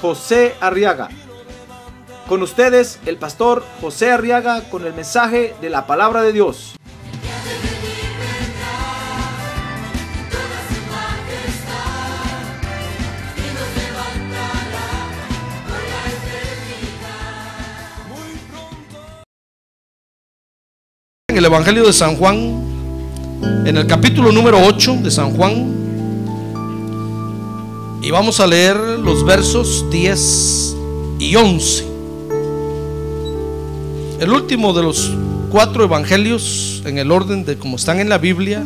José 0.00 0.54
Arriaga. 0.60 1.08
Con 2.28 2.42
ustedes, 2.42 2.98
el 3.06 3.18
pastor 3.18 3.64
José 3.80 4.10
Arriaga 4.10 4.62
con 4.68 4.84
el 4.84 4.92
mensaje 4.92 5.54
de 5.60 5.70
la 5.70 5.86
palabra 5.86 6.22
de 6.22 6.32
Dios. 6.32 6.74
En 21.28 21.38
el 21.38 21.44
Evangelio 21.44 21.84
de 21.84 21.92
San 21.92 22.16
Juan, 22.16 22.38
en 23.66 23.76
el 23.76 23.86
capítulo 23.86 24.32
número 24.32 24.58
8 24.58 24.96
de 25.02 25.10
San 25.10 25.36
Juan, 25.36 25.85
y 28.06 28.12
vamos 28.12 28.38
a 28.38 28.46
leer 28.46 28.76
los 28.76 29.24
versos 29.24 29.84
10 29.90 30.76
y 31.18 31.34
11. 31.34 31.84
El 34.20 34.30
último 34.30 34.72
de 34.72 34.84
los 34.84 35.10
cuatro 35.50 35.82
evangelios 35.82 36.82
en 36.84 36.98
el 36.98 37.10
orden 37.10 37.44
de 37.44 37.58
como 37.58 37.74
están 37.74 37.98
en 37.98 38.08
la 38.08 38.18
Biblia. 38.18 38.62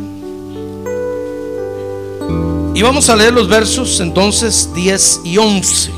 Y 2.75 2.83
vamos 2.83 3.09
a 3.09 3.15
leer 3.15 3.33
los 3.33 3.47
versos 3.47 3.99
entonces 3.99 4.69
10 4.75 5.21
y 5.23 5.39
11. 5.39 5.91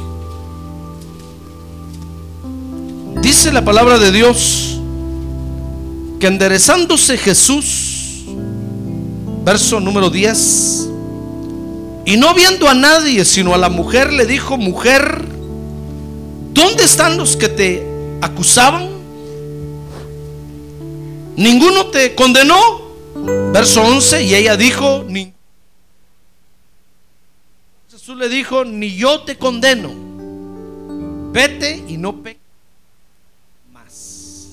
Dice 3.22 3.52
la 3.52 3.66
palabra 3.66 4.00
de 4.00 4.14
Dios 4.14 4.80
que 6.18 6.28
enderezándose 6.28 7.18
Jesús, 7.18 8.24
verso 9.44 9.82
número 9.82 10.10
10, 10.10 10.93
y 12.06 12.18
no 12.18 12.34
viendo 12.34 12.68
a 12.68 12.74
nadie, 12.74 13.24
sino 13.24 13.54
a 13.54 13.58
la 13.58 13.70
mujer, 13.70 14.12
le 14.12 14.26
dijo, 14.26 14.58
mujer, 14.58 15.26
¿dónde 16.52 16.84
están 16.84 17.18
los 17.18 17.38
que 17.38 17.48
te 17.48 17.88
acusaban? 18.22 18.90
¿Ninguno 21.38 21.88
te 21.88 22.14
condenó? 22.14 22.84
Verso 23.54 23.82
11, 23.82 24.24
y 24.24 24.36
ella 24.36 24.58
dijo, 24.58 25.06
ni... 25.08 25.32
Jesús 27.90 28.18
le 28.18 28.28
dijo, 28.28 28.66
ni 28.66 28.98
yo 28.98 29.22
te 29.22 29.38
condeno, 29.38 29.90
vete 31.32 31.86
y 31.88 31.96
no 31.96 32.22
peques 32.22 32.42
más. 33.72 34.48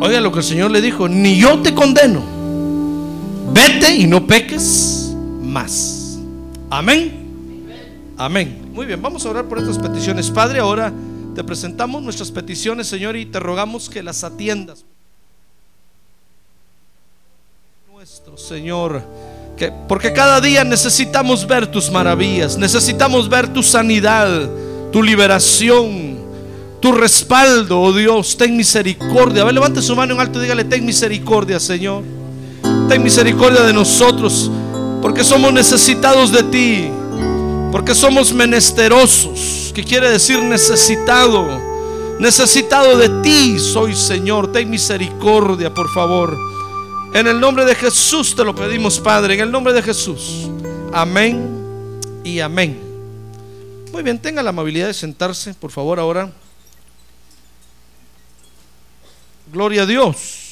Oiga 0.00 0.18
lo 0.22 0.32
que 0.32 0.38
el 0.38 0.44
Señor 0.44 0.70
le 0.70 0.80
dijo, 0.80 1.08
ni 1.08 1.36
yo 1.36 1.60
te 1.60 1.74
condeno, 1.74 2.22
vete 3.52 3.94
y 3.96 4.06
no 4.06 4.26
peques 4.26 5.03
más. 5.54 6.18
Amén. 6.68 8.12
Amén. 8.18 8.70
Muy 8.74 8.86
bien, 8.86 9.00
vamos 9.00 9.24
a 9.24 9.30
orar 9.30 9.44
por 9.46 9.58
estas 9.58 9.78
peticiones. 9.78 10.30
Padre, 10.30 10.58
ahora 10.58 10.92
te 11.34 11.44
presentamos 11.44 12.02
nuestras 12.02 12.30
peticiones, 12.30 12.88
Señor, 12.88 13.16
y 13.16 13.24
te 13.24 13.38
rogamos 13.38 13.88
que 13.88 14.02
las 14.02 14.24
atiendas. 14.24 14.84
Nuestro 17.92 18.36
Señor, 18.36 19.02
que 19.56 19.72
porque 19.88 20.12
cada 20.12 20.40
día 20.40 20.64
necesitamos 20.64 21.46
ver 21.46 21.68
tus 21.68 21.90
maravillas, 21.90 22.58
necesitamos 22.58 23.28
ver 23.28 23.52
tu 23.52 23.62
sanidad, 23.62 24.50
tu 24.92 25.02
liberación, 25.02 26.18
tu 26.80 26.92
respaldo, 26.92 27.80
oh 27.80 27.92
Dios, 27.92 28.36
ten 28.36 28.56
misericordia. 28.56 29.42
A 29.42 29.44
ver, 29.44 29.54
levante 29.54 29.80
su 29.80 29.94
mano 29.94 30.14
en 30.14 30.20
alto 30.20 30.40
y 30.40 30.42
dígale, 30.42 30.64
ten 30.64 30.84
misericordia, 30.84 31.60
Señor. 31.60 32.02
Ten 32.88 33.02
misericordia 33.02 33.62
de 33.62 33.72
nosotros 33.72 34.50
porque 35.04 35.22
somos 35.22 35.52
necesitados 35.52 36.32
de 36.32 36.42
ti, 36.44 36.90
porque 37.70 37.94
somos 37.94 38.32
menesterosos, 38.32 39.70
que 39.74 39.84
quiere 39.84 40.08
decir 40.08 40.42
necesitado, 40.42 41.60
necesitado 42.18 42.96
de 42.96 43.10
ti 43.22 43.58
soy 43.58 43.94
Señor, 43.94 44.50
ten 44.50 44.70
misericordia, 44.70 45.74
por 45.74 45.92
favor. 45.92 46.34
En 47.12 47.26
el 47.26 47.38
nombre 47.38 47.66
de 47.66 47.74
Jesús 47.74 48.34
te 48.34 48.46
lo 48.46 48.54
pedimos, 48.54 48.98
Padre, 48.98 49.34
en 49.34 49.40
el 49.40 49.52
nombre 49.52 49.74
de 49.74 49.82
Jesús. 49.82 50.48
Amén 50.90 52.00
y 52.24 52.40
amén. 52.40 52.80
Muy 53.92 54.02
bien, 54.02 54.18
tenga 54.18 54.42
la 54.42 54.48
amabilidad 54.48 54.86
de 54.86 54.94
sentarse, 54.94 55.52
por 55.52 55.70
favor, 55.70 56.00
ahora. 56.00 56.32
Gloria 59.52 59.82
a 59.82 59.86
Dios. 59.86 60.43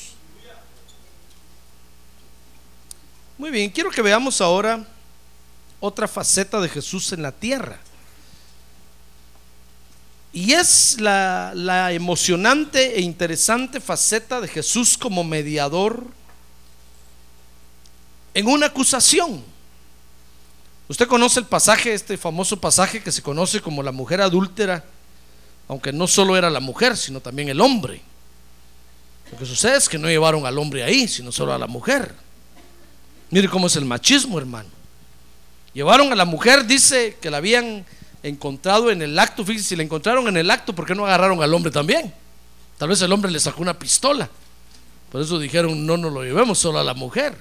Muy 3.42 3.50
bien, 3.50 3.70
quiero 3.70 3.90
que 3.90 4.02
veamos 4.02 4.40
ahora 4.40 4.86
otra 5.80 6.06
faceta 6.06 6.60
de 6.60 6.68
Jesús 6.68 7.12
en 7.12 7.22
la 7.22 7.32
tierra. 7.32 7.76
Y 10.32 10.52
es 10.52 11.00
la, 11.00 11.50
la, 11.52 11.90
emocionante 11.90 12.96
e 12.96 13.00
interesante 13.00 13.80
faceta 13.80 14.40
de 14.40 14.46
Jesús 14.46 14.96
como 14.96 15.24
mediador 15.24 16.06
en 18.32 18.46
una 18.46 18.66
acusación. 18.66 19.42
Usted 20.86 21.08
conoce 21.08 21.40
el 21.40 21.46
pasaje, 21.46 21.94
este 21.94 22.16
famoso 22.16 22.60
pasaje 22.60 23.02
que 23.02 23.10
se 23.10 23.22
conoce 23.22 23.60
como 23.60 23.82
la 23.82 23.90
mujer 23.90 24.20
adúltera, 24.20 24.84
aunque 25.66 25.92
no 25.92 26.06
solo 26.06 26.36
era 26.36 26.48
la 26.48 26.60
mujer, 26.60 26.96
sino 26.96 27.18
también 27.18 27.48
el 27.48 27.60
hombre. 27.60 28.02
Lo 29.32 29.36
que 29.36 29.46
sucede 29.46 29.78
es 29.78 29.88
que 29.88 29.98
no 29.98 30.06
llevaron 30.06 30.46
al 30.46 30.56
hombre 30.58 30.84
ahí, 30.84 31.08
sino 31.08 31.32
solo 31.32 31.52
a 31.52 31.58
la 31.58 31.66
mujer. 31.66 32.14
Mire 33.32 33.48
cómo 33.48 33.66
es 33.66 33.76
el 33.76 33.86
machismo, 33.86 34.38
hermano. 34.38 34.68
Llevaron 35.72 36.12
a 36.12 36.14
la 36.14 36.26
mujer, 36.26 36.66
dice 36.66 37.16
que 37.18 37.30
la 37.30 37.38
habían 37.38 37.82
encontrado 38.22 38.90
en 38.90 39.00
el 39.00 39.18
acto. 39.18 39.42
Fíjense, 39.42 39.70
si 39.70 39.74
la 39.74 39.82
encontraron 39.82 40.28
en 40.28 40.36
el 40.36 40.50
acto, 40.50 40.74
¿por 40.74 40.86
qué 40.86 40.94
no 40.94 41.06
agarraron 41.06 41.42
al 41.42 41.54
hombre 41.54 41.72
también? 41.72 42.12
Tal 42.76 42.90
vez 42.90 43.00
el 43.00 43.10
hombre 43.10 43.30
le 43.30 43.40
sacó 43.40 43.62
una 43.62 43.78
pistola. 43.78 44.28
Por 45.10 45.22
eso 45.22 45.38
dijeron, 45.38 45.86
no 45.86 45.96
nos 45.96 46.12
lo 46.12 46.22
llevemos, 46.22 46.58
solo 46.58 46.78
a 46.78 46.84
la 46.84 46.92
mujer. 46.92 47.34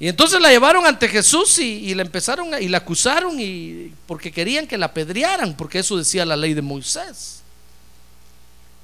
Y 0.00 0.08
entonces 0.08 0.40
la 0.40 0.48
llevaron 0.48 0.84
ante 0.86 1.06
Jesús 1.06 1.60
y, 1.60 1.94
la 1.94 2.02
empezaron 2.02 2.52
a, 2.52 2.60
y 2.60 2.66
la 2.66 2.78
acusaron 2.78 3.38
y 3.38 3.92
porque 4.08 4.32
querían 4.32 4.66
que 4.66 4.76
la 4.76 4.86
apedrearan, 4.86 5.56
porque 5.56 5.78
eso 5.78 5.96
decía 5.96 6.24
la 6.24 6.34
ley 6.34 6.52
de 6.52 6.62
Moisés. 6.62 7.42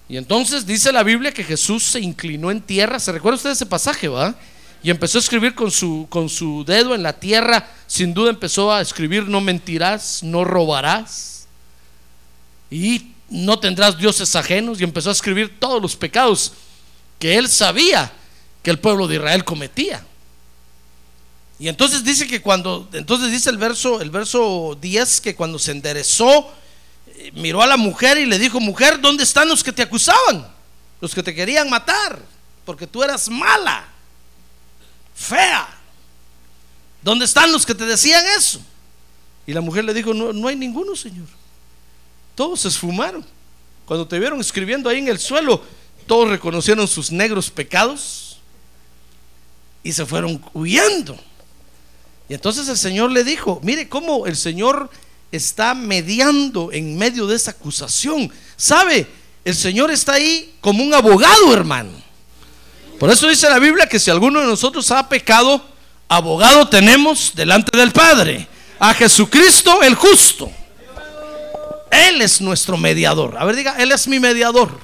Y 0.08 0.18
entonces 0.18 0.64
dice 0.64 0.92
la 0.92 1.02
Biblia 1.02 1.32
que 1.34 1.42
Jesús 1.42 1.82
se 1.82 1.98
inclinó 1.98 2.52
en 2.52 2.60
tierra. 2.60 3.00
¿Se 3.00 3.10
recuerda 3.10 3.38
usted 3.38 3.50
ese 3.50 3.66
pasaje, 3.66 4.06
va? 4.06 4.36
Y 4.82 4.90
empezó 4.90 5.18
a 5.18 5.20
escribir 5.20 5.54
con 5.54 5.70
su, 5.70 6.06
con 6.08 6.28
su 6.28 6.64
dedo 6.64 6.94
en 6.94 7.02
la 7.02 7.12
tierra. 7.12 7.68
Sin 7.86 8.14
duda 8.14 8.30
empezó 8.30 8.72
a 8.72 8.80
escribir, 8.80 9.24
no 9.24 9.40
mentirás, 9.40 10.22
no 10.22 10.44
robarás 10.44 11.46
y 12.70 13.12
no 13.28 13.58
tendrás 13.58 13.98
dioses 13.98 14.36
ajenos. 14.36 14.80
Y 14.80 14.84
empezó 14.84 15.08
a 15.08 15.12
escribir 15.12 15.58
todos 15.58 15.82
los 15.82 15.96
pecados 15.96 16.52
que 17.18 17.36
él 17.36 17.48
sabía 17.48 18.12
que 18.62 18.70
el 18.70 18.78
pueblo 18.78 19.08
de 19.08 19.16
Israel 19.16 19.44
cometía. 19.44 20.04
Y 21.58 21.66
entonces 21.66 22.04
dice 22.04 22.28
que 22.28 22.40
cuando, 22.40 22.88
entonces 22.92 23.32
dice 23.32 23.50
el 23.50 23.56
verso, 23.56 24.00
el 24.00 24.10
verso 24.10 24.78
10, 24.80 25.20
que 25.20 25.34
cuando 25.34 25.58
se 25.58 25.72
enderezó, 25.72 26.52
eh, 27.08 27.32
miró 27.34 27.62
a 27.62 27.66
la 27.66 27.76
mujer 27.76 28.16
y 28.16 28.26
le 28.26 28.38
dijo, 28.38 28.60
mujer, 28.60 29.00
¿dónde 29.00 29.24
están 29.24 29.48
los 29.48 29.64
que 29.64 29.72
te 29.72 29.82
acusaban? 29.82 30.46
Los 31.00 31.12
que 31.12 31.22
te 31.24 31.34
querían 31.34 31.68
matar, 31.68 32.20
porque 32.64 32.86
tú 32.86 33.02
eras 33.02 33.28
mala 33.28 33.97
fea. 35.18 35.68
¿Dónde 37.02 37.24
están 37.24 37.50
los 37.50 37.66
que 37.66 37.74
te 37.74 37.84
decían 37.84 38.24
eso? 38.36 38.60
Y 39.46 39.52
la 39.52 39.60
mujer 39.60 39.84
le 39.84 39.94
dijo, 39.94 40.14
no, 40.14 40.32
no 40.32 40.48
hay 40.48 40.56
ninguno, 40.56 40.94
Señor. 40.94 41.26
Todos 42.34 42.60
se 42.60 42.68
esfumaron. 42.68 43.24
Cuando 43.84 44.06
te 44.06 44.18
vieron 44.18 44.40
escribiendo 44.40 44.88
ahí 44.88 44.98
en 44.98 45.08
el 45.08 45.18
suelo, 45.18 45.62
todos 46.06 46.28
reconocieron 46.28 46.86
sus 46.86 47.10
negros 47.10 47.50
pecados 47.50 48.38
y 49.82 49.92
se 49.92 50.06
fueron 50.06 50.42
huyendo. 50.52 51.18
Y 52.28 52.34
entonces 52.34 52.68
el 52.68 52.76
Señor 52.76 53.10
le 53.10 53.24
dijo, 53.24 53.60
mire 53.62 53.88
cómo 53.88 54.26
el 54.26 54.36
Señor 54.36 54.90
está 55.32 55.74
mediando 55.74 56.70
en 56.72 56.96
medio 56.96 57.26
de 57.26 57.36
esa 57.36 57.52
acusación. 57.52 58.30
¿Sabe? 58.56 59.06
El 59.44 59.54
Señor 59.54 59.90
está 59.90 60.14
ahí 60.14 60.54
como 60.60 60.84
un 60.84 60.92
abogado, 60.92 61.54
hermano. 61.54 62.07
Por 62.98 63.10
eso 63.10 63.28
dice 63.28 63.48
la 63.48 63.58
Biblia 63.58 63.88
que 63.88 64.00
si 64.00 64.10
alguno 64.10 64.40
de 64.40 64.46
nosotros 64.46 64.90
ha 64.90 65.08
pecado, 65.08 65.64
abogado 66.08 66.68
tenemos 66.68 67.32
delante 67.34 67.76
del 67.76 67.92
Padre, 67.92 68.48
a 68.78 68.92
Jesucristo 68.92 69.82
el 69.82 69.94
justo. 69.94 70.50
Él 71.90 72.20
es 72.20 72.40
nuestro 72.40 72.76
mediador. 72.76 73.36
A 73.38 73.44
ver, 73.44 73.56
diga, 73.56 73.76
Él 73.78 73.92
es 73.92 74.08
mi 74.08 74.18
mediador 74.18 74.78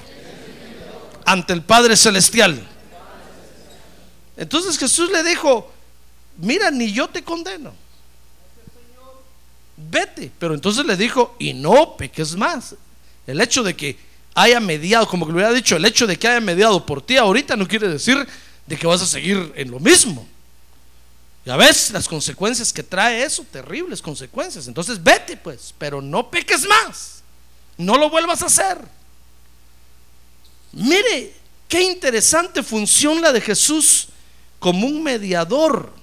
ante 1.25 1.53
el 1.53 1.61
Padre 1.61 1.97
Celestial. 1.97 2.65
Entonces 4.37 4.77
Jesús 4.77 5.11
le 5.11 5.23
dijo, 5.23 5.71
mira, 6.37 6.71
ni 6.71 6.91
yo 6.91 7.07
te 7.07 7.23
condeno. 7.23 7.73
Vete. 9.77 10.31
Pero 10.39 10.53
entonces 10.53 10.85
le 10.85 10.95
dijo, 10.95 11.35
y 11.39 11.53
no 11.53 11.95
peques 11.97 12.35
más. 12.35 12.75
El 13.27 13.41
hecho 13.41 13.63
de 13.63 13.75
que 13.75 13.97
haya 14.35 14.59
mediado, 14.59 15.07
como 15.07 15.25
que 15.25 15.31
le 15.31 15.37
hubiera 15.37 15.53
dicho, 15.53 15.77
el 15.77 15.85
hecho 15.85 16.05
de 16.05 16.19
que 16.19 16.27
haya 16.27 16.41
mediado 16.41 16.85
por 16.85 17.01
ti 17.01 17.17
ahorita 17.17 17.55
no 17.55 17.67
quiere 17.67 17.87
decir 17.87 18.27
de 18.67 18.77
que 18.77 18.85
vas 18.85 19.01
a 19.01 19.07
seguir 19.07 19.53
en 19.55 19.71
lo 19.71 19.79
mismo. 19.79 20.27
Ya 21.45 21.55
ves 21.55 21.91
las 21.91 22.07
consecuencias 22.07 22.73
que 22.73 22.83
trae 22.83 23.23
eso, 23.23 23.45
terribles 23.49 24.01
consecuencias. 24.01 24.67
Entonces 24.67 25.01
vete 25.01 25.37
pues, 25.37 25.73
pero 25.77 26.01
no 26.01 26.29
peques 26.29 26.67
más. 26.67 27.23
No 27.77 27.97
lo 27.97 28.09
vuelvas 28.09 28.41
a 28.41 28.47
hacer. 28.47 28.77
Mire, 30.73 31.33
qué 31.69 31.81
interesante 31.81 32.61
función 32.61 33.21
la 33.21 33.31
de 33.31 33.39
Jesús 33.39 34.09
como 34.59 34.87
un 34.87 35.03
mediador, 35.03 35.93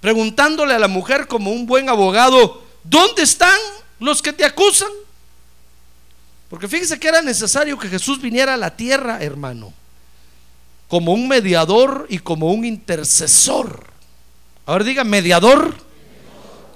preguntándole 0.00 0.74
a 0.74 0.78
la 0.78 0.88
mujer 0.88 1.26
como 1.26 1.52
un 1.52 1.64
buen 1.64 1.88
abogado, 1.88 2.62
¿dónde 2.82 3.22
están 3.22 3.58
los 4.00 4.20
que 4.20 4.32
te 4.32 4.44
acusan? 4.44 4.90
Porque 6.48 6.68
fíjese 6.68 6.98
que 6.98 7.08
era 7.08 7.22
necesario 7.22 7.78
que 7.78 7.88
Jesús 7.88 8.20
viniera 8.20 8.54
a 8.54 8.56
la 8.56 8.76
tierra, 8.76 9.18
hermano, 9.20 9.72
como 10.88 11.12
un 11.12 11.28
mediador 11.28 12.06
y 12.08 12.18
como 12.18 12.50
un 12.52 12.64
intercesor. 12.64 13.84
Ahora 14.64 14.84
diga 14.84 15.04
mediador 15.04 15.76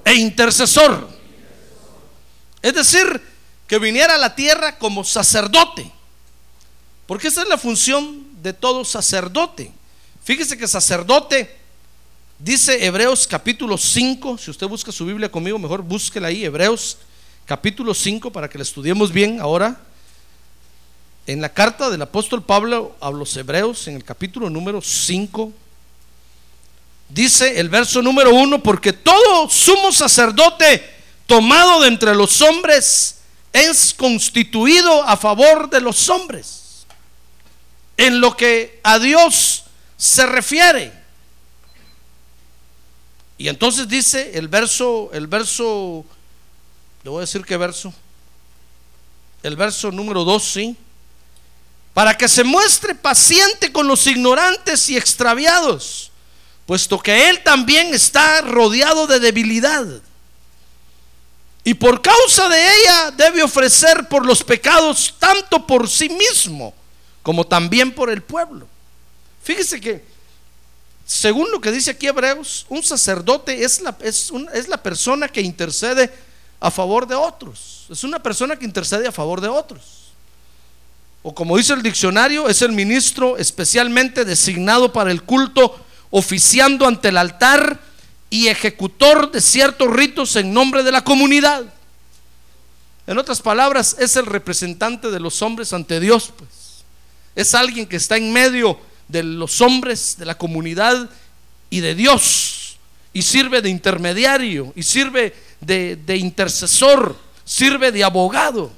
e 0.04 0.14
intercesor. 0.14 1.08
Es 2.60 2.74
decir, 2.74 3.20
que 3.66 3.78
viniera 3.78 4.14
a 4.14 4.18
la 4.18 4.34
tierra 4.34 4.78
como 4.78 5.04
sacerdote. 5.04 5.90
Porque 7.06 7.28
esa 7.28 7.42
es 7.42 7.48
la 7.48 7.56
función 7.56 8.26
de 8.42 8.52
todo 8.52 8.84
sacerdote. 8.84 9.72
Fíjese 10.22 10.58
que 10.58 10.68
sacerdote, 10.68 11.56
dice 12.38 12.84
Hebreos 12.84 13.26
capítulo 13.26 13.78
5, 13.78 14.38
si 14.38 14.50
usted 14.50 14.66
busca 14.68 14.92
su 14.92 15.06
Biblia 15.06 15.30
conmigo, 15.30 15.58
mejor 15.58 15.82
búsquela 15.82 16.28
ahí, 16.28 16.44
Hebreos 16.44 16.98
capítulo 17.46 17.94
5, 17.94 18.30
para 18.32 18.48
que 18.48 18.58
la 18.58 18.62
estudiemos 18.62 19.12
bien 19.12 19.40
ahora. 19.40 19.80
En 21.26 21.40
la 21.40 21.48
carta 21.48 21.90
del 21.90 22.02
apóstol 22.02 22.42
Pablo 22.42 22.96
a 23.00 23.10
los 23.10 23.36
Hebreos, 23.36 23.86
en 23.88 23.96
el 23.96 24.04
capítulo 24.04 24.50
número 24.50 24.80
5, 24.80 25.52
dice 27.08 27.60
el 27.60 27.68
verso 27.68 28.02
número 28.02 28.34
1, 28.34 28.62
porque 28.62 28.92
todo 28.92 29.48
sumo 29.48 29.92
sacerdote 29.92 30.82
tomado 31.26 31.82
de 31.82 31.88
entre 31.88 32.14
los 32.14 32.40
hombres 32.42 33.18
es 33.52 33.94
constituido 33.94 35.02
a 35.02 35.16
favor 35.16 35.68
de 35.70 35.80
los 35.80 36.08
hombres 36.08 36.86
en 37.96 38.20
lo 38.20 38.36
que 38.36 38.80
a 38.82 38.98
Dios 38.98 39.64
se 39.96 40.26
refiere. 40.26 40.92
Y 43.38 43.48
entonces 43.48 43.88
dice 43.88 44.32
el 44.34 44.48
verso, 44.48 45.10
el 45.12 45.26
verso, 45.26 46.04
le 47.02 47.10
voy 47.10 47.18
a 47.18 47.20
decir 47.22 47.44
qué 47.44 47.56
verso, 47.56 47.92
el 49.42 49.56
verso 49.56 49.90
número 49.90 50.24
2, 50.24 50.42
sí, 50.42 50.76
para 51.92 52.16
que 52.16 52.28
se 52.28 52.44
muestre 52.44 52.94
paciente 52.94 53.72
con 53.72 53.86
los 53.86 54.06
ignorantes 54.06 54.88
y 54.88 54.96
extraviados, 54.96 56.12
puesto 56.64 56.98
que 56.98 57.28
él 57.28 57.42
también 57.42 57.92
está 57.92 58.40
rodeado 58.42 59.06
de 59.06 59.20
debilidad. 59.20 59.84
Y 61.64 61.74
por 61.74 62.02
causa 62.02 62.48
de 62.48 62.60
ella 62.60 63.10
debe 63.12 63.42
ofrecer 63.42 64.08
por 64.08 64.26
los 64.26 64.42
pecados 64.42 65.14
tanto 65.18 65.66
por 65.66 65.88
sí 65.88 66.08
mismo 66.08 66.74
como 67.22 67.46
también 67.46 67.92
por 67.92 68.10
el 68.10 68.22
pueblo. 68.22 68.66
Fíjese 69.44 69.80
que, 69.80 70.04
según 71.06 71.50
lo 71.50 71.60
que 71.60 71.70
dice 71.70 71.92
aquí 71.92 72.06
Hebreos, 72.06 72.66
un 72.68 72.82
sacerdote 72.82 73.64
es 73.64 73.80
la, 73.80 73.96
es, 74.00 74.32
es 74.54 74.68
la 74.68 74.82
persona 74.82 75.28
que 75.28 75.40
intercede 75.40 76.12
a 76.62 76.70
favor 76.70 77.08
de 77.08 77.16
otros. 77.16 77.86
Es 77.90 78.04
una 78.04 78.22
persona 78.22 78.56
que 78.56 78.64
intercede 78.64 79.08
a 79.08 79.12
favor 79.12 79.40
de 79.40 79.48
otros. 79.48 80.12
O 81.24 81.34
como 81.34 81.56
dice 81.56 81.72
el 81.72 81.82
diccionario, 81.82 82.48
es 82.48 82.62
el 82.62 82.70
ministro 82.70 83.36
especialmente 83.36 84.24
designado 84.24 84.92
para 84.92 85.10
el 85.10 85.24
culto, 85.24 85.84
oficiando 86.10 86.86
ante 86.86 87.08
el 87.08 87.18
altar 87.18 87.80
y 88.30 88.46
ejecutor 88.46 89.32
de 89.32 89.40
ciertos 89.40 89.90
ritos 89.90 90.36
en 90.36 90.54
nombre 90.54 90.84
de 90.84 90.92
la 90.92 91.02
comunidad. 91.02 91.64
En 93.08 93.18
otras 93.18 93.42
palabras, 93.42 93.96
es 93.98 94.14
el 94.14 94.26
representante 94.26 95.10
de 95.10 95.18
los 95.18 95.42
hombres 95.42 95.72
ante 95.72 95.98
Dios, 95.98 96.32
pues. 96.36 96.84
Es 97.34 97.54
alguien 97.56 97.86
que 97.86 97.96
está 97.96 98.16
en 98.16 98.32
medio 98.32 98.78
de 99.08 99.24
los 99.24 99.60
hombres, 99.60 100.14
de 100.16 100.26
la 100.26 100.38
comunidad 100.38 101.10
y 101.70 101.80
de 101.80 101.96
Dios. 101.96 102.76
Y 103.12 103.22
sirve 103.22 103.60
de 103.60 103.68
intermediario, 103.68 104.72
y 104.76 104.84
sirve 104.84 105.34
de, 105.62 106.16
intercesor, 106.16 107.16
sirve 107.44 107.92
de 107.92 108.04
abogado. 108.04 108.72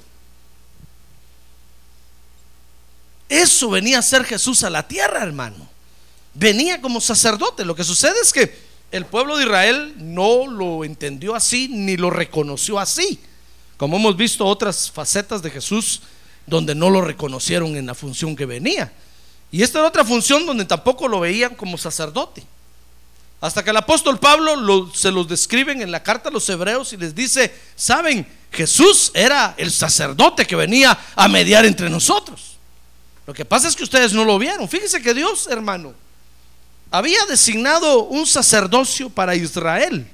Eso 3.27 3.69
venía 3.69 3.99
a 3.99 4.03
ser 4.03 4.23
Jesús 4.23 4.63
a 4.63 4.69
la 4.69 4.87
tierra, 4.87 5.23
hermano. 5.23 5.67
Venía 6.33 6.81
como 6.81 7.01
sacerdote. 7.01 7.65
Lo 7.65 7.75
que 7.75 7.83
sucede 7.83 8.15
es 8.21 8.31
que 8.31 8.55
el 8.91 9.05
pueblo 9.05 9.37
de 9.37 9.45
Israel 9.45 9.95
no 9.97 10.47
lo 10.47 10.83
entendió 10.83 11.35
así 11.35 11.67
ni 11.69 11.97
lo 11.97 12.09
reconoció 12.09 12.79
así. 12.79 13.19
Como 13.77 13.97
hemos 13.97 14.15
visto 14.15 14.45
otras 14.45 14.91
facetas 14.91 15.41
de 15.41 15.49
Jesús 15.49 16.01
donde 16.45 16.75
no 16.75 16.89
lo 16.89 17.01
reconocieron 17.01 17.75
en 17.75 17.87
la 17.87 17.95
función 17.95 18.35
que 18.35 18.45
venía. 18.45 18.93
Y 19.51 19.63
esta 19.63 19.79
era 19.79 19.87
otra 19.87 20.05
función 20.05 20.45
donde 20.45 20.65
tampoco 20.65 21.07
lo 21.07 21.19
veían 21.19 21.55
como 21.55 21.77
sacerdote. 21.77 22.43
Hasta 23.41 23.63
que 23.63 23.69
el 23.69 23.77
apóstol 23.77 24.19
Pablo 24.19 24.91
se 24.93 25.11
los 25.11 25.27
describen 25.27 25.81
en 25.81 25.91
la 25.91 26.01
carta 26.01 26.29
a 26.29 26.31
los 26.31 26.49
hebreos 26.49 26.93
y 26.93 26.97
les 26.97 27.13
dice, 27.13 27.53
saben, 27.75 28.25
Jesús 28.51 29.11
era 29.13 29.53
el 29.57 29.71
sacerdote 29.71 30.47
que 30.47 30.55
venía 30.55 30.97
a 31.15 31.27
mediar 31.27 31.65
entre 31.65 31.89
nosotros. 31.89 32.57
Lo 33.27 33.33
que 33.33 33.45
pasa 33.45 33.67
es 33.67 33.75
que 33.75 33.83
ustedes 33.83 34.13
no 34.13 34.23
lo 34.23 34.39
vieron. 34.39 34.67
Fíjense 34.69 35.01
que 35.01 35.13
Dios, 35.13 35.47
hermano, 35.47 35.93
había 36.91 37.25
designado 37.25 38.03
un 38.03 38.25
sacerdocio 38.25 39.09
para 39.09 39.35
Israel. 39.35 40.07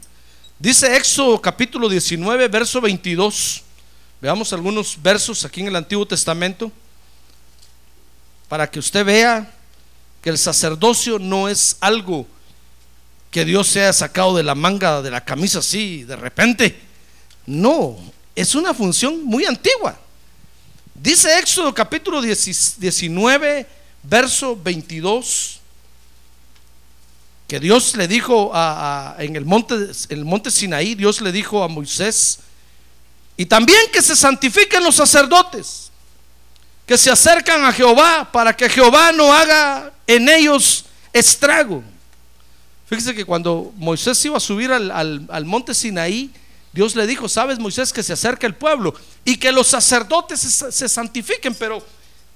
Dice 0.58 0.96
Éxodo 0.96 1.42
capítulo 1.42 1.90
19, 1.90 2.48
verso 2.48 2.82
22. 2.82 3.64
Veamos 4.22 4.54
algunos 4.54 5.02
versos 5.02 5.44
aquí 5.46 5.62
en 5.62 5.68
el 5.68 5.76
Antiguo 5.76 6.06
Testamento 6.06 6.72
para 8.48 8.70
que 8.70 8.80
usted 8.80 9.06
vea 9.06 9.52
que 10.22 10.30
el 10.30 10.38
sacerdocio 10.38 11.18
no 11.20 11.50
es 11.50 11.78
algo 11.80 12.28
que 13.32 13.46
Dios 13.46 13.70
se 13.70 13.82
haya 13.82 13.94
sacado 13.94 14.36
de 14.36 14.44
la 14.44 14.56
manga 14.56 15.02
de 15.02 15.10
la 15.10 15.24
camisa 15.24 15.60
así 15.60 16.04
de 16.04 16.18
repente. 16.18 16.80
No, 17.48 17.98
es 18.36 18.54
una 18.54 18.74
función 18.74 19.24
muy 19.24 19.46
antigua. 19.46 19.98
Dice 20.94 21.40
Éxodo 21.40 21.74
capítulo 21.74 22.22
19, 22.22 23.68
verso 24.04 24.60
22, 24.62 25.60
que 27.48 27.60
Dios 27.60 27.96
le 27.96 28.08
dijo 28.08 28.52
en 29.18 29.36
el 29.36 29.46
monte, 29.46 29.76
el 30.10 30.26
monte 30.26 30.52
Sinaí, 30.52 30.94
Dios 30.94 31.22
le 31.22 31.32
dijo 31.32 31.64
a 31.64 31.68
Moisés, 31.68 32.40
y 33.38 33.46
también 33.46 33.80
que 33.92 34.02
se 34.02 34.16
santifiquen 34.16 34.84
los 34.84 34.96
sacerdotes, 34.96 35.90
que 36.86 36.98
se 36.98 37.10
acercan 37.10 37.64
a 37.64 37.72
Jehová 37.72 38.30
para 38.32 38.56
que 38.56 38.70
Jehová 38.70 39.12
no 39.14 39.34
haga 39.34 39.92
en 40.06 40.30
ellos 40.30 40.86
estrago. 41.14 41.84
Fíjese 42.92 43.16
que 43.16 43.24
cuando 43.24 43.72
Moisés 43.78 44.26
iba 44.26 44.36
a 44.36 44.42
subir 44.42 44.70
al, 44.70 45.46
monte 45.46 45.74
Sinaí, 45.74 46.30
Dios 46.74 46.94
le 46.94 47.08
dijo, 47.08 47.30
sabes 47.30 47.58
Moisés 47.58 47.94
que 47.94 48.04
se 48.04 48.12
acerca 48.12 48.46
el 48.46 48.54
pueblo 48.54 48.94
y 49.24 49.38
que 49.38 49.54
los 49.54 49.68
sacerdotes 49.68 50.42
se, 50.42 50.90
santifiquen, 50.90 51.56
pero 51.56 51.82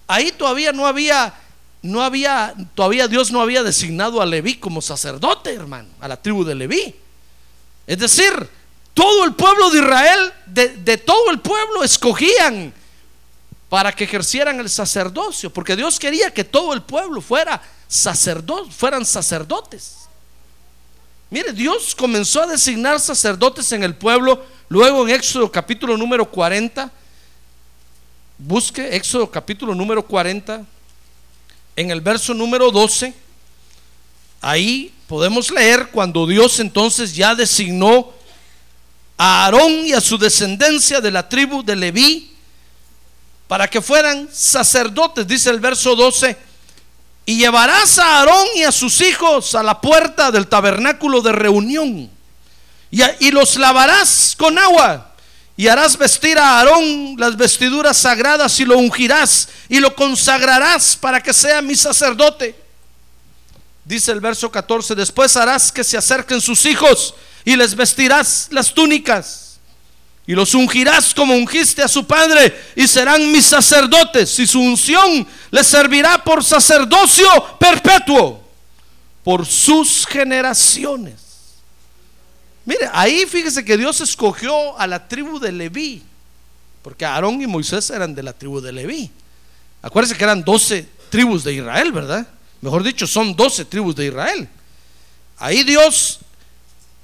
ahí 0.07 0.31
todavía 0.31 0.71
no 0.71 0.87
había, 0.87 1.33
no 1.81 2.01
había, 2.01 2.53
todavía 2.73 3.09
Dios 3.09 3.33
no 3.33 3.41
había 3.41 3.63
designado 3.63 4.21
a 4.21 4.25
Leví 4.25 4.55
como 4.55 4.81
sacerdote, 4.81 5.53
hermano, 5.53 5.89
a 5.99 6.07
la 6.07 6.21
tribu 6.21 6.45
de 6.45 6.55
Leví. 6.55 6.95
Es 7.85 7.97
decir, 7.99 8.31
todo 8.93 9.25
el 9.25 9.33
pueblo 9.33 9.69
de 9.71 9.79
Israel, 9.79 10.33
de, 10.45 10.97
todo 10.99 11.31
el 11.31 11.41
pueblo, 11.41 11.83
escogían 11.83 12.73
para 13.67 13.91
que 13.91 14.05
ejercieran 14.05 14.61
el 14.61 14.69
sacerdocio, 14.69 15.51
porque 15.51 15.75
Dios 15.75 15.99
quería 15.99 16.33
que 16.33 16.45
todo 16.45 16.71
el 16.71 16.81
pueblo 16.81 17.19
fuera 17.19 17.61
sacerdote, 17.89 18.71
fueran 18.71 19.05
sacerdotes. 19.05 20.04
Mire, 21.29 21.53
Dios 21.53 21.95
comenzó 21.95 22.43
a 22.43 22.47
designar 22.47 22.99
sacerdotes 22.99 23.71
en 23.71 23.83
el 23.83 23.95
pueblo, 23.95 24.45
luego 24.69 25.07
en 25.07 25.15
Éxodo 25.15 25.51
capítulo 25.51 25.97
número 25.97 26.29
40, 26.29 26.91
busque 28.37 28.95
Éxodo 28.95 29.29
capítulo 29.29 29.73
número 29.73 30.05
40, 30.05 30.63
en 31.75 31.91
el 31.91 31.99
verso 31.99 32.33
número 32.33 32.69
12, 32.69 33.13
ahí 34.39 34.93
podemos 35.07 35.49
leer 35.49 35.89
cuando 35.89 36.27
Dios 36.27 36.59
entonces 36.59 37.15
ya 37.15 37.33
designó 37.33 38.13
a 39.17 39.45
Aarón 39.45 39.85
y 39.85 39.93
a 39.93 40.01
su 40.01 40.19
descendencia 40.19 41.01
de 41.01 41.09
la 41.09 41.27
tribu 41.27 41.63
de 41.63 41.75
Leví 41.75 42.35
para 43.47 43.67
que 43.67 43.81
fueran 43.81 44.29
sacerdotes, 44.31 45.25
dice 45.27 45.49
el 45.49 45.59
verso 45.59 45.95
12. 45.95 46.37
Y 47.25 47.37
llevarás 47.37 47.97
a 47.97 48.19
Aarón 48.19 48.47
y 48.55 48.63
a 48.63 48.71
sus 48.71 49.01
hijos 49.01 49.55
a 49.55 49.63
la 49.63 49.81
puerta 49.81 50.31
del 50.31 50.47
tabernáculo 50.47 51.21
de 51.21 51.31
reunión 51.31 52.11
y, 53.19 53.31
los 53.31 53.57
lavarás 53.57 54.35
con 54.37 54.57
agua 54.57 55.11
y 55.57 55.67
harás 55.67 55.97
vestir 55.97 56.37
a 56.37 56.59
Aarón 56.59 57.15
las 57.17 57.35
vestiduras 57.35 57.97
sagradas 57.97 58.59
y 58.59 58.65
lo 58.65 58.77
ungirás 58.77 59.49
y 59.69 59.79
lo 59.79 59.95
consagrarás 59.95 60.95
para 60.95 61.21
que 61.21 61.33
sea 61.33 61.61
mi 61.61 61.75
sacerdote. 61.75 62.55
Dice 63.83 64.11
el 64.11 64.19
verso 64.19 64.51
14, 64.51 64.95
después 64.95 65.35
harás 65.35 65.71
que 65.71 65.83
se 65.83 65.97
acerquen 65.97 66.41
sus 66.41 66.65
hijos 66.65 67.13
y 67.43 67.55
les 67.55 67.75
vestirás 67.75 68.47
las 68.51 68.73
túnicas 68.73 69.44
y 70.27 70.33
los 70.33 70.53
ungirás 70.53 71.13
como 71.13 71.35
ungiste 71.35 71.83
a 71.83 71.87
su 71.87 72.05
padre 72.05 72.53
y 72.75 72.87
serán 72.87 73.31
mis 73.31 73.45
sacerdotes 73.45 74.39
y 74.39 74.47
su 74.47 74.59
unción 74.59 75.27
les 75.51 75.67
servirá 75.67 76.23
por 76.23 76.43
sacerdocio 76.43 77.27
perpetuo 77.59 78.43
por 79.23 79.45
sus 79.45 80.05
generaciones. 80.05 81.15
Mire, 82.63 82.89
ahí 82.93 83.25
fíjese 83.25 83.65
que 83.65 83.77
Dios 83.77 84.01
escogió 84.01 84.77
a 84.79 84.87
la 84.87 85.07
tribu 85.07 85.39
de 85.39 85.51
Leví, 85.51 86.03
porque 86.81 87.05
Aarón 87.05 87.41
y 87.41 87.47
Moisés 87.47 87.89
eran 87.89 88.13
de 88.13 88.23
la 88.23 88.33
tribu 88.33 88.61
de 88.61 88.71
Leví. 88.71 89.11
Acuérdense 89.81 90.17
que 90.17 90.23
eran 90.23 90.43
12 90.43 90.87
tribus 91.09 91.43
de 91.43 91.53
Israel, 91.53 91.91
¿verdad? 91.91 92.27
Mejor 92.61 92.83
dicho, 92.83 93.05
son 93.05 93.35
12 93.35 93.65
tribus 93.65 93.95
de 93.95 94.07
Israel. 94.07 94.49
Ahí 95.37 95.63
Dios 95.63 96.19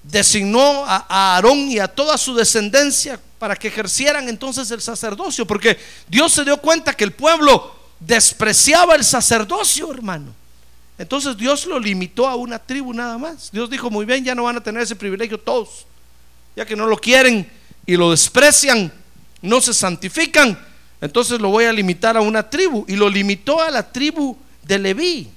designó 0.04 0.86
a 0.86 1.06
Aarón 1.36 1.70
y 1.70 1.80
a 1.80 1.88
toda 1.88 2.18
su 2.18 2.34
descendencia 2.34 3.20
para 3.38 3.56
que 3.56 3.68
ejercieran 3.68 4.30
entonces 4.30 4.70
el 4.72 4.82
sacerdocio, 4.82 5.46
porque 5.46 5.78
Dios 6.08 6.32
se 6.32 6.44
dio 6.44 6.58
cuenta 6.58 6.94
que 6.94 7.04
el 7.04 7.12
pueblo 7.12 7.76
despreciaba 8.00 8.96
el 8.96 9.04
sacerdocio, 9.04 9.92
hermano. 9.92 10.34
Entonces 10.98 11.36
Dios 11.38 11.66
lo 11.66 11.80
limitó 11.80 12.28
a 12.28 12.36
una 12.36 12.60
tribu 12.60 12.94
nada 12.94 13.18
más. 13.18 13.50
Dios 13.52 13.70
dijo, 13.70 13.90
muy 13.90 14.06
bien, 14.06 14.24
ya 14.24 14.36
no 14.36 14.44
van 14.44 14.58
a 14.58 14.64
tener 14.64 14.84
ese 14.84 14.96
privilegio 14.96 15.40
todos. 15.40 15.86
Ya 16.56 16.66
que 16.66 16.76
no 16.76 16.86
lo 16.86 16.98
quieren 16.98 17.50
y 17.86 17.96
lo 17.96 18.12
desprecian, 18.12 18.92
no 19.42 19.62
se 19.62 19.74
santifican, 19.74 20.60
entonces 21.02 21.42
lo 21.42 21.50
voy 21.50 21.66
a 21.66 21.74
limitar 21.74 22.16
a 22.16 22.22
una 22.22 22.48
tribu. 22.48 22.86
Y 22.88 22.96
lo 22.96 23.10
limitó 23.10 23.60
a 23.60 23.72
la 23.72 23.92
tribu 23.92 24.38
de 24.62 24.78
Leví. 24.78 25.30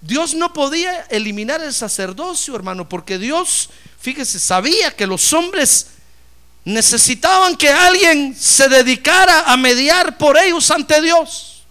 Dios 0.00 0.34
no 0.34 0.52
podía 0.52 1.02
eliminar 1.10 1.60
el 1.62 1.74
sacerdocio, 1.74 2.54
hermano, 2.54 2.88
porque 2.88 3.18
Dios, 3.18 3.70
fíjese, 3.98 4.38
sabía 4.38 4.94
que 4.94 5.06
los 5.06 5.32
hombres 5.32 5.88
necesitaban 6.64 7.56
que 7.56 7.70
alguien 7.70 8.36
se 8.38 8.68
dedicara 8.68 9.50
a 9.50 9.56
mediar 9.56 10.18
por 10.18 10.36
ellos 10.36 10.70
ante 10.70 11.00
Dios. 11.00 11.62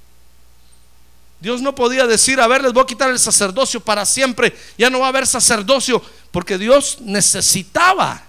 Dios 1.39 1.61
no 1.61 1.75
podía 1.75 2.07
decir, 2.07 2.41
a 2.41 2.47
ver, 2.47 2.63
les 2.63 2.73
voy 2.73 2.83
a 2.83 2.87
quitar 2.87 3.11
el 3.11 3.19
sacerdocio 3.19 3.79
para 3.79 4.05
siempre, 4.05 4.57
ya 4.77 4.89
no 4.89 4.99
va 4.99 5.05
a 5.05 5.09
haber 5.09 5.27
sacerdocio, 5.27 6.03
porque 6.31 6.57
Dios 6.57 6.97
necesitaba 7.01 8.23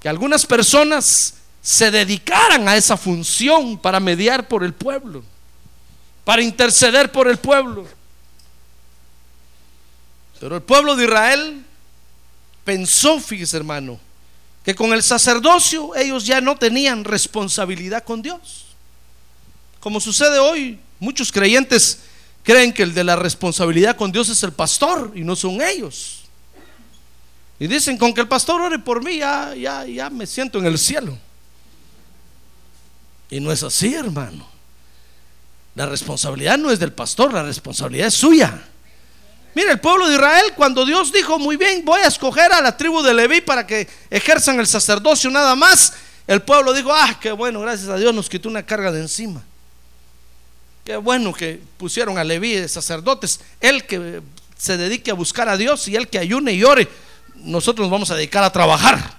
que 0.00 0.08
algunas 0.08 0.46
personas 0.46 1.34
se 1.60 1.90
dedicaran 1.90 2.68
a 2.68 2.76
esa 2.76 2.96
función 2.96 3.78
para 3.78 4.00
mediar 4.00 4.48
por 4.48 4.64
el 4.64 4.72
pueblo, 4.72 5.22
para 6.24 6.42
interceder 6.42 7.12
por 7.12 7.28
el 7.28 7.38
pueblo. 7.38 7.86
Pero 10.44 10.56
el 10.56 10.62
pueblo 10.62 10.94
de 10.94 11.04
Israel 11.04 11.64
pensó, 12.64 13.18
fíjese 13.18 13.56
hermano, 13.56 13.98
que 14.62 14.74
con 14.74 14.92
el 14.92 15.02
sacerdocio 15.02 15.96
ellos 15.96 16.26
ya 16.26 16.42
no 16.42 16.54
tenían 16.58 17.02
responsabilidad 17.02 18.04
con 18.04 18.20
Dios. 18.20 18.66
Como 19.80 20.00
sucede 20.00 20.38
hoy, 20.38 20.78
muchos 21.00 21.32
creyentes 21.32 22.00
creen 22.42 22.74
que 22.74 22.82
el 22.82 22.92
de 22.92 23.04
la 23.04 23.16
responsabilidad 23.16 23.96
con 23.96 24.12
Dios 24.12 24.28
es 24.28 24.42
el 24.42 24.52
pastor 24.52 25.12
y 25.14 25.22
no 25.22 25.34
son 25.34 25.62
ellos. 25.62 26.24
Y 27.58 27.66
dicen, 27.66 27.96
con 27.96 28.12
que 28.12 28.20
el 28.20 28.28
pastor 28.28 28.60
ore 28.60 28.78
por 28.78 29.02
mí, 29.02 29.20
ya, 29.20 29.54
ya, 29.54 29.86
ya 29.86 30.10
me 30.10 30.26
siento 30.26 30.58
en 30.58 30.66
el 30.66 30.78
cielo. 30.78 31.16
Y 33.30 33.40
no 33.40 33.50
es 33.50 33.62
así, 33.62 33.94
hermano. 33.94 34.46
La 35.74 35.86
responsabilidad 35.86 36.58
no 36.58 36.70
es 36.70 36.78
del 36.78 36.92
pastor, 36.92 37.32
la 37.32 37.44
responsabilidad 37.44 38.08
es 38.08 38.14
suya. 38.14 38.62
Mira, 39.54 39.72
el 39.72 39.80
pueblo 39.80 40.08
de 40.08 40.14
Israel, 40.16 40.52
cuando 40.56 40.84
Dios 40.84 41.12
dijo, 41.12 41.38
muy 41.38 41.56
bien, 41.56 41.84
voy 41.84 42.00
a 42.00 42.08
escoger 42.08 42.52
a 42.52 42.60
la 42.60 42.76
tribu 42.76 43.02
de 43.02 43.14
Leví 43.14 43.40
para 43.40 43.66
que 43.66 43.88
ejerzan 44.10 44.58
el 44.58 44.66
sacerdocio 44.66 45.30
nada 45.30 45.54
más, 45.54 45.92
el 46.26 46.42
pueblo 46.42 46.72
dijo, 46.72 46.92
ah, 46.92 47.18
qué 47.20 47.30
bueno, 47.32 47.60
gracias 47.60 47.88
a 47.88 47.96
Dios 47.96 48.14
nos 48.14 48.28
quitó 48.28 48.48
una 48.48 48.64
carga 48.64 48.90
de 48.90 49.00
encima. 49.00 49.42
Qué 50.84 50.96
bueno 50.96 51.32
que 51.32 51.60
pusieron 51.76 52.18
a 52.18 52.24
Leví 52.24 52.54
de 52.54 52.68
sacerdotes. 52.68 53.40
Él 53.60 53.86
que 53.86 54.20
se 54.58 54.76
dedique 54.76 55.10
a 55.10 55.14
buscar 55.14 55.48
a 55.48 55.56
Dios 55.56 55.86
y 55.88 55.96
él 55.96 56.08
que 56.08 56.18
ayune 56.18 56.52
y 56.52 56.64
ore, 56.64 56.88
nosotros 57.36 57.84
nos 57.84 57.92
vamos 57.92 58.10
a 58.10 58.16
dedicar 58.16 58.42
a 58.42 58.52
trabajar. 58.52 59.18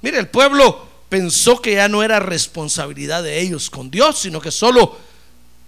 Mire, 0.00 0.18
el 0.18 0.28
pueblo 0.28 0.88
pensó 1.08 1.60
que 1.60 1.74
ya 1.74 1.88
no 1.88 2.02
era 2.02 2.18
responsabilidad 2.18 3.22
de 3.22 3.40
ellos 3.40 3.70
con 3.70 3.90
Dios, 3.90 4.18
sino 4.18 4.40
que 4.40 4.50
solo 4.50 4.98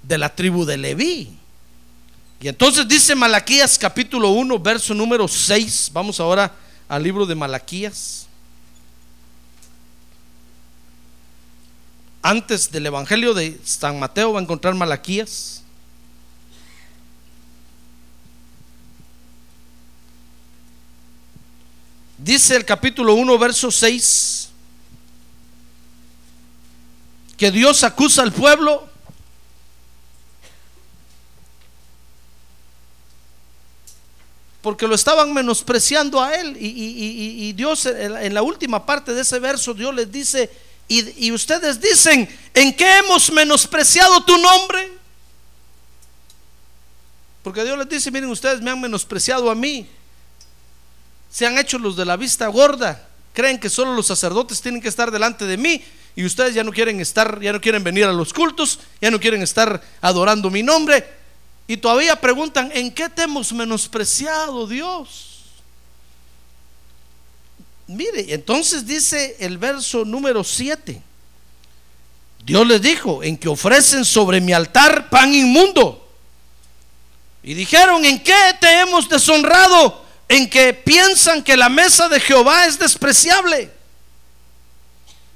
de 0.03 0.19
la 0.19 0.35
tribu 0.35 0.65
de 0.65 0.77
Leví. 0.77 1.36
Y 2.41 2.49
entonces 2.49 2.87
dice 2.87 3.15
Malaquías 3.15 3.79
capítulo 3.79 4.31
1, 4.31 4.59
verso 4.59 4.95
número 4.95 5.27
6. 5.27 5.91
Vamos 5.93 6.21
ahora 6.21 6.55
al 6.89 7.03
libro 7.03 7.27
de 7.27 7.35
Malaquías. 7.35 8.27
antes 12.27 12.73
del 12.73 12.87
Evangelio 12.87 13.35
de 13.35 13.57
San 13.65 14.01
Mateo 14.01 14.33
va 14.33 14.41
a 14.41 14.43
encontrar 14.43 14.75
Malaquías. 14.75 15.63
Dice 22.19 22.57
el 22.57 22.65
capítulo 22.65 23.15
1, 23.15 23.39
verso 23.39 23.71
6, 23.71 24.49
que 27.37 27.53
Dios 27.53 27.85
acusa 27.85 28.23
al 28.23 28.33
pueblo 28.33 28.89
porque 34.67 34.89
lo 34.89 34.97
estaban 34.97 35.33
menospreciando 35.33 36.21
a 36.21 36.35
él. 36.35 36.57
Y, 36.59 37.53
Dios 37.53 37.87
en 37.87 38.35
la 38.35 38.43
última 38.43 38.85
parte 38.85 39.15
de 39.15 39.23
ese 39.23 39.39
verso, 39.39 39.73
Dios 39.73 39.95
les 39.95 40.11
dice, 40.11 40.51
y, 40.89 41.31
ustedes 41.31 41.81
dicen, 41.81 42.29
¿en 42.53 42.75
qué 42.75 42.99
hemos 42.99 43.31
menospreciado 43.31 44.25
tu 44.25 44.37
nombre? 44.37 44.91
Porque 47.45 47.63
Dios 47.63 47.79
les 47.79 47.89
dice, 47.89 48.11
miren, 48.11 48.29
ustedes 48.29 48.61
me 48.61 48.73
han 48.73 48.81
menospreciado 48.81 49.53
a 49.53 49.55
mí. 49.55 49.87
Se 51.31 51.47
han 51.47 51.57
hecho 51.59 51.79
los 51.79 51.97
de 51.97 52.05
la 52.05 52.17
vista 52.17 52.49
gorda. 52.49 53.09
Creen 53.35 53.61
que 53.61 53.71
solo 53.71 53.95
los 53.95 54.09
sacerdotes 54.09 54.61
tienen 54.61 54.83
que 54.83 54.89
estar 54.89 55.13
delante 55.13 55.45
de 55.45 55.59
mí 55.59 55.81
y 56.17 56.25
ustedes 56.25 56.57
ya 56.57 56.65
no 56.65 56.73
quieren 56.73 56.99
estar, 57.01 57.41
ya 57.41 57.53
no 57.53 57.61
quieren 57.61 57.85
venir 57.85 58.07
a 58.07 58.13
los 58.13 58.33
cultos, 58.33 58.81
ya 59.01 59.13
no 59.13 59.21
quieren 59.21 59.43
estar 59.43 59.81
adorando 60.01 60.51
mi 60.51 60.65
nombre. 60.65 61.07
Y 61.69 61.77
todavía 61.77 62.21
preguntan, 62.21 62.71
¿en 62.75 62.93
qué 62.93 63.09
te 63.09 63.23
hemos 63.23 63.53
menospreciado, 63.53 64.67
Dios? 64.67 65.37
Mire, 67.89 68.35
entonces 68.35 68.87
dice 68.87 69.37
el 69.41 69.59
verso 69.59 70.05
número 70.05 70.45
7. 70.45 71.03
Dios 72.45 72.67
les 72.67 72.81
dijo, 72.81 73.23
en 73.23 73.37
que 73.37 73.49
ofrecen 73.49 74.05
sobre 74.05 74.41
mi 74.41 74.53
altar 74.53 75.11
pan 75.11 75.35
inmundo. 75.35 76.09
Y 77.43 77.55
dijeron, 77.55 78.05
¿en 78.05 78.23
qué 78.23 78.57
te 78.61 78.81
hemos 78.81 79.09
deshonrado? 79.09 80.05
En 80.29 80.49
que 80.49 80.73
piensan 80.73 81.43
que 81.43 81.57
la 81.57 81.69
mesa 81.69 82.09
de 82.09 82.21
Jehová 82.21 82.67
es 82.67 82.79
despreciable. 82.79 83.71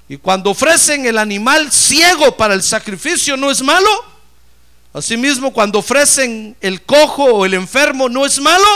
Y 0.07 0.17
cuando 0.17 0.49
ofrecen 0.49 1.05
el 1.05 1.17
animal 1.17 1.71
ciego 1.71 2.35
para 2.35 2.53
el 2.53 2.63
sacrificio, 2.63 3.37
¿no 3.37 3.49
es 3.49 3.61
malo? 3.61 4.10
Asimismo, 4.93 5.53
cuando 5.53 5.79
ofrecen 5.79 6.55
el 6.59 6.83
cojo 6.83 7.23
o 7.23 7.45
el 7.45 7.53
enfermo, 7.53 8.09
¿no 8.09 8.25
es 8.25 8.39
malo? 8.39 8.67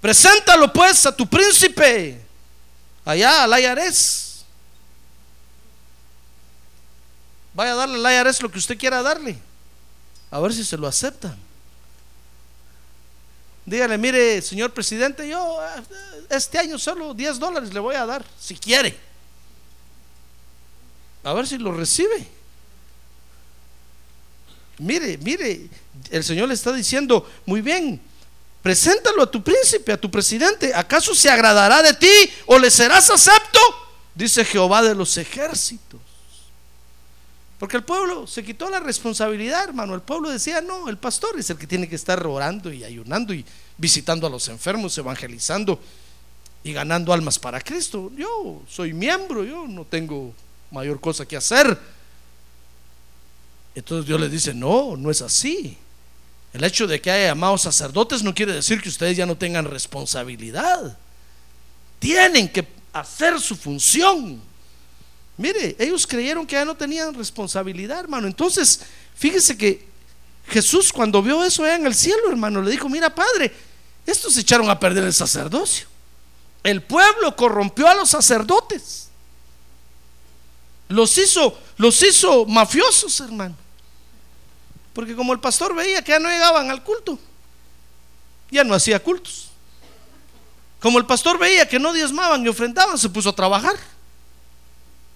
Preséntalo 0.00 0.72
pues 0.72 1.06
a 1.06 1.16
tu 1.16 1.26
príncipe 1.26 2.20
allá 3.04 3.44
al 3.44 3.58
IRS. 3.58 4.44
Vaya 7.54 7.72
a 7.72 7.76
darle 7.76 8.06
al 8.06 8.26
IRS 8.26 8.42
lo 8.42 8.50
que 8.50 8.58
usted 8.58 8.76
quiera 8.76 9.02
darle. 9.02 9.38
A 10.30 10.38
ver 10.40 10.52
si 10.52 10.62
se 10.62 10.76
lo 10.76 10.86
aceptan. 10.86 11.36
Dígale, 13.64 13.96
mire, 13.96 14.42
señor 14.42 14.72
presidente, 14.72 15.26
yo 15.26 15.58
este 16.28 16.58
año 16.58 16.78
solo 16.78 17.14
10 17.14 17.38
dólares 17.38 17.72
le 17.72 17.80
voy 17.80 17.96
a 17.96 18.04
dar, 18.04 18.24
si 18.38 18.56
quiere. 18.56 18.96
A 21.24 21.32
ver 21.32 21.46
si 21.48 21.56
lo 21.58 21.72
recibe. 21.72 22.35
Mire, 24.78 25.18
mire, 25.18 25.68
el 26.10 26.24
Señor 26.24 26.48
le 26.48 26.54
está 26.54 26.72
diciendo, 26.72 27.28
muy 27.46 27.60
bien, 27.60 28.00
preséntalo 28.62 29.22
a 29.22 29.30
tu 29.30 29.42
príncipe, 29.42 29.92
a 29.92 30.00
tu 30.00 30.10
presidente. 30.10 30.74
¿Acaso 30.74 31.14
se 31.14 31.30
agradará 31.30 31.82
de 31.82 31.94
ti 31.94 32.30
o 32.46 32.58
le 32.58 32.70
serás 32.70 33.08
acepto? 33.10 33.60
Dice 34.14 34.44
Jehová 34.44 34.82
de 34.82 34.94
los 34.94 35.16
ejércitos. 35.16 36.00
Porque 37.58 37.78
el 37.78 37.84
pueblo 37.84 38.26
se 38.26 38.44
quitó 38.44 38.68
la 38.68 38.80
responsabilidad, 38.80 39.64
hermano. 39.64 39.94
El 39.94 40.02
pueblo 40.02 40.28
decía, 40.28 40.60
no, 40.60 40.88
el 40.88 40.98
pastor 40.98 41.38
es 41.38 41.48
el 41.48 41.56
que 41.56 41.66
tiene 41.66 41.88
que 41.88 41.96
estar 41.96 42.24
orando 42.26 42.70
y 42.70 42.84
ayunando 42.84 43.32
y 43.32 43.44
visitando 43.78 44.26
a 44.26 44.30
los 44.30 44.48
enfermos, 44.48 44.96
evangelizando 44.98 45.80
y 46.62 46.72
ganando 46.72 47.14
almas 47.14 47.38
para 47.38 47.60
Cristo. 47.60 48.10
Yo 48.14 48.62
soy 48.68 48.92
miembro, 48.92 49.42
yo 49.44 49.66
no 49.66 49.86
tengo 49.86 50.34
mayor 50.70 51.00
cosa 51.00 51.24
que 51.24 51.36
hacer. 51.36 51.78
Entonces 53.76 54.06
Dios 54.06 54.18
les 54.18 54.32
dice, 54.32 54.54
no, 54.54 54.96
no 54.96 55.10
es 55.10 55.20
así. 55.20 55.76
El 56.54 56.64
hecho 56.64 56.86
de 56.86 56.98
que 56.98 57.10
haya 57.10 57.26
llamados 57.26 57.60
sacerdotes 57.60 58.22
no 58.22 58.34
quiere 58.34 58.54
decir 58.54 58.80
que 58.80 58.88
ustedes 58.88 59.18
ya 59.18 59.26
no 59.26 59.36
tengan 59.36 59.66
responsabilidad. 59.66 60.96
Tienen 61.98 62.48
que 62.48 62.66
hacer 62.94 63.38
su 63.38 63.54
función. 63.54 64.40
Mire, 65.36 65.76
ellos 65.78 66.06
creyeron 66.06 66.46
que 66.46 66.54
ya 66.54 66.64
no 66.64 66.74
tenían 66.74 67.12
responsabilidad, 67.12 68.00
hermano. 68.00 68.26
Entonces, 68.26 68.80
fíjese 69.14 69.58
que 69.58 69.86
Jesús 70.48 70.90
cuando 70.90 71.22
vio 71.22 71.44
eso 71.44 71.62
allá 71.62 71.76
en 71.76 71.86
el 71.86 71.94
cielo, 71.94 72.30
hermano, 72.30 72.62
le 72.62 72.70
dijo, 72.70 72.88
mira, 72.88 73.14
Padre, 73.14 73.52
estos 74.06 74.32
se 74.32 74.40
echaron 74.40 74.70
a 74.70 74.80
perder 74.80 75.04
el 75.04 75.12
sacerdocio. 75.12 75.86
El 76.62 76.82
pueblo 76.82 77.36
corrompió 77.36 77.86
a 77.86 77.94
los 77.94 78.08
sacerdotes. 78.08 79.08
Los 80.88 81.18
hizo, 81.18 81.58
los 81.76 82.02
hizo 82.02 82.46
mafiosos, 82.46 83.20
hermano. 83.20 83.65
Porque 84.96 85.14
como 85.14 85.34
el 85.34 85.40
pastor 85.40 85.74
veía 85.74 86.00
que 86.00 86.12
ya 86.12 86.18
no 86.18 86.30
llegaban 86.30 86.70
al 86.70 86.82
culto, 86.82 87.18
ya 88.50 88.64
no 88.64 88.72
hacía 88.72 88.98
cultos. 88.98 89.50
Como 90.80 90.98
el 90.98 91.04
pastor 91.04 91.38
veía 91.38 91.68
que 91.68 91.78
no 91.78 91.92
diezmaban 91.92 92.42
y 92.42 92.48
ofrendaban, 92.48 92.96
se 92.96 93.10
puso 93.10 93.28
a 93.28 93.34
trabajar. 93.34 93.76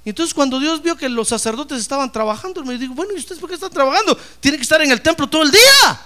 Entonces 0.05 0.35
cuando 0.35 0.61
Dios 0.61 0.83
vio 0.83 0.99
que 0.99 1.09
los 1.09 1.29
sacerdotes 1.29 1.81
estaban 1.81 2.13
trabajando, 2.13 2.63
me 2.63 2.77
dijo, 2.77 2.93
bueno, 2.93 3.15
¿y 3.15 3.21
ustedes 3.21 3.41
por 3.41 3.49
qué 3.49 3.55
están 3.55 3.71
trabajando? 3.71 4.19
Tienen 4.39 4.59
que 4.59 4.65
estar 4.65 4.83
en 4.83 4.93
el 4.93 5.01
templo 5.01 5.27
todo 5.27 5.45
el 5.45 5.51
día. 5.51 6.01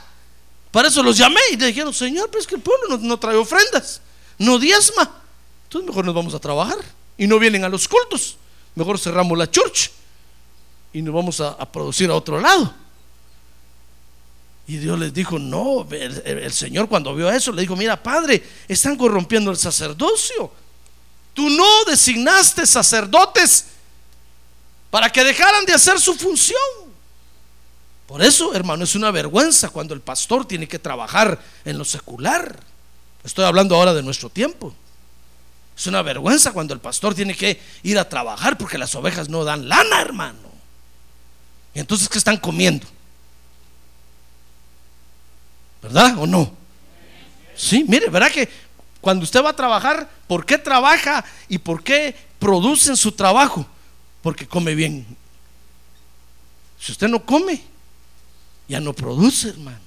Para 0.71 0.87
eso 0.87 1.02
los 1.02 1.16
llamé 1.16 1.40
y 1.50 1.57
le 1.57 1.66
dijeron, 1.66 1.93
Señor, 1.93 2.28
pero 2.31 2.43
es 2.43 2.47
que 2.47 2.54
el 2.54 2.61
pueblo 2.61 2.97
no, 2.99 3.19
trae 3.19 3.35
ofrendas, 3.35 4.00
no 4.38 4.57
diezma. 4.61 5.21
Entonces 5.64 5.88
mejor 5.88 6.04
nos 6.04 6.14
vamos 6.14 6.33
a 6.33 6.38
trabajar. 6.38 6.78
Y 7.19 7.26
no 7.26 7.40
vienen 7.40 7.64
a 7.64 7.69
los 7.69 7.88
cultos. 7.88 8.37
Mejor 8.76 9.00
cerramos 9.00 9.37
la 9.37 9.50
church 9.50 9.90
y 10.93 11.02
nos 11.02 11.12
vamos 11.12 11.40
a 11.40 11.73
producir 11.73 12.09
a 12.09 12.14
otro 12.14 12.40
lado. 12.40 12.83
Y 14.66 14.78
Dios 14.78 14.99
les 14.99 15.12
dijo, 15.12 15.38
no, 15.38 15.87
el, 15.90 16.52
Señor 16.52 16.88
cuando 16.88 17.14
vio 17.14 17.30
eso 17.30 17.52
le 17.52 17.62
dijo, 17.62 17.76
mira, 17.76 18.02
Padre, 18.02 18.42
están 18.66 18.97
corrompiendo 18.97 19.50
el 19.50 19.59
sacerdocio. 19.59 20.50
Tú 21.35 21.50
no 21.50 21.85
designaste 21.85 22.66
sacerdotes 22.66 23.66
para 24.90 25.11
que 25.11 25.23
dejaran 25.23 25.66
de 25.66 25.75
hacer 25.75 26.00
su 26.00 26.14
función. 26.14 26.59
Por 28.06 28.23
eso, 28.23 28.54
hermano, 28.54 28.85
es 28.85 28.94
una 28.94 29.11
vergüenza 29.11 29.68
cuando 29.68 29.92
el 29.92 30.00
pastor 30.00 30.47
tiene 30.47 30.66
que 30.66 30.78
trabajar 30.78 31.42
en 31.64 31.76
lo 31.76 31.85
secular. 31.85 32.59
Estoy 33.23 33.44
hablando 33.44 33.75
ahora 33.75 33.92
de 33.92 34.02
nuestro 34.02 34.30
tiempo. 34.30 34.75
Es 35.76 35.87
una 35.87 36.02
vergüenza 36.02 36.52
cuando 36.52 36.73
el 36.73 36.80
pastor 36.80 37.14
tiene 37.14 37.35
que 37.35 37.61
ir 37.83 37.99
a 37.99 38.09
trabajar 38.09 38.56
porque 38.56 38.78
las 38.78 38.94
ovejas 38.94 39.28
no 39.28 39.44
dan 39.44 39.68
lana, 39.68 40.00
hermano. 40.00 40.38
Entonces, 41.75 42.09
¿qué 42.09 42.18
están 42.18 42.37
comiendo? 42.37 42.87
¿Verdad 45.84 46.16
o 46.18 46.26
no? 46.26 46.50
Sí, 47.54 47.84
mire, 47.86 48.08
¿verdad 48.08 48.30
que 48.30 48.48
cuando 49.02 49.22
usted 49.22 49.44
va 49.44 49.50
a 49.50 49.56
trabajar, 49.56 50.08
¿por 50.26 50.46
qué 50.46 50.56
trabaja 50.56 51.22
y 51.46 51.58
por 51.58 51.84
qué 51.84 52.16
produce 52.38 52.88
en 52.88 52.96
su 52.96 53.12
trabajo? 53.12 53.66
Porque 54.22 54.48
come 54.48 54.74
bien. 54.74 55.04
Si 56.80 56.90
usted 56.90 57.06
no 57.06 57.23
come, 57.23 57.60
ya 58.66 58.80
no 58.80 58.94
produce, 58.94 59.50
hermano. 59.50 59.84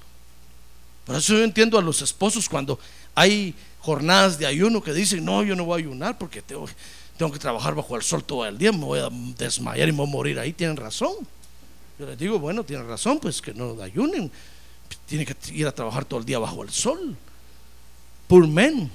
Por 1.04 1.16
eso 1.16 1.32
yo 1.32 1.42
entiendo 1.42 1.76
a 1.76 1.82
los 1.82 2.00
esposos 2.00 2.48
cuando 2.48 2.78
hay 3.16 3.52
jornadas 3.80 4.38
de 4.38 4.46
ayuno 4.46 4.80
que 4.80 4.92
dicen, 4.92 5.24
no, 5.24 5.42
yo 5.42 5.56
no 5.56 5.64
voy 5.64 5.82
a 5.82 5.84
ayunar 5.84 6.16
porque 6.16 6.42
tengo, 6.42 6.68
tengo 7.16 7.32
que 7.32 7.40
trabajar 7.40 7.74
bajo 7.74 7.96
el 7.96 8.02
sol 8.02 8.22
todo 8.22 8.46
el 8.46 8.56
día, 8.56 8.70
me 8.70 8.84
voy 8.84 9.00
a 9.00 9.08
desmayar 9.36 9.88
y 9.88 9.90
me 9.90 9.98
voy 9.98 10.06
a 10.06 10.12
morir 10.12 10.38
ahí. 10.38 10.52
Tienen 10.52 10.76
razón. 10.76 11.14
Yo 11.98 12.06
les 12.06 12.16
digo, 12.16 12.38
bueno, 12.38 12.62
tienen 12.62 12.86
razón, 12.86 13.18
pues 13.18 13.42
que 13.42 13.52
no 13.52 13.82
ayunen 13.82 14.30
tiene 15.06 15.24
que 15.24 15.36
ir 15.52 15.66
a 15.66 15.72
trabajar 15.72 16.04
todo 16.04 16.20
el 16.20 16.26
día 16.26 16.38
bajo 16.38 16.62
el 16.62 16.70
sol. 16.70 17.16
Men. 18.28 18.90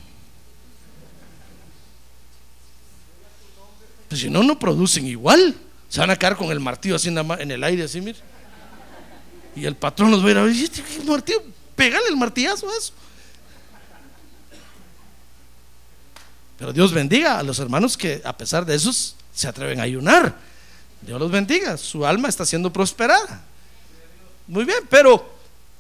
Pues 4.08 4.22
si 4.22 4.30
no, 4.30 4.44
no 4.44 4.60
producen 4.60 5.08
igual. 5.08 5.56
Se 5.90 6.00
van 6.00 6.12
a 6.12 6.16
quedar 6.16 6.38
con 6.38 6.52
el 6.52 6.60
martillo 6.60 6.96
así 6.96 7.10
en 7.10 7.52
el 7.52 7.64
aire, 7.64 7.84
así, 7.84 8.00
mire. 8.00 8.20
Y 9.56 9.66
el 9.66 9.76
patrón 9.76 10.12
los 10.12 10.24
va 10.24 10.28
a 10.28 10.32
ir 10.32 10.38
a 10.38 10.44
ver, 10.44 10.56
este 10.56 10.84
martillo? 11.04 11.44
Pégale 11.76 12.08
el 12.10 12.16
martillazo 12.16 12.70
a 12.70 12.78
eso. 12.78 12.94
Pero 16.58 16.74
Dios 16.74 16.94
bendiga 16.94 17.40
a 17.40 17.44
los 17.44 17.60
hermanos 17.60 17.98
que 17.98 18.22
a 18.24 18.38
pesar 18.38 18.66
de 18.66 18.76
eso 18.76 18.92
se 19.34 19.48
atreven 19.48 19.80
a 19.80 19.84
ayunar. 19.84 20.36
Dios 21.02 21.20
los 21.20 21.32
bendiga, 21.32 21.78
su 21.78 22.06
alma 22.06 22.30
está 22.30 22.46
siendo 22.46 22.72
prosperada. 22.72 23.44
Muy 24.48 24.64
bien, 24.64 24.80
pero 24.90 25.33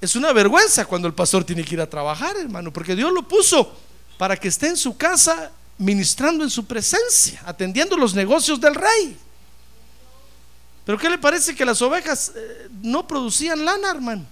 es 0.05 0.15
una 0.15 0.33
vergüenza 0.33 0.85
cuando 0.85 1.07
el 1.07 1.13
pastor 1.13 1.43
tiene 1.43 1.63
que 1.63 1.75
ir 1.75 1.81
a 1.81 1.89
trabajar, 1.89 2.35
hermano, 2.37 2.73
porque 2.73 2.95
Dios 2.95 3.11
lo 3.13 3.27
puso 3.27 3.73
para 4.17 4.35
que 4.35 4.47
esté 4.49 4.67
en 4.67 4.77
su 4.77 4.97
casa 4.97 5.51
ministrando 5.77 6.43
en 6.43 6.49
su 6.49 6.65
presencia, 6.65 7.41
atendiendo 7.45 7.97
los 7.97 8.13
negocios 8.13 8.59
del 8.59 8.75
rey. 8.75 9.17
Pero 10.85 10.97
¿qué 10.97 11.09
le 11.09 11.17
parece 11.17 11.55
que 11.55 11.65
las 11.65 11.81
ovejas 11.81 12.33
eh, 12.35 12.69
no 12.81 13.07
producían 13.07 13.63
lana, 13.63 13.91
hermano? 13.91 14.25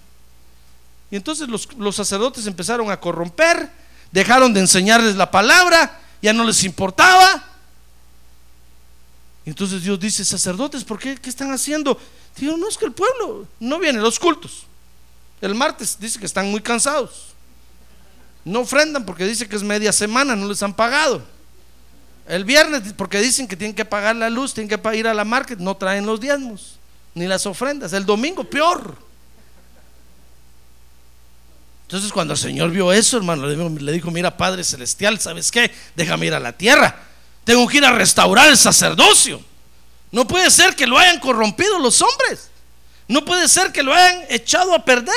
Y 1.10 1.16
entonces 1.16 1.48
los, 1.48 1.72
los, 1.76 1.96
sacerdotes 1.96 2.46
empezaron 2.46 2.90
a 2.90 3.00
corromper, 3.00 3.70
dejaron 4.10 4.52
de 4.52 4.60
enseñarles 4.60 5.16
la 5.16 5.30
palabra, 5.30 6.00
ya 6.20 6.32
no 6.32 6.44
les 6.44 6.64
importaba. 6.64 7.48
Y 9.44 9.50
entonces 9.50 9.82
Dios 9.82 9.98
dice, 9.98 10.24
sacerdotes, 10.24 10.84
¿por 10.84 10.98
qué? 10.98 11.16
¿Qué 11.16 11.30
están 11.30 11.50
haciendo? 11.50 11.98
Digo, 12.36 12.56
no 12.56 12.68
es 12.68 12.78
que 12.78 12.84
el 12.84 12.92
pueblo 12.92 13.46
no 13.58 13.78
viene 13.78 13.98
a 13.98 14.02
los 14.02 14.18
cultos. 14.18 14.66
El 15.42 15.56
martes 15.56 15.98
dice 15.98 16.20
que 16.20 16.24
están 16.24 16.50
muy 16.50 16.60
cansados. 16.60 17.34
No 18.44 18.60
ofrendan 18.60 19.04
porque 19.04 19.24
dice 19.24 19.48
que 19.48 19.56
es 19.56 19.62
media 19.62 19.92
semana, 19.92 20.36
no 20.36 20.46
les 20.46 20.62
han 20.62 20.72
pagado. 20.72 21.22
El 22.28 22.44
viernes 22.44 22.92
porque 22.96 23.20
dicen 23.20 23.48
que 23.48 23.56
tienen 23.56 23.74
que 23.74 23.84
pagar 23.84 24.14
la 24.14 24.30
luz, 24.30 24.54
tienen 24.54 24.68
que 24.68 24.96
ir 24.96 25.08
a 25.08 25.14
la 25.14 25.24
market, 25.24 25.58
no 25.58 25.76
traen 25.76 26.06
los 26.06 26.20
diezmos, 26.20 26.78
ni 27.14 27.26
las 27.26 27.44
ofrendas. 27.44 27.92
El 27.92 28.06
domingo 28.06 28.44
peor. 28.44 28.96
Entonces 31.88 32.12
cuando 32.12 32.34
el 32.34 32.38
Señor 32.38 32.70
vio 32.70 32.92
eso, 32.92 33.16
hermano, 33.16 33.46
le 33.46 33.92
dijo, 33.92 34.12
mira 34.12 34.36
Padre 34.36 34.62
Celestial, 34.62 35.18
¿sabes 35.18 35.50
qué? 35.50 35.72
Déjame 35.96 36.26
ir 36.26 36.34
a 36.34 36.40
la 36.40 36.52
tierra. 36.52 37.02
Tengo 37.42 37.66
que 37.66 37.78
ir 37.78 37.84
a 37.84 37.90
restaurar 37.90 38.48
el 38.48 38.56
sacerdocio. 38.56 39.42
No 40.12 40.24
puede 40.24 40.52
ser 40.52 40.76
que 40.76 40.86
lo 40.86 40.96
hayan 40.96 41.18
corrompido 41.18 41.80
los 41.80 42.00
hombres. 42.00 42.51
No 43.12 43.22
puede 43.26 43.46
ser 43.46 43.70
que 43.72 43.82
lo 43.82 43.92
hayan 43.92 44.24
echado 44.30 44.74
a 44.74 44.82
perder 44.82 45.14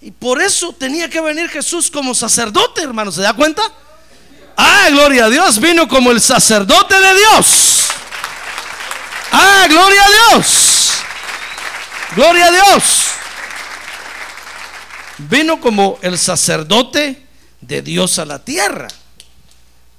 y, 0.00 0.10
por 0.12 0.40
eso 0.40 0.72
tenía 0.72 1.10
que 1.10 1.20
venir 1.20 1.50
Jesús 1.50 1.90
como 1.90 2.14
sacerdote, 2.14 2.80
hermano. 2.80 3.12
¿Se 3.12 3.20
da 3.20 3.34
cuenta? 3.34 3.62
Ah, 4.56 4.88
gloria 4.90 5.26
a 5.26 5.28
Dios, 5.28 5.60
vino 5.60 5.86
como 5.86 6.12
el 6.12 6.20
sacerdote 6.22 6.94
de 6.98 7.14
Dios. 7.14 7.88
Ah, 9.32 9.66
gloria 9.68 10.02
a 10.02 10.08
Dios. 10.08 10.92
Gloria 12.14 12.46
a 12.46 12.50
Dios. 12.52 13.04
Vino 15.18 15.60
como 15.60 15.98
el 16.00 16.18
sacerdote 16.18 17.26
de 17.60 17.82
Dios 17.82 18.18
a 18.18 18.24
la 18.24 18.42
tierra. 18.42 18.88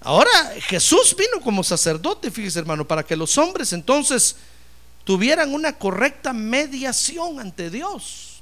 Ahora 0.01 0.31
Jesús 0.61 1.15
vino 1.15 1.39
como 1.43 1.63
sacerdote, 1.63 2.31
fíjese 2.31 2.57
hermano, 2.57 2.87
para 2.87 3.03
que 3.03 3.15
los 3.15 3.37
hombres 3.37 3.73
entonces 3.73 4.37
tuvieran 5.07 5.53
una 5.53 5.71
correcta 5.71 6.33
mediación 6.33 7.39
ante 7.39 7.69
Dios. 7.69 8.41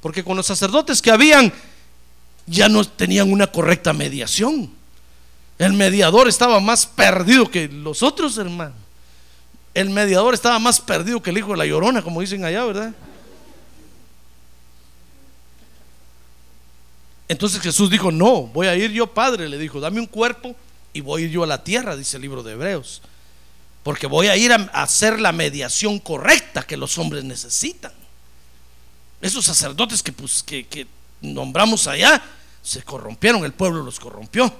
Porque 0.00 0.22
con 0.22 0.36
los 0.36 0.46
sacerdotes 0.46 1.02
que 1.02 1.10
habían 1.10 1.52
ya 2.46 2.68
no 2.68 2.84
tenían 2.84 3.32
una 3.32 3.48
correcta 3.48 3.92
mediación. 3.92 4.70
El 5.58 5.72
mediador 5.72 6.28
estaba 6.28 6.60
más 6.60 6.86
perdido 6.86 7.50
que 7.50 7.66
los 7.66 8.04
otros 8.04 8.38
hermanos. 8.38 8.76
El 9.74 9.90
mediador 9.90 10.32
estaba 10.32 10.60
más 10.60 10.80
perdido 10.80 11.20
que 11.20 11.30
el 11.30 11.38
hijo 11.38 11.50
de 11.50 11.56
la 11.56 11.66
llorona, 11.66 12.02
como 12.02 12.20
dicen 12.20 12.44
allá, 12.44 12.64
¿verdad? 12.64 12.94
Entonces 17.26 17.60
Jesús 17.60 17.90
dijo, 17.90 18.12
no, 18.12 18.42
voy 18.42 18.68
a 18.68 18.76
ir 18.76 18.92
yo, 18.92 19.08
Padre, 19.08 19.48
le 19.48 19.58
dijo, 19.58 19.80
dame 19.80 19.98
un 19.98 20.06
cuerpo 20.06 20.54
y 20.92 21.00
voy 21.00 21.22
a 21.22 21.24
ir 21.24 21.32
yo 21.32 21.42
a 21.42 21.48
la 21.48 21.64
tierra, 21.64 21.96
dice 21.96 22.16
el 22.16 22.22
libro 22.22 22.44
de 22.44 22.52
Hebreos 22.52 23.02
porque 23.86 24.08
voy 24.08 24.26
a 24.26 24.36
ir 24.36 24.52
a 24.52 24.56
hacer 24.82 25.20
la 25.20 25.30
mediación 25.30 26.00
correcta 26.00 26.64
que 26.64 26.76
los 26.76 26.98
hombres 26.98 27.22
necesitan. 27.22 27.92
Esos 29.20 29.44
sacerdotes 29.44 30.02
que, 30.02 30.10
pues, 30.10 30.42
que, 30.42 30.88
nombramos 31.20 31.86
allá 31.86 32.20
se 32.64 32.82
corrompieron, 32.82 33.44
el 33.44 33.52
pueblo 33.52 33.84
los 33.84 34.00
corrompió. 34.00 34.52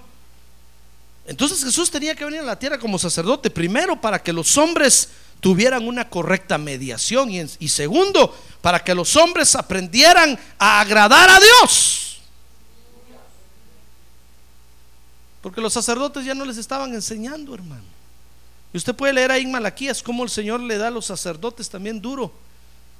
Entonces 1.26 1.64
Jesús 1.64 1.90
tenía 1.90 2.14
que 2.14 2.24
venir 2.24 2.38
a 2.38 2.44
la 2.44 2.56
tierra 2.56 2.78
como 2.78 3.00
sacerdote, 3.00 3.50
primero 3.50 4.00
para 4.00 4.22
que 4.22 4.32
los 4.32 4.56
hombres 4.58 5.08
tuvieran 5.40 5.88
una 5.88 6.08
correcta 6.08 6.56
mediación 6.56 7.28
y, 7.32 7.40
y 7.58 7.66
segundo, 7.66 8.32
para 8.60 8.84
que 8.84 8.94
los 8.94 9.16
hombres 9.16 9.56
aprendieran 9.56 10.38
a 10.56 10.80
agradar 10.82 11.30
a 11.30 11.40
Dios. 11.40 12.20
Porque 15.42 15.60
los 15.60 15.72
sacerdotes 15.72 16.24
ya 16.24 16.34
no 16.34 16.44
les 16.44 16.58
estaban 16.58 16.94
enseñando, 16.94 17.52
hermano. 17.52 17.95
Y 18.76 18.78
usted 18.78 18.94
puede 18.94 19.14
leer 19.14 19.30
ahí 19.32 19.44
en 19.44 19.52
Malaquías 19.52 20.02
cómo 20.02 20.22
el 20.22 20.28
Señor 20.28 20.60
le 20.60 20.76
da 20.76 20.88
a 20.88 20.90
los 20.90 21.06
sacerdotes 21.06 21.70
también 21.70 21.98
duro. 21.98 22.30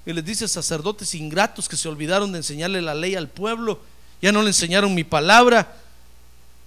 Y 0.07 0.13
les 0.15 0.25
dice 0.25 0.49
sacerdotes 0.49 1.15
ingratos 1.15 1.69
que 1.69 1.77
se 1.77 1.87
olvidaron 1.87 2.33
de 2.33 2.39
enseñarle 2.39 2.81
la 2.81 2.95
ley 2.95 3.15
al 3.15 3.29
pueblo, 3.29 3.79
ya 4.23 4.33
no 4.33 4.41
le 4.41 4.49
enseñaron 4.49 4.95
mi 4.95 5.05
palabra, 5.05 5.77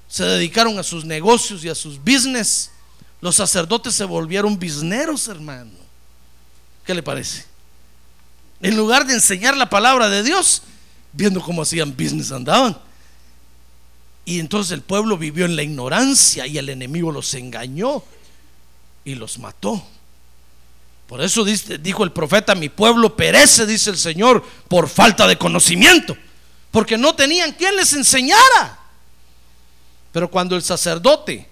se 0.07 0.23
dedicaron 0.25 0.77
a 0.77 0.83
sus 0.83 1.05
negocios 1.05 1.65
y 1.65 1.69
a 1.69 1.73
sus 1.73 1.97
business. 1.97 2.69
Los 3.19 3.37
sacerdotes 3.37 3.95
se 3.95 4.05
volvieron 4.05 4.59
bisneros, 4.59 5.27
hermano. 5.27 5.71
¿Qué 6.85 6.93
le 6.93 7.01
parece? 7.01 7.45
En 8.61 8.77
lugar 8.77 9.07
de 9.07 9.15
enseñar 9.15 9.57
la 9.57 9.71
palabra 9.71 10.07
de 10.07 10.21
Dios, 10.21 10.61
viendo 11.13 11.41
cómo 11.41 11.63
hacían 11.63 11.97
business 11.97 12.31
andaban. 12.31 12.77
Y 14.23 14.39
entonces 14.39 14.71
el 14.71 14.83
pueblo 14.83 15.17
vivió 15.17 15.45
en 15.45 15.55
la 15.55 15.63
ignorancia 15.63 16.45
y 16.45 16.59
el 16.59 16.69
enemigo 16.69 17.11
los 17.11 17.33
engañó 17.33 18.03
y 19.05 19.15
los 19.15 19.39
mató. 19.39 19.83
Por 21.07 21.21
eso 21.21 21.43
dijo 21.43 22.03
el 22.03 22.11
profeta, 22.11 22.53
mi 22.53 22.69
pueblo 22.69 23.15
perece, 23.15 23.65
dice 23.65 23.89
el 23.89 23.97
Señor, 23.97 24.43
por 24.67 24.87
falta 24.87 25.27
de 25.27 25.37
conocimiento, 25.37 26.15
porque 26.69 26.97
no 26.97 27.15
tenían 27.15 27.51
quien 27.53 27.75
les 27.75 27.93
enseñara. 27.93 28.77
Pero 30.11 30.29
cuando 30.29 30.55
el 30.55 30.61
sacerdote 30.61 31.49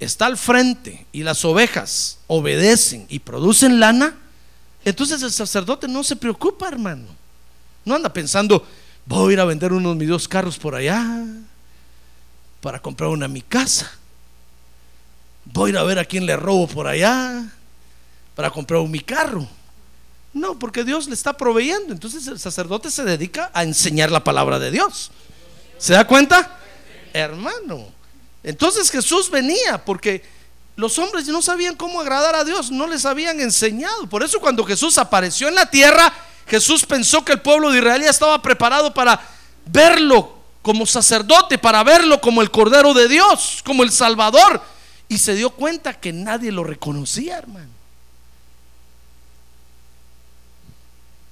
está 0.00 0.26
al 0.26 0.38
frente 0.38 1.06
y 1.12 1.22
las 1.22 1.44
ovejas 1.44 2.18
obedecen 2.26 3.06
y 3.10 3.18
producen 3.18 3.80
lana, 3.80 4.16
entonces 4.84 5.22
el 5.22 5.32
sacerdote 5.32 5.88
no 5.88 6.02
se 6.02 6.16
preocupa, 6.16 6.68
hermano. 6.68 7.06
No 7.84 7.94
anda 7.94 8.12
pensando, 8.12 8.66
voy 9.04 9.30
a 9.30 9.32
ir 9.34 9.40
a 9.40 9.44
vender 9.44 9.72
unos 9.72 9.94
mis 9.96 10.08
dos 10.08 10.26
carros 10.26 10.58
por 10.58 10.74
allá 10.74 11.22
para 12.60 12.80
comprar 12.80 13.10
una 13.10 13.28
mi 13.28 13.42
casa. 13.42 13.92
Voy 15.44 15.76
a 15.76 15.82
ver 15.82 15.98
a 15.98 16.04
quién 16.04 16.26
le 16.26 16.36
robo 16.36 16.66
por 16.66 16.86
allá 16.86 17.44
para 18.34 18.50
comprar 18.50 18.80
mi 18.82 19.00
carro. 19.00 19.46
No, 20.32 20.58
porque 20.58 20.82
Dios 20.82 21.06
le 21.06 21.14
está 21.14 21.36
proveyendo. 21.36 21.92
Entonces 21.92 22.26
el 22.26 22.40
sacerdote 22.40 22.90
se 22.90 23.04
dedica 23.04 23.50
a 23.54 23.62
enseñar 23.62 24.10
la 24.10 24.24
palabra 24.24 24.58
de 24.58 24.70
Dios. 24.70 25.10
¿Se 25.78 25.92
da 25.92 26.06
cuenta? 26.06 26.58
Hermano. 27.12 27.86
Entonces 28.42 28.90
Jesús 28.90 29.30
venía 29.30 29.84
porque 29.84 30.24
los 30.76 30.98
hombres 30.98 31.28
no 31.28 31.40
sabían 31.40 31.76
cómo 31.76 32.00
agradar 32.00 32.34
a 32.34 32.44
Dios, 32.44 32.70
no 32.70 32.86
les 32.88 33.06
habían 33.06 33.40
enseñado. 33.40 34.08
Por 34.08 34.24
eso 34.24 34.40
cuando 34.40 34.64
Jesús 34.64 34.98
apareció 34.98 35.48
en 35.48 35.54
la 35.54 35.70
tierra, 35.70 36.12
Jesús 36.48 36.84
pensó 36.84 37.24
que 37.24 37.32
el 37.32 37.40
pueblo 37.40 37.70
de 37.70 37.78
Israel 37.78 38.02
ya 38.02 38.10
estaba 38.10 38.42
preparado 38.42 38.92
para 38.92 39.20
verlo 39.66 40.36
como 40.62 40.84
sacerdote, 40.84 41.58
para 41.58 41.84
verlo 41.84 42.20
como 42.20 42.42
el 42.42 42.50
Cordero 42.50 42.92
de 42.92 43.06
Dios, 43.06 43.62
como 43.64 43.84
el 43.84 43.92
Salvador. 43.92 44.60
Y 45.08 45.18
se 45.18 45.34
dio 45.34 45.50
cuenta 45.50 45.92
que 45.94 46.12
nadie 46.12 46.50
lo 46.50 46.64
reconocía, 46.64 47.38
hermano. 47.38 47.68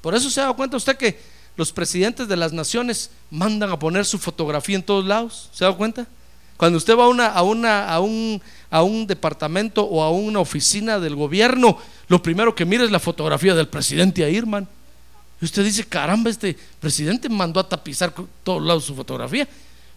Por 0.00 0.14
eso 0.14 0.28
se 0.30 0.40
da 0.40 0.52
cuenta 0.52 0.76
usted 0.76 0.96
que 0.96 1.20
los 1.56 1.72
presidentes 1.72 2.28
de 2.28 2.36
las 2.36 2.52
naciones 2.52 3.10
mandan 3.30 3.70
a 3.70 3.78
poner 3.78 4.04
su 4.04 4.18
fotografía 4.18 4.76
en 4.76 4.82
todos 4.82 5.04
lados. 5.04 5.48
¿Se 5.52 5.64
da 5.64 5.72
cuenta? 5.72 6.06
Cuando 6.56 6.78
usted 6.78 6.96
va 6.96 7.04
a, 7.04 7.08
una, 7.08 7.26
a, 7.28 7.94
a, 7.94 8.00
un, 8.00 8.42
a 8.70 8.82
un 8.82 9.06
departamento 9.06 9.84
o 9.84 10.02
a 10.02 10.10
una 10.10 10.40
oficina 10.40 10.98
del 10.98 11.16
gobierno, 11.16 11.78
lo 12.08 12.22
primero 12.22 12.54
que 12.54 12.64
mira 12.64 12.84
es 12.84 12.90
la 12.90 13.00
fotografía 13.00 13.54
del 13.54 13.68
presidente 13.68 14.24
ahí, 14.24 14.36
hermano. 14.36 14.66
Y 15.40 15.44
usted 15.44 15.64
dice, 15.64 15.84
caramba, 15.84 16.30
este 16.30 16.56
presidente 16.78 17.28
mandó 17.28 17.58
a 17.58 17.68
tapizar 17.68 18.14
todos 18.44 18.62
lados 18.62 18.84
su 18.84 18.94
fotografía 18.94 19.48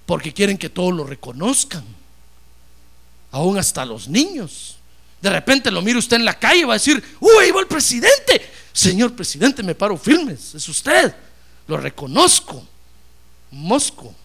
porque 0.06 0.34
quieren 0.34 0.58
que 0.58 0.70
todos 0.70 0.94
lo 0.94 1.04
reconozcan. 1.04 1.84
Aún 3.36 3.58
hasta 3.58 3.86
los 3.86 4.08
niños. 4.08 4.78
De 5.21 5.30
repente 5.30 5.69
lo 5.69 5.82
mira 5.82 6.00
usted 6.00 6.15
en 6.15 6.24
la 6.24 6.39
calle 6.39 6.62
y 6.62 6.63
va 6.63 6.76
a 6.76 6.78
decir, 6.78 7.04
uy, 7.19 7.32
ahí 7.41 7.52
va 7.52 7.60
el 7.60 7.67
presidente. 7.67 8.50
Señor 8.71 9.13
presidente, 9.13 9.62
me 9.62 9.76
paro 9.76 9.98
firmes, 9.98 10.56
es 10.56 10.69
usted. 10.69 11.13
Lo 11.67 11.76
reconozco. 11.76 12.65
Mosco. 13.52 14.15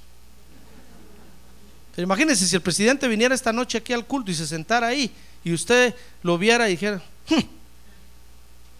Pero 1.96 2.05
imagínese 2.07 2.46
si 2.46 2.55
el 2.55 2.62
presidente 2.62 3.09
viniera 3.09 3.35
esta 3.35 3.53
noche 3.53 3.79
aquí 3.79 3.92
al 3.92 4.07
culto 4.07 4.31
y 4.31 4.35
se 4.37 4.46
sentara 4.46 4.87
ahí 4.87 5.11
y 5.42 5.53
usted 5.53 5.92
lo 6.23 6.38
viera 6.38 6.68
y 6.68 6.73
dijera, 6.73 7.03
hmm", 7.31 7.40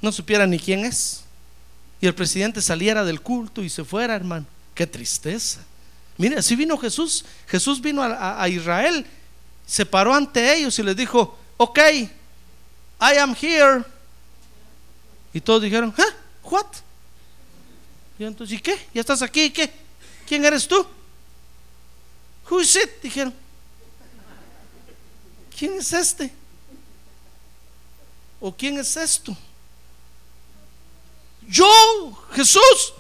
no 0.01 0.13
supiera 0.13 0.47
ni 0.47 0.61
quién 0.61 0.85
es. 0.85 1.25
Y 2.01 2.07
el 2.07 2.15
presidente 2.15 2.63
saliera 2.63 3.05
del 3.05 3.21
culto 3.21 3.65
y 3.65 3.69
se 3.69 3.83
fuera, 3.83 4.15
hermano. 4.15 4.47
Qué 4.77 4.87
tristeza. 4.87 5.59
Mire, 6.19 6.39
así 6.39 6.55
vino 6.55 6.79
Jesús. 6.79 7.25
Jesús 7.49 7.81
vino 7.81 8.01
a, 8.05 8.49
Israel, 8.49 9.05
se 9.71 9.87
paró 9.87 10.13
ante 10.13 10.53
ellos 10.53 10.77
y 10.81 10.83
les 10.83 10.97
dijo, 10.97 11.39
ok, 11.57 11.79
I 11.79 12.09
am 13.21 13.37
here. 13.41 13.85
Y 15.33 15.41
todos 15.41 15.63
dijeron, 15.63 15.95
¿eh? 15.97 16.13
¿What? 16.43 16.67
Y 18.19 18.25
entonces, 18.25 18.59
¿y 18.59 18.61
qué? 18.61 18.89
¿Ya 18.93 19.01
estás 19.01 19.23
aquí? 19.23 19.45
¿Y 19.45 19.51
qué? 19.51 19.73
¿Quién 20.27 20.45
eres 20.45 20.67
tú? 20.67 20.85
Who 22.51 22.61
is 22.61 22.75
it? 22.75 23.01
Dijeron. 23.01 23.33
¿Quién 25.57 25.75
es 25.75 25.93
este? 25.93 26.33
¿O 28.41 28.53
quién 28.53 28.77
es 28.77 28.97
esto? 28.97 29.37
Yo, 31.47 31.71
Jesús. 32.33 32.93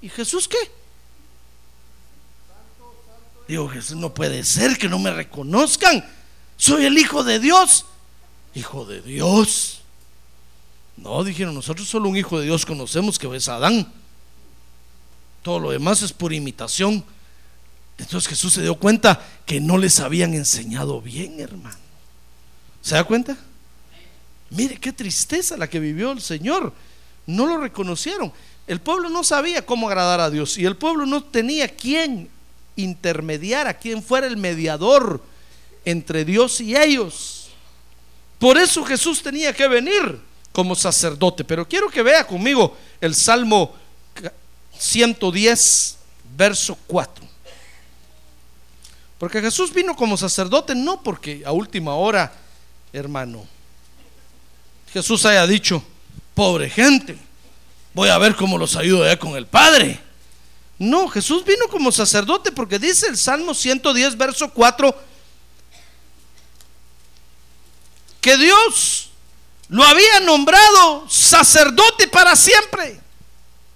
¿Y 0.00 0.08
Jesús 0.08 0.48
qué? 0.48 0.85
Digo, 3.48 3.68
Jesús, 3.68 3.96
no 3.96 4.12
puede 4.12 4.44
ser 4.44 4.76
que 4.76 4.88
no 4.88 4.98
me 4.98 5.10
reconozcan. 5.10 6.04
Soy 6.56 6.84
el 6.84 6.98
Hijo 6.98 7.22
de 7.22 7.38
Dios. 7.38 7.86
Hijo 8.54 8.84
de 8.84 9.02
Dios. 9.02 9.82
No, 10.96 11.22
dijeron, 11.22 11.54
nosotros 11.54 11.88
solo 11.88 12.08
un 12.08 12.16
Hijo 12.16 12.40
de 12.40 12.46
Dios 12.46 12.66
conocemos 12.66 13.18
que 13.18 13.34
es 13.36 13.48
Adán. 13.48 13.92
Todo 15.42 15.60
lo 15.60 15.70
demás 15.70 16.02
es 16.02 16.12
por 16.12 16.32
imitación. 16.32 17.04
Entonces 17.98 18.28
Jesús 18.28 18.52
se 18.52 18.62
dio 18.62 18.74
cuenta 18.74 19.24
que 19.46 19.60
no 19.60 19.78
les 19.78 20.00
habían 20.00 20.34
enseñado 20.34 21.00
bien, 21.00 21.38
hermano. 21.40 21.78
¿Se 22.82 22.94
da 22.94 23.04
cuenta? 23.04 23.36
Mire 24.50 24.78
qué 24.78 24.92
tristeza 24.92 25.56
la 25.56 25.68
que 25.68 25.80
vivió 25.80 26.12
el 26.12 26.20
Señor. 26.20 26.72
No 27.26 27.46
lo 27.46 27.58
reconocieron. 27.58 28.32
El 28.66 28.80
pueblo 28.80 29.08
no 29.08 29.22
sabía 29.24 29.64
cómo 29.64 29.88
agradar 29.88 30.20
a 30.20 30.30
Dios 30.30 30.58
y 30.58 30.64
el 30.64 30.76
pueblo 30.76 31.06
no 31.06 31.22
tenía 31.22 31.74
quien 32.76 32.88
intermediara, 32.90 33.74
quien 33.74 34.02
fuera 34.02 34.26
el 34.26 34.36
mediador 34.36 35.22
entre 35.84 36.24
Dios 36.24 36.60
y 36.60 36.76
ellos. 36.76 37.48
Por 38.38 38.58
eso 38.58 38.84
Jesús 38.84 39.22
tenía 39.22 39.52
que 39.52 39.66
venir 39.66 40.20
como 40.52 40.74
sacerdote. 40.74 41.44
Pero 41.44 41.66
quiero 41.66 41.88
que 41.88 42.02
vea 42.02 42.26
conmigo 42.26 42.76
el 43.00 43.14
Salmo 43.14 43.74
110, 44.78 45.96
verso 46.36 46.76
4. 46.86 47.24
Porque 49.18 49.40
Jesús 49.40 49.72
vino 49.72 49.96
como 49.96 50.16
sacerdote, 50.16 50.74
no 50.74 51.02
porque 51.02 51.42
a 51.46 51.52
última 51.52 51.94
hora, 51.94 52.32
hermano, 52.92 53.46
Jesús 54.92 55.24
haya 55.24 55.46
dicho, 55.46 55.82
pobre 56.34 56.68
gente, 56.68 57.16
voy 57.94 58.10
a 58.10 58.18
ver 58.18 58.36
cómo 58.36 58.58
los 58.58 58.76
ayudo 58.76 59.04
allá 59.04 59.18
con 59.18 59.36
el 59.36 59.46
Padre. 59.46 60.05
No, 60.78 61.08
Jesús 61.08 61.44
vino 61.44 61.68
como 61.68 61.90
sacerdote 61.90 62.52
porque 62.52 62.78
dice 62.78 63.06
el 63.06 63.16
Salmo 63.16 63.54
110, 63.54 64.16
verso 64.16 64.50
4, 64.50 64.94
que 68.20 68.36
Dios 68.36 69.10
lo 69.68 69.84
había 69.84 70.20
nombrado 70.20 71.08
sacerdote 71.08 72.08
para 72.08 72.36
siempre. 72.36 73.00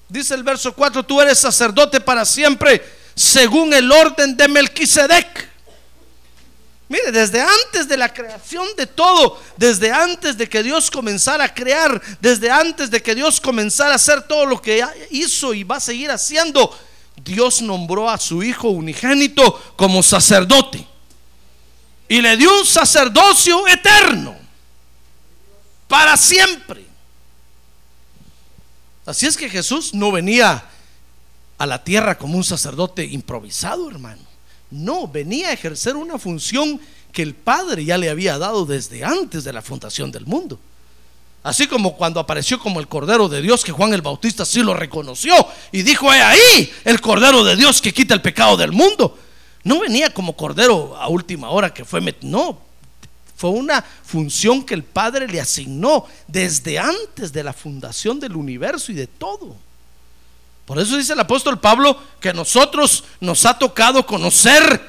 Dice 0.09 0.35
el 0.35 0.43
verso 0.43 0.75
4, 0.75 1.05
tú 1.05 1.21
eres 1.21 1.39
sacerdote 1.39 2.01
para 2.01 2.25
siempre 2.25 2.85
según 3.15 3.73
el 3.73 3.91
orden 3.91 4.37
de 4.37 4.49
Melquisedec. 4.49 5.49
Mire, 6.89 7.13
desde 7.13 7.41
antes 7.41 7.87
de 7.87 7.97
la 7.97 8.13
creación 8.13 8.67
de 8.77 8.87
todo, 8.87 9.41
desde 9.57 9.93
antes 9.93 10.37
de 10.37 10.49
que 10.49 10.65
Dios 10.65 10.91
comenzara 10.91 11.45
a 11.45 11.55
crear, 11.55 12.03
desde 12.21 12.51
antes 12.51 12.91
de 12.91 13.01
que 13.01 13.15
Dios 13.15 13.41
comenzara 13.41 13.93
a 13.93 13.95
hacer 13.95 14.23
todo 14.23 14.45
lo 14.45 14.61
que 14.61 14.85
hizo 15.11 15.55
y 15.55 15.63
va 15.63 15.77
a 15.77 15.81
seguir 15.81 16.11
haciendo, 16.11 16.77
Dios 17.25 17.63
nombró 17.63 18.09
a 18.09 18.19
su 18.19 18.43
Hijo 18.43 18.69
unigénito 18.69 19.75
como 19.77 20.03
sacerdote. 20.03 20.87
Y 22.09 22.21
le 22.21 22.37
dio 22.37 22.59
un 22.59 22.67
sacerdocio 22.67 23.67
eterno, 23.69 24.37
para 25.87 26.17
siempre. 26.17 26.85
Así 29.07 29.27
es 29.27 29.37
que 29.37 29.49
Jesús 29.49 29.95
no 29.95 30.13
venía 30.13 30.65
a 31.59 31.67
la 31.67 31.85
tierra 31.85 32.17
como 32.17 32.37
un 32.37 32.45
sacerdote 32.45 33.05
improvisado, 33.05 33.91
hermano. 33.91 34.23
No, 34.71 35.09
venía 35.09 35.49
a 35.49 35.53
ejercer 35.53 35.97
una 35.97 36.19
función 36.19 36.81
que 37.13 37.23
el 37.23 37.35
Padre 37.35 37.85
ya 37.85 37.99
le 37.99 38.09
había 38.09 38.39
dado 38.39 38.65
desde 38.67 39.05
antes 39.05 39.45
de 39.45 39.53
la 39.53 39.63
fundación 39.63 40.11
del 40.11 40.27
mundo. 40.27 40.59
Así 41.42 41.66
como 41.66 41.96
cuando 41.96 42.20
apareció 42.20 42.59
como 42.59 42.81
el 42.81 42.88
Cordero 42.88 43.29
de 43.29 43.40
Dios, 43.40 43.64
que 43.64 43.72
Juan 43.72 43.94
el 43.94 44.03
Bautista 44.03 44.44
sí 44.44 44.62
lo 44.62 44.74
reconoció 44.74 45.35
y 45.72 45.83
dijo, 45.83 46.12
he 46.12 46.20
ahí 46.20 46.72
el 46.85 47.00
Cordero 47.00 47.44
de 47.44 47.57
Dios 47.57 47.81
que 47.81 47.94
quita 47.94 48.12
el 48.12 48.20
pecado 48.20 48.57
del 48.59 48.72
mundo. 48.72 49.18
No 49.64 49.81
venía 49.81 50.12
como 50.12 50.37
Cordero 50.37 50.96
a 50.96 51.09
última 51.09 51.50
hora 51.50 51.72
que 51.72 51.85
fue, 51.85 52.00
no, 52.20 52.59
fue 53.37 53.50
una 53.50 53.83
función 54.05 54.62
que 54.62 54.74
el 54.74 54.85
Padre 54.85 55.29
le 55.29 55.40
asignó 55.40 56.07
desde 56.26 56.79
antes 56.79 57.33
de 57.33 57.42
la 57.42 57.55
fundación 57.55 58.20
del 58.20 58.37
universo 58.37 58.92
y 58.92 58.94
de 58.94 59.07
todo. 59.07 59.57
Por 60.66 60.79
eso 60.79 60.96
dice 60.98 61.14
el 61.14 61.20
apóstol 61.20 61.59
Pablo 61.59 61.98
que 62.20 62.29
a 62.29 62.35
nosotros 62.35 63.05
nos 63.18 63.46
ha 63.46 63.59
tocado 63.59 64.05
conocer 64.05 64.81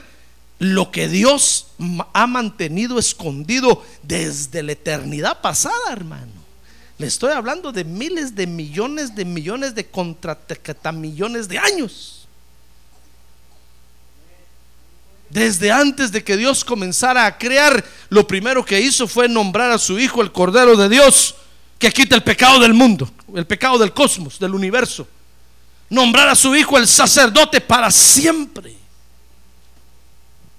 lo 0.60 0.92
que 0.92 1.08
Dios 1.08 1.68
ha 2.14 2.28
mantenido 2.28 3.00
escondido 3.00 3.84
desde 4.04 4.64
la 4.64 4.74
eternidad 4.74 5.42
pasada, 5.42 5.92
hermano. 5.92 6.41
Le 7.02 7.08
estoy 7.08 7.32
hablando 7.34 7.72
de 7.72 7.84
miles 7.84 8.36
de 8.36 8.46
millones 8.46 9.16
de 9.16 9.26
millones 9.26 9.74
de 9.74 9.84
millones 10.92 11.48
de 11.48 11.58
años. 11.58 12.28
Desde 15.28 15.72
antes 15.72 16.12
de 16.12 16.24
que 16.24 16.38
Dios 16.38 16.64
comenzara 16.64 17.26
a 17.26 17.40
crear, 17.40 17.84
lo 18.10 18.28
primero 18.28 18.64
que 18.64 18.80
hizo 18.80 19.08
fue 19.08 19.28
nombrar 19.28 19.72
a 19.72 19.80
su 19.80 19.98
Hijo 19.98 20.22
el 20.22 20.32
Cordero 20.32 20.78
de 20.78 20.90
Dios, 20.90 21.34
que 21.80 21.92
quita 21.92 22.16
el 22.16 22.22
pecado 22.22 22.60
del 22.60 22.76
mundo, 22.76 23.12
el 23.34 23.48
pecado 23.48 23.80
del 23.80 23.94
cosmos, 23.94 24.38
del 24.38 24.54
universo. 24.54 25.08
Nombrar 25.90 26.30
a 26.30 26.36
su 26.36 26.56
Hijo 26.56 26.78
el 26.78 26.88
sacerdote 26.88 27.62
para 27.62 27.90
siempre. 27.90 28.78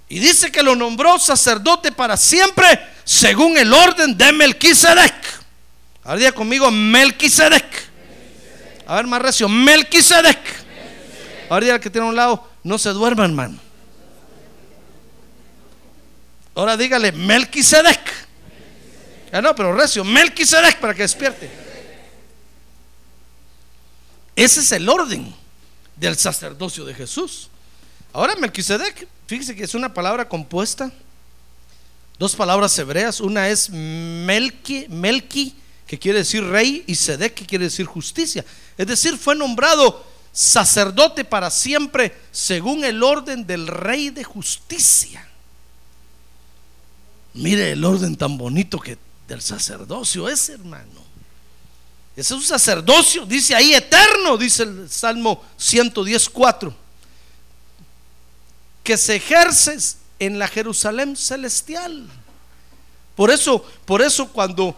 Y 0.09 0.19
dice 0.19 0.51
que 0.51 0.65
lo 0.65 0.75
nombró 0.75 1.21
sacerdote 1.21 1.93
para 1.93 2.17
siempre 2.17 2.81
según 3.05 3.57
el 3.57 3.73
orden 3.73 4.19
de 4.19 4.33
Melquisedec. 4.33 5.42
Ahora 6.05 6.19
diga 6.19 6.33
conmigo 6.33 6.71
Melquisedec. 6.71 7.91
A 8.87 8.97
ver, 8.97 9.07
más 9.07 9.23
recio, 9.23 9.49
Melquisedec. 9.49 10.39
Ahora 11.49 11.65
diga 11.65 11.81
que 11.81 11.91
tiene 11.91 12.07
a 12.07 12.11
un 12.11 12.17
lado, 12.17 12.49
no 12.65 12.79
se 12.79 12.91
duerma, 12.91 13.25
hermano. 13.25 13.59
Ahora 16.55 16.77
dígale 16.77 17.13
Melquisedec. 17.13 18.01
Ah, 19.33 19.41
no, 19.41 19.55
pero 19.55 19.73
recio, 19.75 20.05
Melquisedec 20.05 20.79
para 20.79 20.95
que 20.95 21.03
despierte. 21.03 21.51
Ese 24.37 24.61
es 24.61 24.73
el 24.73 24.89
orden 24.89 25.35
del 25.97 26.17
sacerdocio 26.17 26.85
de 26.85 26.95
Jesús. 26.95 27.49
Ahora 28.13 28.35
Melquisedec, 28.37 29.07
fíjese 29.27 29.55
que 29.55 29.65
es 29.65 29.75
una 29.75 29.95
palabra 29.95 30.29
compuesta, 30.29 30.91
dos 32.19 32.35
palabras 32.35 32.79
hebreas, 32.79 33.21
una 33.21 33.49
es 33.49 33.71
Melqui, 33.71 34.87
que 35.93 35.99
quiere 35.99 36.21
decir 36.21 36.43
rey, 36.43 36.85
y 36.87 36.95
Sedec, 36.95 37.35
que 37.35 37.45
quiere 37.45 37.67
decir 37.67 37.85
justicia. 37.85 38.43
Es 38.79 38.87
decir, 38.87 39.19
fue 39.19 39.35
nombrado 39.35 40.03
sacerdote 40.33 41.23
para 41.23 41.51
siempre 41.51 42.19
según 42.31 42.83
el 42.83 43.03
orden 43.03 43.47
del 43.47 43.67
rey 43.67 44.09
de 44.09 44.25
justicia. 44.25 45.29
Mire 47.35 47.73
el 47.73 47.85
orden 47.85 48.17
tan 48.17 48.39
bonito 48.39 48.81
que 48.81 48.97
del 49.29 49.43
sacerdocio 49.43 50.31
es, 50.31 50.49
hermano. 50.49 51.05
Es 52.17 52.31
un 52.31 52.43
sacerdocio, 52.43 53.27
dice 53.27 53.55
ahí 53.55 53.75
eterno, 53.75 54.39
dice 54.39 54.63
el 54.63 54.89
Salmo 54.89 55.45
114, 55.59 56.71
que 58.83 58.97
se 58.97 59.17
ejerce 59.17 59.77
en 60.19 60.39
la 60.39 60.49
Jerusalén 60.49 61.17
celestial. 61.17 62.09
Por 63.15 63.31
eso, 63.31 63.63
por 63.85 64.01
eso 64.01 64.29
cuando 64.29 64.75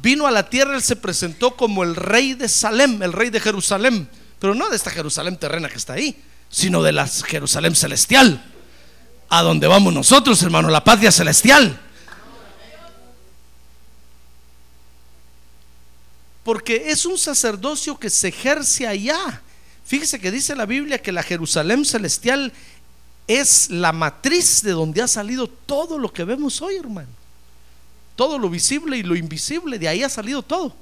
vino 0.00 0.26
a 0.26 0.30
la 0.30 0.48
tierra, 0.48 0.74
él 0.74 0.82
se 0.82 0.96
presentó 0.96 1.56
como 1.56 1.82
el 1.82 1.96
rey 1.96 2.34
de 2.34 2.48
Salem, 2.48 3.02
el 3.02 3.12
rey 3.12 3.30
de 3.30 3.40
Jerusalén, 3.40 4.08
pero 4.38 4.54
no 4.54 4.68
de 4.68 4.76
esta 4.76 4.90
Jerusalén 4.90 5.36
terrena 5.36 5.68
que 5.68 5.76
está 5.76 5.94
ahí, 5.94 6.22
sino 6.48 6.82
de 6.82 6.92
la 6.92 7.06
Jerusalén 7.06 7.74
celestial, 7.74 8.44
a 9.28 9.42
donde 9.42 9.66
vamos 9.66 9.92
nosotros, 9.92 10.42
hermano, 10.42 10.68
la 10.68 10.84
patria 10.84 11.10
celestial. 11.10 11.80
Porque 16.44 16.90
es 16.90 17.04
un 17.04 17.18
sacerdocio 17.18 17.98
que 17.98 18.08
se 18.08 18.28
ejerce 18.28 18.86
allá. 18.86 19.42
Fíjese 19.84 20.18
que 20.18 20.30
dice 20.30 20.56
la 20.56 20.64
Biblia 20.64 21.02
que 21.02 21.12
la 21.12 21.22
Jerusalén 21.22 21.84
celestial 21.84 22.52
es 23.26 23.68
la 23.68 23.92
matriz 23.92 24.62
de 24.62 24.70
donde 24.72 25.02
ha 25.02 25.08
salido 25.08 25.46
todo 25.48 25.98
lo 25.98 26.10
que 26.10 26.24
vemos 26.24 26.62
hoy, 26.62 26.76
hermano 26.76 27.18
todo 28.18 28.36
lo 28.36 28.50
visible 28.50 28.96
y 28.96 29.04
lo 29.04 29.14
invisible, 29.14 29.78
de 29.78 29.86
ahí 29.86 30.02
ha 30.02 30.08
salido 30.08 30.42
todo. 30.42 30.74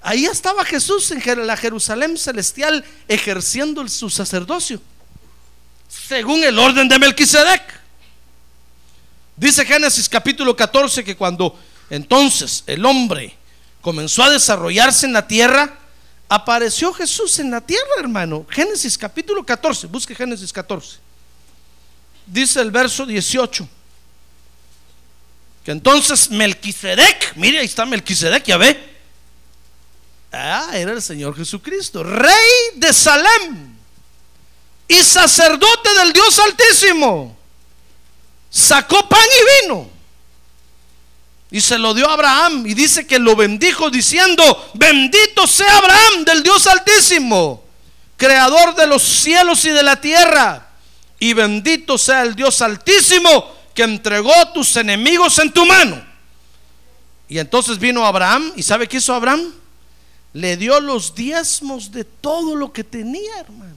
Ahí 0.00 0.24
estaba 0.24 0.64
Jesús 0.64 1.10
en 1.10 1.46
la 1.46 1.58
Jerusalén 1.58 2.16
celestial 2.16 2.82
ejerciendo 3.06 3.86
su 3.86 4.08
sacerdocio, 4.08 4.80
según 5.86 6.42
el 6.42 6.58
orden 6.58 6.88
de 6.88 6.98
Melquisedec. 6.98 7.62
Dice 9.36 9.66
Génesis 9.66 10.08
capítulo 10.08 10.56
14 10.56 11.04
que 11.04 11.18
cuando 11.18 11.54
entonces 11.90 12.64
el 12.66 12.86
hombre 12.86 13.36
comenzó 13.82 14.22
a 14.22 14.30
desarrollarse 14.30 15.04
en 15.04 15.12
la 15.12 15.28
tierra, 15.28 15.78
apareció 16.30 16.94
Jesús 16.94 17.38
en 17.40 17.50
la 17.50 17.60
tierra, 17.60 17.90
hermano. 17.98 18.46
Génesis 18.48 18.96
capítulo 18.96 19.44
14, 19.44 19.86
busque 19.88 20.14
Génesis 20.14 20.50
14. 20.50 20.96
Dice 22.26 22.62
el 22.62 22.70
verso 22.70 23.04
18. 23.04 23.75
Que 25.66 25.72
entonces 25.72 26.30
Melquisedec, 26.30 27.34
mire, 27.34 27.58
ahí 27.58 27.66
está 27.66 27.84
Melquisedec, 27.84 28.44
ya 28.44 28.56
ve. 28.56 28.78
Ah, 30.30 30.70
era 30.74 30.92
el 30.92 31.02
Señor 31.02 31.36
Jesucristo, 31.36 32.04
rey 32.04 32.30
de 32.76 32.92
Salem 32.92 33.74
y 34.86 34.94
sacerdote 35.02 35.92
del 35.94 36.12
Dios 36.12 36.38
Altísimo. 36.38 37.36
Sacó 38.48 39.08
pan 39.08 39.18
y 39.20 39.66
vino 39.66 39.90
y 41.50 41.60
se 41.60 41.78
lo 41.78 41.94
dio 41.94 42.08
a 42.08 42.12
Abraham 42.12 42.64
y 42.64 42.74
dice 42.74 43.04
que 43.04 43.18
lo 43.18 43.34
bendijo 43.34 43.90
diciendo, 43.90 44.70
bendito 44.74 45.48
sea 45.48 45.78
Abraham 45.78 46.24
del 46.26 46.44
Dios 46.44 46.64
Altísimo, 46.68 47.64
creador 48.16 48.76
de 48.76 48.86
los 48.86 49.02
cielos 49.02 49.64
y 49.64 49.70
de 49.70 49.82
la 49.82 50.00
tierra, 50.00 50.68
y 51.18 51.32
bendito 51.32 51.98
sea 51.98 52.22
el 52.22 52.36
Dios 52.36 52.62
Altísimo 52.62 53.56
que 53.76 53.84
entregó 53.84 54.32
tus 54.52 54.74
enemigos 54.76 55.38
en 55.38 55.52
tu 55.52 55.64
mano. 55.64 56.02
Y 57.28 57.38
entonces 57.38 57.78
vino 57.78 58.04
Abraham, 58.04 58.52
¿y 58.56 58.62
sabe 58.62 58.88
qué 58.88 58.96
hizo 58.96 59.14
Abraham? 59.14 59.52
Le 60.32 60.56
dio 60.56 60.80
los 60.80 61.14
diezmos 61.14 61.92
de 61.92 62.04
todo 62.04 62.56
lo 62.56 62.72
que 62.72 62.82
tenía, 62.82 63.38
hermano. 63.38 63.76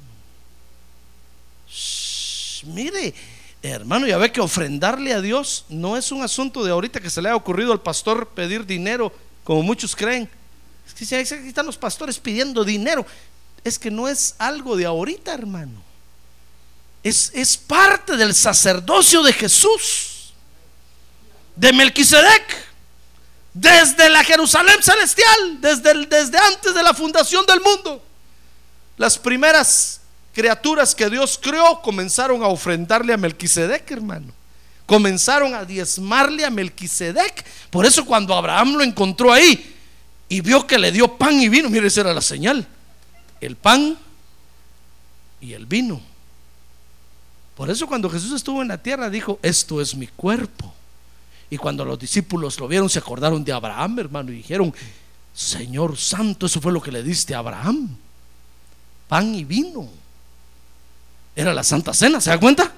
mire, 2.65 3.13
hermano, 3.62 4.07
ya 4.07 4.17
ve 4.17 4.31
que 4.31 4.41
ofrendarle 4.41 5.13
a 5.13 5.21
Dios 5.21 5.65
no 5.69 5.97
es 5.97 6.12
un 6.12 6.23
asunto 6.23 6.63
de 6.63 6.71
ahorita 6.71 7.01
que 7.01 7.09
se 7.09 7.21
le 7.21 7.29
ha 7.29 7.35
ocurrido 7.35 7.71
al 7.73 7.81
pastor 7.81 8.29
pedir 8.29 8.65
dinero, 8.65 9.13
como 9.43 9.63
muchos 9.63 9.95
creen. 9.95 10.29
Es 10.88 10.93
que 10.93 11.15
aquí 11.15 11.47
están 11.47 11.65
los 11.65 11.77
pastores 11.77 12.17
pidiendo 12.17 12.63
dinero. 12.63 13.05
Es 13.63 13.77
que 13.77 13.91
no 13.91 14.07
es 14.07 14.35
algo 14.38 14.77
de 14.77 14.85
ahorita, 14.85 15.33
hermano 15.33 15.88
es, 17.03 17.57
parte 17.57 18.17
del 18.17 18.35
sacerdocio 18.35 19.23
de 19.23 19.33
Jesús, 19.33 20.33
de 21.55 21.73
Melquisedec, 21.73 22.67
desde 23.53 24.09
la 24.09 24.23
Jerusalén 24.23 24.81
celestial, 24.81 25.62
desde, 25.62 26.05
desde 26.05 26.38
antes 26.38 26.73
de 26.73 26.83
la 26.83 26.93
fundación 26.93 27.45
del 27.45 27.62
mundo. 27.62 28.03
Las 28.97 29.17
primeras 29.17 30.01
criaturas 30.33 30.93
que 30.93 31.09
Dios 31.09 31.39
creó 31.41 31.81
comenzaron 31.81 32.43
a 32.43 32.47
ofrendarle 32.47 33.13
a 33.13 33.17
Melquisedec, 33.17 33.89
hermano. 33.91 34.33
Comenzaron 34.85 35.53
a 35.53 35.65
diezmarle 35.65 36.45
a 36.45 36.49
Melquisedec. 36.49 37.45
Por 37.69 37.85
eso 37.85 38.05
cuando 38.05 38.33
Abraham 38.35 38.75
lo 38.75 38.83
encontró 38.83 39.31
ahí 39.31 39.75
y 40.27 40.41
vio 40.41 40.65
que 40.65 40.79
le 40.79 40.91
dio 40.91 41.17
pan 41.17 41.39
y 41.41 41.49
vino, 41.49 41.69
mire, 41.69 41.88
esa 41.88 42.01
era 42.01 42.13
la 42.13 42.21
señal. 42.21 42.67
El 43.39 43.55
pan 43.55 43.97
y 45.41 45.53
el 45.53 45.65
vino. 45.65 46.09
Por 47.60 47.69
eso 47.69 47.88
cuando 47.88 48.10
Jesús 48.10 48.32
estuvo 48.32 48.62
en 48.62 48.69
la 48.69 48.78
tierra 48.78 49.10
dijo, 49.10 49.38
esto 49.41 49.82
es 49.82 49.93
mi 49.93 50.08
cuerpo. 50.08 50.74
Y 51.50 51.58
cuando 51.58 51.84
los 51.84 52.00
discípulos 52.00 52.58
lo 52.58 52.69
vieron, 52.69 52.89
se 52.89 53.00
acordaron 53.00 53.43
de 53.43 53.52
Abraham, 53.52 54.00
hermano, 54.00 54.32
y 54.32 54.36
dijeron, 54.36 54.74
Señor 55.34 55.98
Santo, 55.98 56.45
eso 56.45 56.62
fue 56.62 56.72
lo 56.72 56.82
que 56.82 56.89
le 56.89 57.04
diste 57.04 57.36
a 57.36 57.39
Abraham. 57.39 57.98
Pan 59.10 59.36
y 59.36 59.43
vino. 59.43 59.89
Era 61.36 61.54
la 61.54 61.65
Santa 61.65 61.93
Cena, 61.93 62.22
¿se 62.22 62.30
da 62.30 62.39
cuenta? 62.39 62.72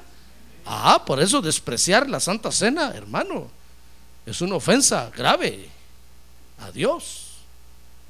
Ah, 0.65 1.04
por 1.06 1.22
eso 1.22 1.44
despreciar 1.44 2.10
la 2.10 2.20
Santa 2.20 2.52
Cena, 2.52 2.91
hermano, 2.96 3.52
es 4.26 4.41
una 4.41 4.56
ofensa 4.56 5.12
grave 5.15 5.70
a 6.58 6.72
Dios. 6.72 7.20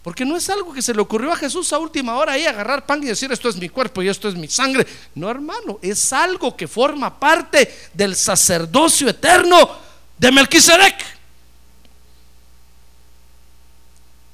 Porque 0.04 0.26
no 0.26 0.36
es 0.36 0.50
algo 0.50 0.74
que 0.74 0.82
se 0.82 0.94
le 0.94 1.02
ocurrió 1.02 1.32
a 1.32 1.36
Jesús 1.36 1.72
a 1.74 1.78
última 1.78 2.16
hora 2.16 2.34
ahí 2.34 2.46
agarrar 2.46 2.86
pan 2.86 3.04
y 3.04 3.08
decir 3.08 3.32
esto 3.32 3.50
es 3.50 3.56
mi 3.58 3.70
cuerpo 3.70 4.02
y 4.02 4.10
esto 4.10 4.28
es 4.28 4.36
mi 4.36 4.48
sangre. 4.48 4.86
No, 5.14 5.30
hermano, 5.30 5.78
es 5.82 6.12
algo 6.12 6.56
que 6.58 6.68
forma 6.68 7.20
parte 7.20 7.90
del 7.94 8.16
sacerdocio 8.16 9.10
eterno 9.10 9.70
de 10.18 10.32
Melquisedec. 10.32 10.96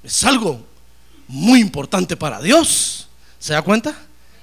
Es 0.03 0.23
algo 0.23 0.65
muy 1.27 1.59
importante 1.59 2.15
para 2.15 2.39
Dios. 2.39 3.09
¿Se 3.37 3.51
da 3.51 3.61
cuenta? 3.61 3.93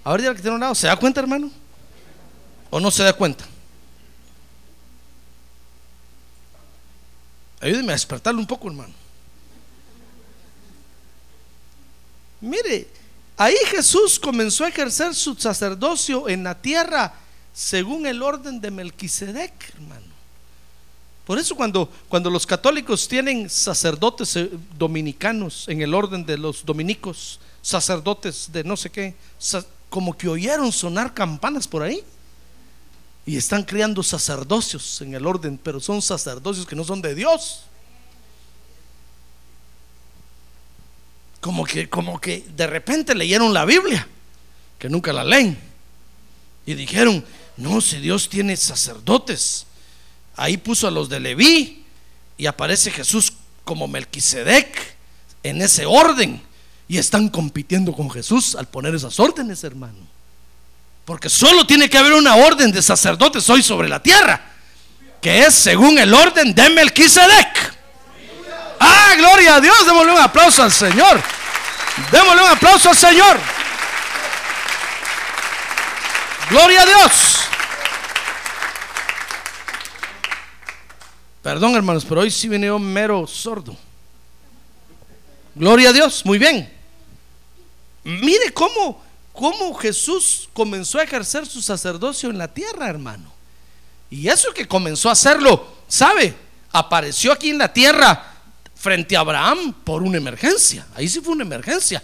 Ahora 0.04 0.24
ya 0.24 0.34
que 0.34 0.42
tiene 0.42 0.56
un 0.56 0.60
lado, 0.60 0.74
¿se 0.74 0.86
da 0.86 0.96
cuenta, 0.96 1.20
hermano? 1.20 1.50
¿O 2.68 2.78
no 2.78 2.90
se 2.90 3.02
da 3.02 3.14
cuenta? 3.14 3.46
Ayúdeme 7.62 7.92
a 7.92 7.94
despertarlo 7.94 8.40
un 8.40 8.46
poco, 8.46 8.68
hermano. 8.68 9.03
Mire, 12.40 12.88
ahí 13.36 13.56
Jesús 13.68 14.18
comenzó 14.18 14.64
a 14.64 14.68
ejercer 14.68 15.14
su 15.14 15.34
sacerdocio 15.34 16.28
en 16.28 16.44
la 16.44 16.60
tierra 16.60 17.14
según 17.52 18.06
el 18.06 18.22
orden 18.22 18.60
de 18.60 18.70
Melquisedec, 18.70 19.74
hermano. 19.74 20.14
Por 21.24 21.38
eso 21.38 21.54
cuando, 21.56 21.90
cuando 22.08 22.28
los 22.28 22.46
católicos 22.46 23.08
tienen 23.08 23.48
sacerdotes 23.48 24.36
eh, 24.36 24.50
dominicanos 24.76 25.66
en 25.68 25.80
el 25.80 25.94
orden 25.94 26.26
de 26.26 26.36
los 26.36 26.64
dominicos, 26.64 27.40
sacerdotes 27.62 28.52
de 28.52 28.62
no 28.62 28.76
sé 28.76 28.90
qué, 28.90 29.14
como 29.88 30.16
que 30.16 30.28
oyeron 30.28 30.70
sonar 30.70 31.14
campanas 31.14 31.66
por 31.66 31.82
ahí. 31.82 32.02
Y 33.26 33.38
están 33.38 33.62
creando 33.62 34.02
sacerdocios 34.02 35.00
en 35.00 35.14
el 35.14 35.26
orden, 35.26 35.58
pero 35.62 35.80
son 35.80 36.02
sacerdocios 36.02 36.66
que 36.66 36.76
no 36.76 36.84
son 36.84 37.00
de 37.00 37.14
Dios. 37.14 37.62
Como 41.44 41.66
que, 41.66 41.90
como 41.90 42.18
que 42.18 42.42
de 42.56 42.66
repente 42.66 43.14
leyeron 43.14 43.52
la 43.52 43.66
Biblia, 43.66 44.08
que 44.78 44.88
nunca 44.88 45.12
la 45.12 45.22
leen. 45.22 45.58
Y 46.64 46.72
dijeron, 46.72 47.22
no, 47.58 47.82
si 47.82 47.98
Dios 47.98 48.30
tiene 48.30 48.56
sacerdotes, 48.56 49.66
ahí 50.36 50.56
puso 50.56 50.88
a 50.88 50.90
los 50.90 51.10
de 51.10 51.20
Leví 51.20 51.84
y 52.38 52.46
aparece 52.46 52.90
Jesús 52.90 53.34
como 53.62 53.86
Melquisedec 53.86 54.96
en 55.42 55.60
ese 55.60 55.84
orden. 55.84 56.40
Y 56.88 56.96
están 56.96 57.28
compitiendo 57.28 57.92
con 57.92 58.10
Jesús 58.10 58.54
al 58.54 58.66
poner 58.66 58.94
esas 58.94 59.20
órdenes, 59.20 59.64
hermano. 59.64 59.98
Porque 61.04 61.28
solo 61.28 61.66
tiene 61.66 61.90
que 61.90 61.98
haber 61.98 62.14
una 62.14 62.36
orden 62.36 62.72
de 62.72 62.80
sacerdotes 62.80 63.50
hoy 63.50 63.62
sobre 63.62 63.90
la 63.90 64.02
tierra, 64.02 64.50
que 65.20 65.40
es 65.40 65.52
según 65.52 65.98
el 65.98 66.14
orden 66.14 66.54
de 66.54 66.70
Melquisedec. 66.70 67.73
Ah, 68.86 69.14
gloria 69.16 69.56
a 69.56 69.60
Dios, 69.60 69.86
démosle 69.86 70.12
un 70.12 70.18
aplauso 70.18 70.62
al 70.62 70.70
Señor. 70.70 71.22
Démosle 72.12 72.42
un 72.42 72.48
aplauso 72.48 72.90
al 72.90 72.96
Señor. 72.96 73.38
Gloria 76.50 76.82
a 76.82 76.86
Dios. 76.86 77.38
Perdón, 81.42 81.74
hermanos, 81.74 82.04
pero 82.06 82.20
hoy 82.20 82.30
sí 82.30 82.48
un 82.48 82.84
mero 82.84 83.26
sordo. 83.26 83.76
Gloria 85.54 85.90
a 85.90 85.92
Dios, 85.92 86.24
muy 86.26 86.38
bien. 86.38 86.70
Mire 88.02 88.52
cómo, 88.52 89.02
cómo 89.32 89.74
Jesús 89.74 90.48
comenzó 90.52 90.98
a 90.98 91.04
ejercer 91.04 91.46
su 91.46 91.62
sacerdocio 91.62 92.28
en 92.28 92.36
la 92.36 92.48
tierra, 92.48 92.88
hermano. 92.88 93.32
Y 94.10 94.28
eso 94.28 94.52
que 94.52 94.68
comenzó 94.68 95.08
a 95.08 95.12
hacerlo, 95.12 95.66
¿sabe? 95.88 96.34
Apareció 96.70 97.32
aquí 97.32 97.50
en 97.50 97.58
la 97.58 97.72
tierra 97.72 98.33
frente 98.84 99.16
a 99.16 99.20
Abraham 99.20 99.72
por 99.82 100.02
una 100.02 100.18
emergencia. 100.18 100.86
Ahí 100.94 101.08
sí 101.08 101.20
fue 101.20 101.32
una 101.32 101.44
emergencia. 101.44 102.02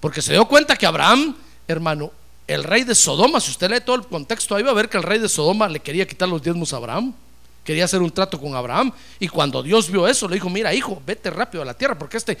Porque 0.00 0.20
se 0.20 0.32
dio 0.32 0.44
cuenta 0.48 0.74
que 0.74 0.84
Abraham, 0.84 1.36
hermano, 1.68 2.10
el 2.48 2.64
rey 2.64 2.82
de 2.82 2.96
Sodoma, 2.96 3.38
si 3.38 3.52
usted 3.52 3.70
lee 3.70 3.80
todo 3.80 3.94
el 3.94 4.02
contexto, 4.02 4.56
ahí 4.56 4.64
va 4.64 4.72
a 4.72 4.74
ver 4.74 4.88
que 4.88 4.96
el 4.96 5.04
rey 5.04 5.20
de 5.20 5.28
Sodoma 5.28 5.68
le 5.68 5.78
quería 5.78 6.04
quitar 6.08 6.28
los 6.28 6.42
diezmos 6.42 6.72
a 6.72 6.78
Abraham 6.78 7.14
quería 7.62 7.84
hacer 7.84 8.02
un 8.02 8.10
trato 8.10 8.40
con 8.40 8.56
Abraham. 8.56 8.92
Y 9.20 9.28
cuando 9.28 9.62
Dios 9.62 9.90
vio 9.90 10.08
eso, 10.08 10.26
le 10.26 10.34
dijo, 10.34 10.50
mira 10.50 10.74
hijo, 10.74 11.00
vete 11.06 11.30
rápido 11.30 11.62
a 11.62 11.64
la 11.66 11.74
tierra, 11.74 11.96
porque 11.96 12.16
este 12.16 12.36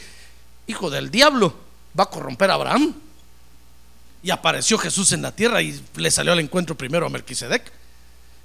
hijo 0.66 0.90
del 0.90 1.08
diablo 1.08 1.54
va 1.96 2.04
a 2.04 2.10
corromper 2.10 2.50
a 2.50 2.54
Abraham. 2.54 2.92
Y 4.24 4.30
apareció 4.30 4.76
Jesús 4.76 5.12
en 5.12 5.22
la 5.22 5.30
tierra 5.30 5.62
y 5.62 5.80
le 5.94 6.10
salió 6.10 6.32
al 6.32 6.40
encuentro 6.40 6.76
primero 6.76 7.06
a 7.06 7.10
Melquisedec, 7.10 7.70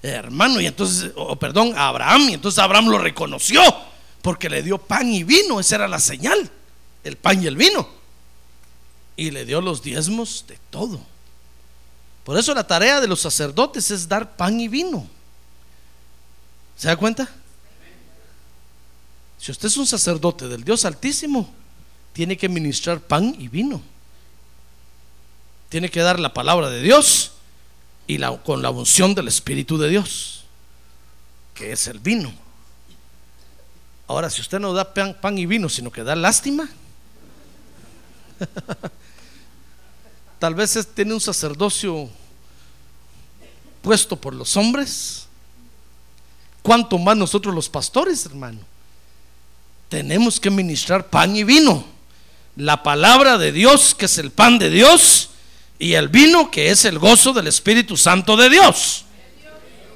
hermano, 0.03 0.61
y 0.61 0.67
entonces, 0.67 1.11
o 1.15 1.35
perdón, 1.37 1.73
a 1.75 1.87
Abraham, 1.87 2.29
y 2.29 2.33
entonces 2.35 2.59
Abraham 2.59 2.89
lo 2.89 2.99
reconoció, 2.99 3.61
porque 4.25 4.49
le 4.49 4.63
dio 4.63 4.79
pan 4.79 5.07
y 5.13 5.23
vino, 5.23 5.59
esa 5.59 5.75
era 5.75 5.87
la 5.87 5.99
señal, 5.99 6.49
el 7.03 7.15
pan 7.15 7.43
y 7.43 7.45
el 7.45 7.55
vino. 7.55 7.87
Y 9.15 9.29
le 9.29 9.45
dio 9.45 9.61
los 9.61 9.83
diezmos 9.83 10.45
de 10.47 10.57
todo. 10.71 10.99
Por 12.23 12.35
eso 12.35 12.55
la 12.55 12.65
tarea 12.65 12.99
de 12.99 13.07
los 13.07 13.21
sacerdotes 13.21 13.91
es 13.91 14.07
dar 14.09 14.35
pan 14.35 14.59
y 14.59 14.67
vino. 14.67 15.07
¿Se 16.75 16.87
da 16.87 16.97
cuenta? 16.97 17.29
Si 19.37 19.51
usted 19.51 19.67
es 19.67 19.77
un 19.77 19.85
sacerdote 19.85 20.47
del 20.47 20.63
Dios 20.63 20.85
Altísimo, 20.85 21.53
tiene 22.11 22.35
que 22.35 22.49
ministrar 22.49 23.01
pan 23.01 23.35
y 23.37 23.47
vino. 23.47 23.79
Tiene 25.69 25.91
que 25.91 25.99
dar 25.99 26.19
la 26.19 26.33
palabra 26.33 26.71
de 26.71 26.81
Dios 26.81 27.33
y 28.07 28.17
la, 28.17 28.35
con 28.41 28.63
la 28.63 28.71
unción 28.71 29.13
del 29.13 29.27
Espíritu 29.27 29.77
de 29.77 29.89
Dios, 29.89 30.45
que 31.53 31.73
es 31.73 31.85
el 31.85 31.99
vino. 31.99 32.33
Ahora, 34.07 34.29
si 34.29 34.41
usted 34.41 34.59
no 34.59 34.73
da 34.73 34.93
pan, 34.93 35.37
y 35.37 35.45
vino, 35.45 35.69
sino 35.69 35.91
que 35.91 36.03
da 36.03 36.15
lástima, 36.15 36.69
tal 40.39 40.55
vez 40.55 40.87
tiene 40.93 41.13
un 41.13 41.21
sacerdocio 41.21 42.09
puesto 43.81 44.15
por 44.15 44.33
los 44.33 44.57
hombres 44.57 45.25
¿Cuánto 46.65 46.97
más 46.97 47.15
nosotros 47.15 47.53
los 47.53 47.69
pastores, 47.69 48.25
hermano? 48.25 48.57
Tenemos 49.87 50.39
que 50.39 50.49
ministrar 50.49 51.11
pan 51.11 51.35
y 51.35 51.43
vino. 51.43 51.85
La 52.55 52.81
palabra 52.81 53.37
de 53.37 53.51
Dios, 53.51 53.93
que 53.93 54.05
es 54.05 54.17
el 54.17 54.31
pan 54.31 54.57
de 54.57 54.71
Dios, 54.71 55.29
y 55.77 55.93
el 55.93 56.07
vino, 56.07 56.49
que 56.49 56.71
es 56.71 56.83
el 56.85 56.97
gozo 56.97 57.33
del 57.33 57.45
Espíritu 57.45 57.95
Santo 57.95 58.35
de 58.35 58.49
Dios. 58.49 59.05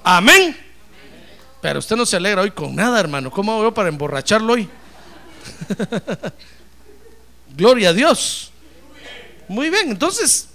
Amén. 0.03 0.55
Pero 1.61 1.79
usted 1.79 1.95
no 1.95 2.05
se 2.05 2.15
alegra 2.15 2.41
hoy 2.41 2.51
con 2.51 2.75
nada, 2.75 2.99
hermano. 2.99 3.31
¿Cómo 3.31 3.53
hago 3.53 3.63
yo 3.63 3.73
para 3.73 3.89
emborracharlo 3.89 4.53
hoy? 4.53 4.69
Gloria 7.55 7.89
a 7.89 7.93
Dios. 7.93 8.51
Muy 9.47 9.69
bien, 9.69 9.89
entonces, 9.89 10.47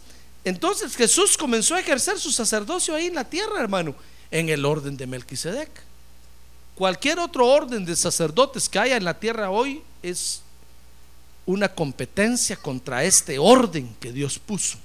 entonces 0.44 0.96
Jesús 0.96 1.36
comenzó 1.36 1.74
a 1.74 1.80
ejercer 1.80 2.18
su 2.18 2.30
sacerdocio 2.30 2.94
ahí 2.94 3.06
en 3.06 3.14
la 3.14 3.24
tierra, 3.24 3.60
hermano, 3.60 3.94
en 4.30 4.48
el 4.48 4.64
orden 4.64 4.96
de 4.96 5.06
Melquisedec. 5.06 5.70
Cualquier 6.74 7.18
otro 7.18 7.46
orden 7.46 7.84
de 7.84 7.94
sacerdotes 7.96 8.68
que 8.68 8.78
haya 8.78 8.96
en 8.96 9.04
la 9.04 9.18
tierra 9.18 9.50
hoy 9.50 9.82
es 10.02 10.42
una 11.46 11.68
competencia 11.68 12.56
contra 12.56 13.04
este 13.04 13.38
orden 13.38 13.94
que 14.00 14.12
Dios 14.12 14.38
puso. 14.38 14.78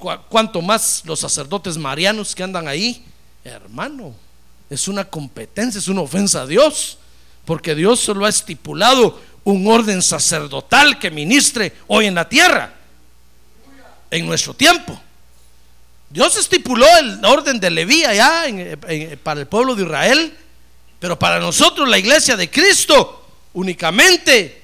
Cuanto 0.00 0.62
más 0.62 1.02
los 1.04 1.20
sacerdotes 1.20 1.76
marianos 1.76 2.34
que 2.34 2.42
andan 2.42 2.66
ahí, 2.66 3.04
hermano, 3.44 4.14
es 4.70 4.88
una 4.88 5.04
competencia, 5.04 5.78
es 5.78 5.88
una 5.88 6.00
ofensa 6.00 6.42
a 6.42 6.46
Dios, 6.46 6.98
porque 7.44 7.74
Dios 7.74 8.00
solo 8.00 8.24
ha 8.24 8.30
estipulado 8.30 9.20
un 9.44 9.66
orden 9.66 10.00
sacerdotal 10.00 10.98
que 10.98 11.10
ministre 11.10 11.74
hoy 11.86 12.06
en 12.06 12.14
la 12.14 12.28
tierra, 12.28 12.72
en 14.10 14.26
nuestro 14.26 14.54
tiempo. 14.54 15.00
Dios 16.08 16.36
estipuló 16.36 16.86
el 16.98 17.24
orden 17.24 17.60
de 17.60 17.70
Leví 17.70 18.04
allá 18.04 18.44
para 19.22 19.40
el 19.40 19.46
pueblo 19.46 19.74
de 19.74 19.84
Israel, 19.84 20.36
pero 20.98 21.18
para 21.18 21.38
nosotros, 21.38 21.88
la 21.88 21.98
iglesia 21.98 22.36
de 22.36 22.50
Cristo, 22.50 23.26
únicamente 23.52 24.62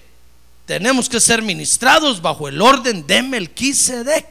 tenemos 0.66 1.08
que 1.08 1.20
ser 1.20 1.42
ministrados 1.42 2.20
bajo 2.20 2.48
el 2.48 2.60
orden 2.60 3.06
de 3.06 3.22
Melquisedec. 3.22 4.26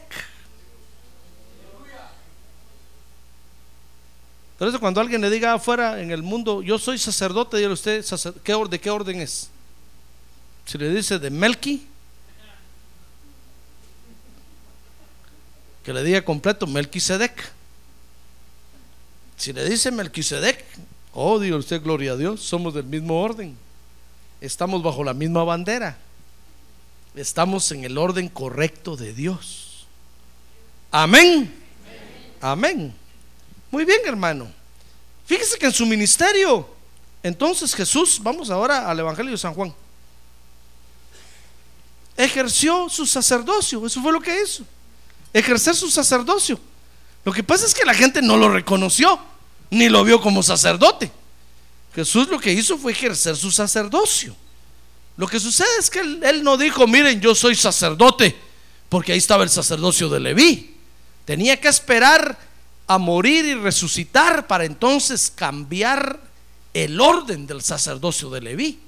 Por 4.58 4.68
eso 4.68 4.80
cuando 4.80 5.00
alguien 5.00 5.20
le 5.20 5.28
diga 5.28 5.52
afuera 5.52 6.00
en 6.00 6.10
el 6.10 6.22
mundo, 6.22 6.62
yo 6.62 6.78
soy 6.78 6.98
sacerdote, 6.98 7.58
dígale 7.58 7.74
usted, 7.74 8.04
¿qué 8.42 8.54
¿de 8.70 8.80
qué 8.80 8.90
orden 8.90 9.20
es? 9.20 9.50
Si 10.64 10.78
le 10.78 10.88
dice 10.90 11.18
de 11.18 11.30
Melqui, 11.30 11.86
que 15.84 15.92
le 15.92 16.02
diga 16.02 16.24
completo 16.24 16.66
Melquisedec. 16.66 17.52
Si 19.36 19.52
le 19.52 19.68
dice 19.68 19.92
Melquisedec, 19.92 20.64
oh, 21.12 21.38
diga 21.38 21.56
usted, 21.56 21.80
gloria 21.80 22.12
a 22.12 22.16
Dios, 22.16 22.40
somos 22.40 22.74
del 22.74 22.84
mismo 22.84 23.20
orden. 23.22 23.56
Estamos 24.40 24.82
bajo 24.82 25.04
la 25.04 25.14
misma 25.14 25.44
bandera. 25.44 25.96
Estamos 27.14 27.70
en 27.70 27.84
el 27.84 27.98
orden 27.98 28.28
correcto 28.28 28.96
de 28.96 29.12
Dios. 29.12 29.86
Amén. 30.90 31.54
Amén. 32.40 32.92
Muy 33.70 33.84
bien, 33.84 34.00
hermano. 34.04 34.50
Fíjese 35.26 35.58
que 35.58 35.66
en 35.66 35.72
su 35.72 35.84
ministerio, 35.86 36.68
entonces 37.22 37.74
Jesús, 37.74 38.20
vamos 38.22 38.50
ahora 38.50 38.88
al 38.88 38.98
Evangelio 39.00 39.32
de 39.32 39.38
San 39.38 39.54
Juan. 39.54 39.74
ejerció 42.16 42.88
su 42.88 43.06
sacerdocio. 43.06 43.84
Eso 43.86 44.00
fue 44.00 44.12
lo 44.12 44.20
que 44.20 44.42
hizo. 44.42 44.64
Ejercer 45.32 45.74
su 45.74 45.90
sacerdocio. 45.90 46.58
Lo 47.24 47.32
que 47.32 47.42
pasa 47.42 47.66
es 47.66 47.74
que 47.74 47.84
la 47.84 47.92
gente 47.92 48.22
no 48.22 48.36
lo 48.36 48.48
reconoció, 48.48 49.18
ni 49.70 49.88
lo 49.88 50.04
vio 50.04 50.20
como 50.20 50.42
sacerdote. 50.42 51.10
Jesús 51.94 52.28
lo 52.28 52.38
que 52.38 52.52
hizo 52.52 52.78
fue 52.78 52.92
ejercer 52.92 53.36
su 53.36 53.50
sacerdocio. 53.50 54.34
Lo 55.16 55.26
que 55.26 55.40
sucede 55.40 55.68
es 55.78 55.90
que 55.90 56.00
él, 56.00 56.22
él 56.22 56.44
no 56.44 56.56
dijo, 56.56 56.86
miren, 56.86 57.20
yo 57.20 57.34
soy 57.34 57.54
sacerdote, 57.54 58.36
porque 58.88 59.12
ahí 59.12 59.18
estaba 59.18 59.42
el 59.42 59.50
sacerdocio 59.50 60.08
de 60.08 60.20
Leví. 60.20 60.76
Tenía 61.24 61.60
que 61.60 61.68
esperar 61.68 62.38
a 62.86 62.98
morir 62.98 63.44
y 63.44 63.54
resucitar 63.54 64.46
para 64.46 64.64
entonces 64.64 65.32
cambiar 65.34 66.20
el 66.72 67.00
orden 67.00 67.46
del 67.46 67.62
sacerdocio 67.62 68.30
de 68.30 68.40
Leví. 68.40 68.78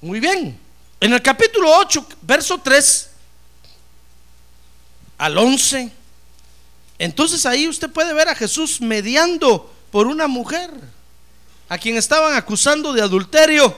Muy 0.00 0.20
bien. 0.20 0.58
En 1.00 1.12
el 1.12 1.22
capítulo 1.22 1.70
8, 1.78 2.06
verso 2.22 2.60
3 2.60 3.10
al 5.18 5.38
11, 5.38 5.90
entonces 6.98 7.46
ahí 7.46 7.66
usted 7.66 7.90
puede 7.90 8.12
ver 8.12 8.28
a 8.28 8.34
Jesús 8.34 8.80
mediando 8.80 9.72
por 9.90 10.06
una 10.06 10.28
mujer 10.28 10.70
a 11.68 11.78
quien 11.78 11.96
estaban 11.96 12.34
acusando 12.34 12.92
de 12.92 13.02
adulterio. 13.02 13.74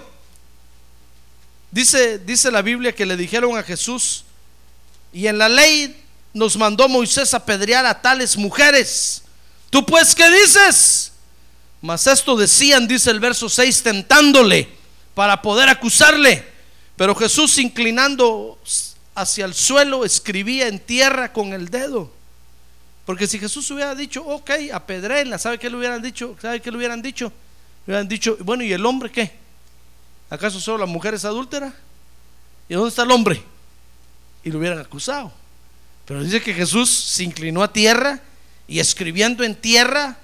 Dice, 1.70 2.18
dice 2.18 2.50
la 2.50 2.60
Biblia 2.60 2.94
que 2.94 3.06
le 3.06 3.16
dijeron 3.16 3.56
a 3.56 3.62
Jesús, 3.62 4.24
y 5.12 5.26
en 5.26 5.38
la 5.38 5.48
ley 5.48 6.03
nos 6.34 6.56
mandó 6.56 6.88
Moisés 6.88 7.32
apedrear 7.32 7.86
a 7.86 8.02
tales 8.02 8.36
mujeres. 8.36 9.22
¿Tú 9.70 9.86
pues 9.86 10.14
qué 10.14 10.28
dices? 10.30 11.12
Mas 11.80 12.06
esto 12.06 12.36
decían, 12.36 12.88
dice 12.88 13.10
el 13.10 13.20
verso 13.20 13.48
6, 13.48 13.82
tentándole 13.82 14.68
para 15.14 15.40
poder 15.40 15.68
acusarle. 15.68 16.44
Pero 16.96 17.14
Jesús 17.14 17.58
inclinando 17.58 18.58
hacia 19.14 19.44
el 19.44 19.54
suelo 19.54 20.04
escribía 20.04 20.66
en 20.66 20.80
tierra 20.80 21.32
con 21.32 21.52
el 21.52 21.68
dedo. 21.68 22.10
Porque 23.06 23.26
si 23.26 23.38
Jesús 23.38 23.70
hubiera 23.70 23.94
dicho, 23.94 24.24
ok, 24.24 24.50
apedréenla, 24.72 25.38
¿sabe 25.38 25.58
qué 25.58 25.70
le 25.70 25.76
hubieran 25.76 26.02
dicho? 26.02 26.36
¿Sabe 26.40 26.60
qué 26.60 26.70
le 26.70 26.78
hubieran 26.78 27.02
dicho? 27.02 27.32
Le 27.86 27.92
hubieran 27.92 28.08
dicho, 28.08 28.36
bueno, 28.40 28.64
¿y 28.64 28.72
el 28.72 28.84
hombre 28.86 29.10
qué? 29.10 29.30
¿Acaso 30.30 30.58
solo 30.58 30.78
la 30.78 30.86
mujer 30.86 31.14
es 31.14 31.24
adúltera? 31.24 31.72
¿Y 32.68 32.74
dónde 32.74 32.88
está 32.88 33.02
el 33.02 33.10
hombre? 33.10 33.42
Y 34.42 34.50
lo 34.50 34.58
hubieran 34.58 34.78
acusado. 34.78 35.30
Pero 36.04 36.22
dice 36.22 36.42
que 36.42 36.54
Jesús 36.54 36.90
se 36.90 37.24
inclinó 37.24 37.62
a 37.62 37.72
tierra 37.72 38.20
y 38.68 38.78
escribiendo 38.78 39.42
en 39.44 39.54
tierra 39.54 40.18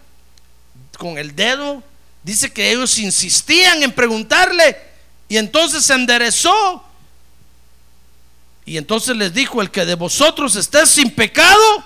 con 0.99 1.17
el 1.19 1.35
dedo, 1.35 1.83
dice 2.23 2.53
que 2.53 2.71
ellos 2.71 2.99
insistían 2.99 3.83
en 3.83 3.93
preguntarle 3.93 4.77
y 5.29 5.39
entonces 5.39 5.85
se 5.85 5.95
enderezó 5.95 6.85
y 8.65 8.77
entonces 8.77 9.17
les 9.17 9.33
dijo, 9.35 9.61
el 9.63 9.71
que 9.71 9.85
de 9.85 9.97
vosotros 9.97 10.55
esté 10.55 10.87
sin 10.87 11.11
pecado, 11.11 11.85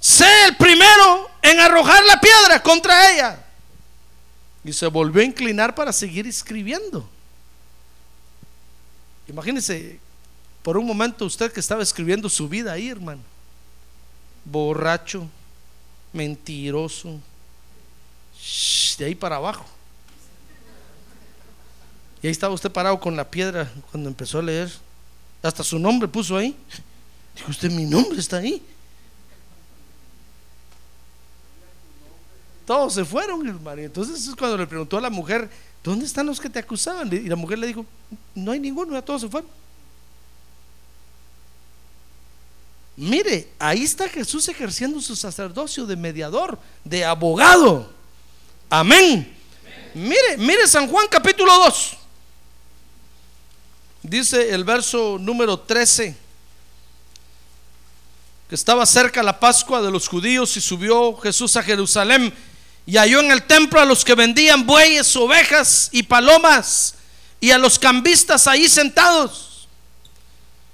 sé 0.00 0.26
el 0.46 0.56
primero 0.56 1.30
en 1.40 1.60
arrojar 1.60 2.02
la 2.04 2.20
piedra 2.20 2.62
contra 2.62 3.12
ella. 3.12 3.44
Y 4.64 4.72
se 4.72 4.86
volvió 4.86 5.22
a 5.22 5.24
inclinar 5.24 5.74
para 5.74 5.92
seguir 5.92 6.26
escribiendo. 6.26 7.08
Imagínense, 9.28 10.00
por 10.64 10.78
un 10.78 10.86
momento 10.86 11.26
usted 11.26 11.52
que 11.52 11.60
estaba 11.60 11.82
escribiendo 11.82 12.26
su 12.30 12.48
vida 12.48 12.72
ahí, 12.72 12.88
hermano. 12.88 13.20
Borracho, 14.46 15.28
mentiroso, 16.10 17.20
de 18.96 19.04
ahí 19.04 19.14
para 19.14 19.36
abajo. 19.36 19.66
Y 22.22 22.26
ahí 22.26 22.30
estaba 22.30 22.54
usted 22.54 22.70
parado 22.72 22.98
con 22.98 23.14
la 23.14 23.30
piedra 23.30 23.70
cuando 23.90 24.08
empezó 24.08 24.38
a 24.38 24.42
leer. 24.42 24.72
Hasta 25.42 25.62
su 25.62 25.78
nombre 25.78 26.08
puso 26.08 26.34
ahí. 26.34 26.56
Dijo 27.36 27.50
usted, 27.50 27.70
mi 27.70 27.84
nombre 27.84 28.18
está 28.18 28.38
ahí. 28.38 28.62
Todos 32.66 32.94
se 32.94 33.04
fueron, 33.04 33.46
hermano. 33.46 33.82
Entonces 33.82 34.26
es 34.26 34.34
cuando 34.34 34.56
le 34.56 34.66
preguntó 34.66 34.96
a 34.96 35.02
la 35.02 35.10
mujer, 35.10 35.50
¿dónde 35.82 36.06
están 36.06 36.24
los 36.24 36.40
que 36.40 36.48
te 36.48 36.58
acusaban? 36.58 37.12
Y 37.12 37.28
la 37.28 37.36
mujer 37.36 37.58
le 37.58 37.66
dijo, 37.66 37.84
no 38.34 38.52
hay 38.52 38.60
ninguno, 38.60 38.94
ya 38.94 39.02
todos 39.02 39.20
se 39.20 39.28
fueron. 39.28 39.63
Mire, 42.96 43.48
ahí 43.58 43.82
está 43.82 44.08
Jesús 44.08 44.48
ejerciendo 44.48 45.00
su 45.00 45.16
sacerdocio 45.16 45.84
de 45.84 45.96
mediador, 45.96 46.58
de 46.84 47.04
abogado. 47.04 47.92
Amén. 48.70 49.36
Mire, 49.94 50.36
mire 50.38 50.66
San 50.68 50.88
Juan 50.88 51.06
capítulo 51.08 51.52
2. 51.52 51.96
Dice 54.02 54.50
el 54.50 54.64
verso 54.64 55.16
número 55.18 55.58
13 55.58 56.24
que 58.48 58.54
estaba 58.54 58.84
cerca 58.84 59.22
la 59.22 59.40
Pascua 59.40 59.80
de 59.80 59.90
los 59.90 60.06
judíos 60.06 60.56
y 60.56 60.60
subió 60.60 61.16
Jesús 61.16 61.56
a 61.56 61.62
Jerusalén 61.62 62.32
y 62.86 62.96
halló 62.96 63.20
en 63.20 63.32
el 63.32 63.44
templo 63.44 63.80
a 63.80 63.86
los 63.86 64.04
que 64.04 64.14
vendían 64.14 64.66
bueyes, 64.66 65.16
ovejas 65.16 65.88
y 65.90 66.02
palomas 66.02 66.96
y 67.40 67.50
a 67.50 67.58
los 67.58 67.78
cambistas 67.78 68.46
ahí 68.46 68.68
sentados. 68.68 69.53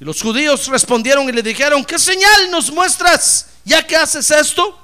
Y 0.00 0.04
los 0.04 0.20
judíos 0.20 0.66
respondieron 0.68 1.28
y 1.28 1.32
le 1.32 1.42
dijeron, 1.42 1.84
¿qué 1.84 1.98
señal 1.98 2.50
nos 2.50 2.70
muestras 2.70 3.46
ya 3.64 3.86
que 3.86 3.96
haces 3.96 4.30
esto? 4.30 4.78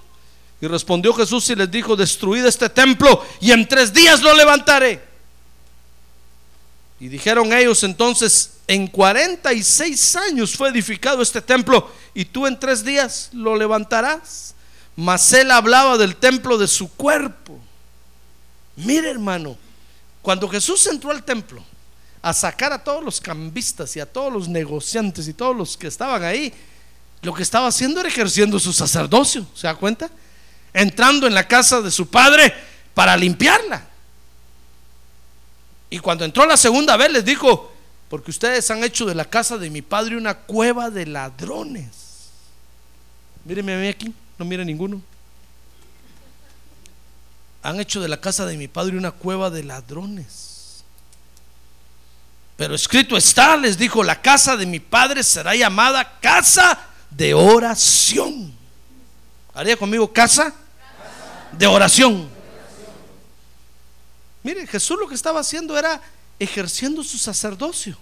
Y 0.60 0.66
respondió 0.66 1.12
Jesús 1.12 1.50
y 1.50 1.56
les 1.56 1.70
dijo, 1.70 1.96
destruid 1.96 2.44
este 2.46 2.68
templo 2.68 3.24
y 3.40 3.52
en 3.52 3.66
tres 3.68 3.92
días 3.92 4.22
lo 4.22 4.34
levantaré. 4.34 5.02
Y 7.00 7.08
dijeron 7.08 7.52
ellos 7.52 7.82
entonces, 7.82 8.52
en 8.68 8.86
46 8.86 10.16
años 10.16 10.56
fue 10.56 10.68
edificado 10.68 11.20
este 11.20 11.42
templo 11.42 11.90
y 12.14 12.24
tú 12.24 12.46
en 12.46 12.58
tres 12.58 12.84
días 12.84 13.28
lo 13.32 13.56
levantarás. 13.56 14.54
Mas 14.94 15.32
él 15.32 15.50
hablaba 15.50 15.98
del 15.98 16.16
templo 16.16 16.56
de 16.56 16.68
su 16.68 16.90
cuerpo. 16.92 17.58
Mire 18.76 19.10
hermano, 19.10 19.58
cuando 20.22 20.48
Jesús 20.48 20.86
entró 20.86 21.10
al 21.10 21.24
templo 21.24 21.62
a 22.22 22.32
sacar 22.32 22.72
a 22.72 22.82
todos 22.82 23.02
los 23.02 23.20
cambistas 23.20 23.96
y 23.96 24.00
a 24.00 24.06
todos 24.06 24.32
los 24.32 24.48
negociantes 24.48 25.26
y 25.26 25.34
todos 25.34 25.56
los 25.56 25.76
que 25.76 25.88
estaban 25.88 26.22
ahí, 26.22 26.54
lo 27.20 27.34
que 27.34 27.42
estaba 27.42 27.66
haciendo 27.66 28.00
era 28.00 28.08
ejerciendo 28.08 28.60
su 28.60 28.72
sacerdocio, 28.72 29.44
¿se 29.54 29.66
da 29.66 29.74
cuenta? 29.74 30.08
Entrando 30.72 31.26
en 31.26 31.34
la 31.34 31.46
casa 31.46 31.80
de 31.80 31.90
su 31.90 32.08
padre 32.08 32.54
para 32.94 33.16
limpiarla. 33.16 33.88
Y 35.90 35.98
cuando 35.98 36.24
entró 36.24 36.46
la 36.46 36.56
segunda 36.56 36.96
vez 36.96 37.10
les 37.10 37.24
dijo, 37.24 37.72
porque 38.08 38.30
ustedes 38.30 38.70
han 38.70 38.84
hecho 38.84 39.04
de 39.04 39.14
la 39.14 39.24
casa 39.24 39.58
de 39.58 39.68
mi 39.68 39.82
padre 39.82 40.16
una 40.16 40.34
cueva 40.34 40.90
de 40.90 41.06
ladrones. 41.06 42.30
Míreme 43.44 43.74
a 43.74 43.78
mí 43.78 43.88
aquí, 43.88 44.14
no 44.38 44.44
mire 44.44 44.64
ninguno. 44.64 45.02
Han 47.62 47.80
hecho 47.80 48.00
de 48.00 48.08
la 48.08 48.20
casa 48.20 48.46
de 48.46 48.56
mi 48.56 48.68
padre 48.68 48.96
una 48.96 49.10
cueva 49.10 49.50
de 49.50 49.64
ladrones. 49.64 50.51
Pero 52.62 52.76
escrito 52.76 53.16
está, 53.16 53.56
les 53.56 53.76
dijo, 53.76 54.04
la 54.04 54.22
casa 54.22 54.56
de 54.56 54.66
mi 54.66 54.78
padre 54.78 55.24
será 55.24 55.52
llamada 55.56 56.20
casa 56.20 56.78
de 57.10 57.34
oración. 57.34 58.54
¿Haría 59.52 59.76
conmigo 59.76 60.12
casa? 60.12 60.54
De 61.50 61.66
oración. 61.66 62.30
Mire, 64.44 64.64
Jesús 64.68 64.96
lo 64.96 65.08
que 65.08 65.16
estaba 65.16 65.40
haciendo 65.40 65.76
era 65.76 66.00
ejerciendo 66.38 67.02
su 67.02 67.18
sacerdocio, 67.18 67.98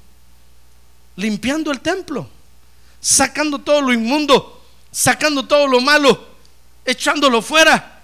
limpiando 1.16 1.72
el 1.72 1.80
templo, 1.80 2.28
sacando 3.00 3.60
todo 3.60 3.80
lo 3.80 3.94
inmundo, 3.94 4.62
sacando 4.92 5.46
todo 5.46 5.68
lo 5.68 5.80
malo, 5.80 6.32
echándolo 6.84 7.40
fuera. 7.40 8.02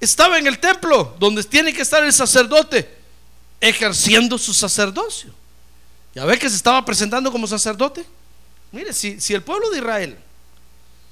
Estaba 0.00 0.36
en 0.36 0.48
el 0.48 0.58
templo 0.58 1.14
donde 1.20 1.44
tiene 1.44 1.72
que 1.72 1.82
estar 1.82 2.02
el 2.02 2.12
sacerdote, 2.12 2.97
ejerciendo 3.60 4.38
su 4.38 4.54
sacerdocio. 4.54 5.32
¿Ya 6.14 6.24
ve 6.24 6.38
que 6.38 6.48
se 6.48 6.56
estaba 6.56 6.84
presentando 6.84 7.30
como 7.30 7.46
sacerdote? 7.46 8.04
Mire, 8.72 8.92
si, 8.92 9.20
si 9.20 9.34
el 9.34 9.42
pueblo 9.42 9.70
de 9.70 9.78
Israel 9.78 10.18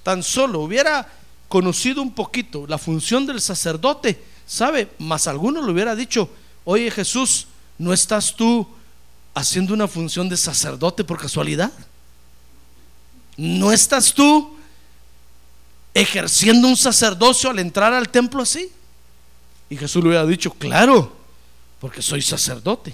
tan 0.03 0.23
solo 0.23 0.61
hubiera 0.61 1.09
conocido 1.49 2.03
un 2.03 2.15
poquito 2.15 2.67
la 2.67 2.79
función 2.79 3.27
del 3.27 3.41
sacerdote, 3.41 4.21
¿Sabe? 4.47 4.89
Más 4.99 5.27
alguno 5.27 5.61
le 5.61 5.73
hubiera 5.73 5.97
dicho, 5.97 6.31
oye 6.65 6.91
Jesús, 6.91 7.49
¿no 7.79 7.93
estás 7.93 8.35
tú 8.35 8.67
haciendo 9.35 9.75
una 9.75 9.89
función 9.89 10.29
de 10.29 10.37
sacerdote 10.37 11.03
por 11.03 11.19
casualidad? 11.19 11.73
¿No 13.37 13.73
estás 13.73 14.15
tú 14.15 14.57
ejerciendo 15.93 16.69
un 16.69 16.77
sacerdocio 16.77 17.51
al 17.51 17.59
entrar 17.59 17.93
al 17.93 18.09
templo 18.09 18.43
así? 18.43 18.71
Y 19.69 19.77
Jesús 19.77 20.03
le 20.03 20.11
hubiera 20.11 20.25
dicho, 20.25 20.53
claro, 20.53 21.16
porque 21.87 22.03
soy 22.03 22.21
sacerdote. 22.21 22.93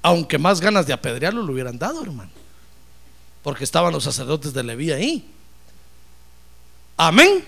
Aunque 0.00 0.38
más 0.38 0.58
ganas 0.58 0.86
de 0.86 0.94
apedrearlo 0.94 1.44
le 1.44 1.52
hubieran 1.52 1.78
dado, 1.78 2.02
hermano. 2.02 2.30
Porque 3.42 3.64
estaban 3.64 3.92
los 3.92 4.04
sacerdotes 4.04 4.54
de 4.54 4.62
Leví 4.62 4.90
ahí. 4.90 5.30
Amén. 6.96 7.44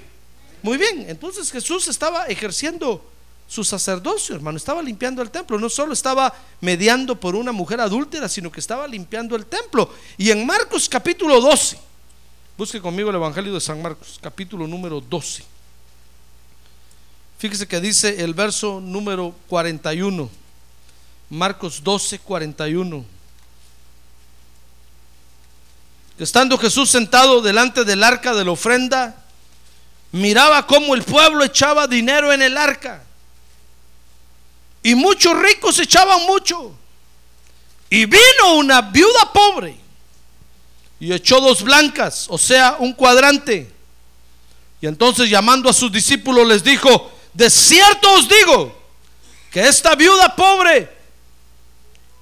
Muy 0.62 0.76
bien, 0.76 1.06
entonces 1.08 1.50
Jesús 1.50 1.88
estaba 1.88 2.26
ejerciendo 2.26 3.02
su 3.48 3.64
sacerdocio, 3.64 4.34
hermano, 4.34 4.58
estaba 4.58 4.82
limpiando 4.82 5.22
el 5.22 5.30
templo, 5.30 5.58
no 5.58 5.70
solo 5.70 5.94
estaba 5.94 6.34
mediando 6.60 7.18
por 7.18 7.34
una 7.34 7.52
mujer 7.52 7.80
adúltera, 7.80 8.28
sino 8.28 8.52
que 8.52 8.60
estaba 8.60 8.86
limpiando 8.86 9.34
el 9.36 9.46
templo. 9.46 9.90
Y 10.18 10.30
en 10.30 10.44
Marcos 10.44 10.86
capítulo 10.86 11.40
12, 11.40 11.78
busque 12.58 12.78
conmigo 12.78 13.08
el 13.08 13.16
Evangelio 13.16 13.54
de 13.54 13.60
San 13.62 13.80
Marcos, 13.80 14.18
capítulo 14.20 14.66
número 14.66 15.00
12. 15.00 15.53
Fíjese 17.38 17.66
que 17.66 17.80
dice 17.80 18.22
el 18.22 18.34
verso 18.34 18.80
número 18.80 19.34
41, 19.48 20.30
Marcos 21.30 21.82
12, 21.82 22.18
41. 22.20 23.04
Estando 26.18 26.56
Jesús 26.56 26.90
sentado 26.90 27.42
delante 27.42 27.84
del 27.84 28.04
arca 28.04 28.34
de 28.34 28.44
la 28.44 28.52
ofrenda, 28.52 29.24
miraba 30.12 30.66
cómo 30.66 30.94
el 30.94 31.02
pueblo 31.02 31.44
echaba 31.44 31.86
dinero 31.86 32.32
en 32.32 32.42
el 32.42 32.56
arca. 32.56 33.02
Y 34.82 34.94
muchos 34.94 35.36
ricos 35.36 35.78
echaban 35.80 36.24
mucho. 36.26 36.74
Y 37.90 38.06
vino 38.06 38.54
una 38.56 38.80
viuda 38.80 39.32
pobre 39.32 39.76
y 41.00 41.12
echó 41.12 41.40
dos 41.40 41.62
blancas, 41.62 42.26
o 42.28 42.38
sea, 42.38 42.76
un 42.78 42.92
cuadrante. 42.92 43.70
Y 44.80 44.86
entonces 44.86 45.28
llamando 45.28 45.68
a 45.68 45.72
sus 45.72 45.90
discípulos 45.90 46.46
les 46.46 46.62
dijo, 46.62 47.10
de 47.34 47.50
cierto 47.50 48.12
os 48.14 48.28
digo 48.28 48.82
que 49.50 49.68
esta 49.68 49.94
viuda 49.94 50.34
pobre 50.34 50.90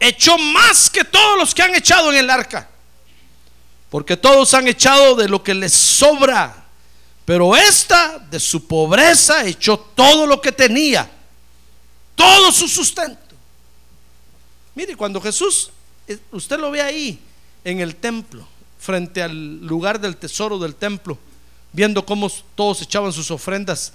echó 0.01 0.37
más 0.37 0.91
que 0.91 1.05
todos 1.05 1.39
los 1.39 1.55
que 1.55 1.63
han 1.63 1.75
echado 1.75 2.11
en 2.11 2.19
el 2.19 2.29
arca. 2.29 2.69
Porque 3.89 4.17
todos 4.17 4.53
han 4.55 4.67
echado 4.67 5.15
de 5.15 5.29
lo 5.29 5.43
que 5.43 5.55
les 5.55 5.73
sobra 5.73 6.63
pero 7.25 7.55
esta 7.57 8.19
de 8.19 8.41
su 8.41 8.67
pobreza 8.67 9.47
echó 9.47 9.79
todo 9.79 10.27
lo 10.27 10.41
que 10.41 10.53
tenía, 10.53 11.11
todo 12.15 12.51
su 12.51 12.67
sustento. 12.69 13.37
Mire, 14.75 14.97
cuando 14.97 15.21
Jesús, 15.21 15.71
eh, 16.09 16.19
usted 16.33 16.59
lo 16.59 16.71
ve 16.71 16.83
ahí 16.83 17.21
en 17.65 17.81
el 17.81 17.97
templo, 17.97 18.47
frente 18.79 19.23
al 19.23 19.65
lugar 19.65 20.01
del 20.01 20.17
tesoro 20.17 20.59
del 20.59 20.75
templo, 20.75 21.17
viendo 21.73 22.05
cómo 22.05 22.31
todos 22.55 22.83
echaban 22.83 23.13
sus 23.13 23.31
ofrendas. 23.31 23.93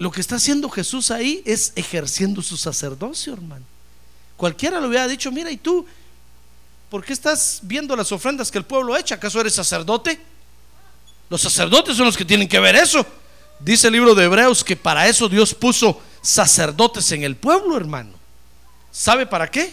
Lo 0.00 0.10
que 0.10 0.22
está 0.22 0.36
haciendo 0.36 0.70
Jesús 0.70 1.10
ahí 1.10 1.42
es 1.44 1.74
ejerciendo 1.76 2.40
su 2.40 2.56
sacerdocio, 2.56 3.34
hermano. 3.34 3.66
Cualquiera 4.38 4.80
le 4.80 4.86
hubiera 4.86 5.06
dicho, 5.06 5.30
mira, 5.30 5.50
¿y 5.50 5.58
tú 5.58 5.84
por 6.88 7.04
qué 7.04 7.12
estás 7.12 7.60
viendo 7.64 7.94
las 7.94 8.10
ofrendas 8.10 8.50
que 8.50 8.56
el 8.56 8.64
pueblo 8.64 8.96
echa? 8.96 9.16
¿Acaso 9.16 9.38
eres 9.42 9.52
sacerdote? 9.52 10.18
Los 11.28 11.42
sacerdotes 11.42 11.98
son 11.98 12.06
los 12.06 12.16
que 12.16 12.24
tienen 12.24 12.48
que 12.48 12.58
ver 12.58 12.76
eso. 12.76 13.04
Dice 13.58 13.88
el 13.88 13.92
libro 13.92 14.14
de 14.14 14.24
Hebreos 14.24 14.64
que 14.64 14.74
para 14.74 15.06
eso 15.06 15.28
Dios 15.28 15.54
puso 15.54 16.00
sacerdotes 16.22 17.12
en 17.12 17.22
el 17.22 17.36
pueblo, 17.36 17.76
hermano. 17.76 18.14
¿Sabe 18.90 19.26
para 19.26 19.50
qué? 19.50 19.70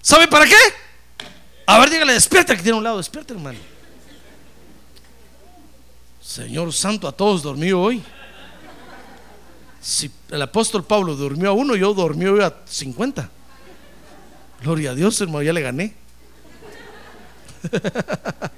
¿Sabe 0.00 0.26
para 0.26 0.44
qué? 0.44 0.56
A 1.66 1.78
ver, 1.78 1.88
dígale, 1.88 2.14
despierta 2.14 2.56
que 2.56 2.64
tiene 2.64 2.78
un 2.78 2.82
lado, 2.82 2.96
despierta, 2.96 3.32
hermano. 3.32 3.60
Señor 6.20 6.72
Santo, 6.72 7.06
a 7.06 7.12
todos 7.12 7.44
dormió 7.44 7.80
hoy. 7.80 8.02
Si 9.82 10.10
el 10.30 10.40
apóstol 10.40 10.84
Pablo 10.84 11.16
durmió 11.16 11.50
a 11.50 11.52
uno, 11.52 11.74
yo 11.74 11.92
dormí 11.92 12.24
a 12.40 12.54
50. 12.64 13.28
Gloria 14.62 14.92
a 14.92 14.94
Dios, 14.94 15.20
hermano, 15.20 15.42
ya 15.42 15.52
le 15.52 15.60
gané. 15.60 15.94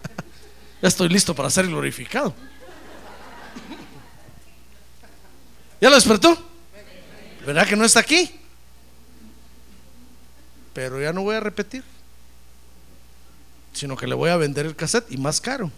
Ya 0.82 0.88
estoy 0.88 1.08
listo 1.08 1.34
para 1.34 1.48
ser 1.48 1.66
glorificado. 1.66 2.34
¿Ya 5.80 5.88
lo 5.88 5.94
despertó? 5.94 6.36
¿Verdad 7.46 7.66
que 7.66 7.74
no 7.74 7.86
está 7.86 8.00
aquí? 8.00 8.30
Pero 10.74 11.00
ya 11.00 11.14
no 11.14 11.22
voy 11.22 11.36
a 11.36 11.40
repetir, 11.40 11.82
sino 13.72 13.96
que 13.96 14.06
le 14.06 14.14
voy 14.14 14.28
a 14.28 14.36
vender 14.36 14.66
el 14.66 14.76
cassette 14.76 15.10
y 15.10 15.16
más 15.16 15.40
caro. 15.40 15.70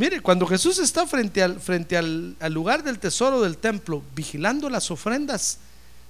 Mire, 0.00 0.22
cuando 0.22 0.46
Jesús 0.46 0.78
está 0.78 1.06
frente, 1.06 1.42
al, 1.42 1.60
frente 1.60 1.94
al, 1.94 2.34
lugar 2.48 2.82
del 2.82 2.98
tesoro 2.98 3.42
del 3.42 3.58
templo, 3.58 4.02
vigilando 4.14 4.70
las 4.70 4.90
ofrendas, 4.90 5.58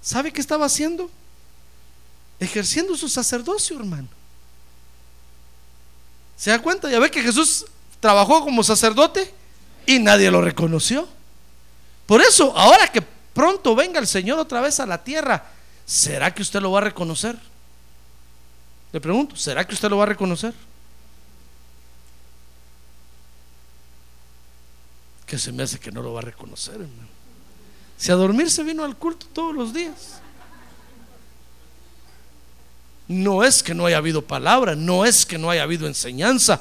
¿sabe 0.00 0.32
qué 0.32 0.40
estaba 0.40 0.66
haciendo? 0.66 1.10
Ejerciendo 2.38 2.96
su 2.96 3.08
sacerdocio, 3.08 3.76
hermano. 3.80 4.06
¿Se 6.36 6.50
da 6.50 6.62
cuenta? 6.62 6.88
Ya 6.88 7.00
ve 7.00 7.10
que 7.10 7.20
Jesús 7.20 7.66
trabajó 7.98 8.44
como 8.44 8.62
sacerdote 8.62 9.34
y 9.86 9.98
nadie 9.98 10.30
lo 10.30 10.40
reconoció. 10.40 11.08
Por 12.06 12.22
eso, 12.22 12.56
ahora 12.56 12.86
que 12.92 13.02
pronto 13.02 13.74
venga 13.74 13.98
el 13.98 14.06
Señor 14.06 14.38
otra 14.38 14.60
vez 14.60 14.78
a 14.78 14.86
la 14.86 15.02
tierra, 15.02 15.46
¿será 15.84 16.32
que 16.32 16.42
usted 16.42 16.60
lo 16.60 16.70
va 16.70 16.78
a 16.78 16.82
reconocer? 16.82 17.36
Le 18.92 19.00
pregunto, 19.00 19.34
¿será 19.34 19.66
que 19.66 19.74
usted 19.74 19.90
lo 19.90 19.96
va 19.96 20.04
a 20.04 20.06
reconocer? 20.06 20.54
Que 25.30 25.38
se 25.38 25.52
me 25.52 25.62
hace 25.62 25.78
que 25.78 25.92
no 25.92 26.02
lo 26.02 26.12
va 26.12 26.18
a 26.18 26.24
reconocer, 26.24 26.74
hermano. 26.74 27.08
Si 27.96 28.10
a 28.10 28.16
dormir 28.16 28.50
se 28.50 28.64
vino 28.64 28.82
al 28.82 28.96
culto 28.96 29.26
todos 29.32 29.54
los 29.54 29.72
días. 29.72 30.20
No 33.06 33.44
es 33.44 33.62
que 33.62 33.72
no 33.72 33.86
haya 33.86 33.98
habido 33.98 34.22
palabra, 34.22 34.74
no 34.74 35.04
es 35.04 35.24
que 35.24 35.38
no 35.38 35.48
haya 35.48 35.62
habido 35.62 35.86
enseñanza. 35.86 36.60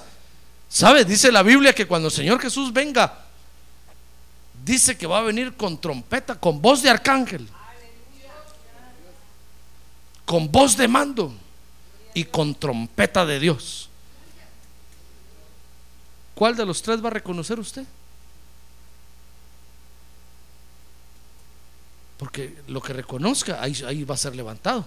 ¿Sabe? 0.69 1.03
Dice 1.03 1.31
la 1.31 1.41
Biblia 1.41 1.73
que 1.73 1.87
cuando 1.87 2.09
el 2.09 2.13
Señor 2.13 2.39
Jesús 2.39 2.71
venga, 2.71 3.25
dice 4.63 4.95
que 4.95 5.07
va 5.07 5.17
a 5.17 5.23
venir 5.23 5.55
con 5.55 5.81
trompeta, 5.81 6.39
con 6.39 6.61
voz 6.61 6.83
de 6.83 6.91
arcángel, 6.91 7.49
con 10.25 10.51
voz 10.51 10.77
de 10.77 10.87
mando 10.87 11.33
y 12.13 12.23
con 12.23 12.53
trompeta 12.53 13.25
de 13.25 13.39
Dios. 13.39 13.89
¿Cuál 16.35 16.55
de 16.55 16.67
los 16.67 16.83
tres 16.83 17.03
va 17.03 17.07
a 17.07 17.13
reconocer 17.13 17.59
usted? 17.59 17.83
Porque 22.19 22.53
lo 22.67 22.81
que 22.81 22.91
reconozca, 22.91 23.61
ahí, 23.61 23.73
ahí 23.87 24.03
va 24.03 24.15
a 24.15 24.17
ser 24.17 24.35
levantado. 24.35 24.85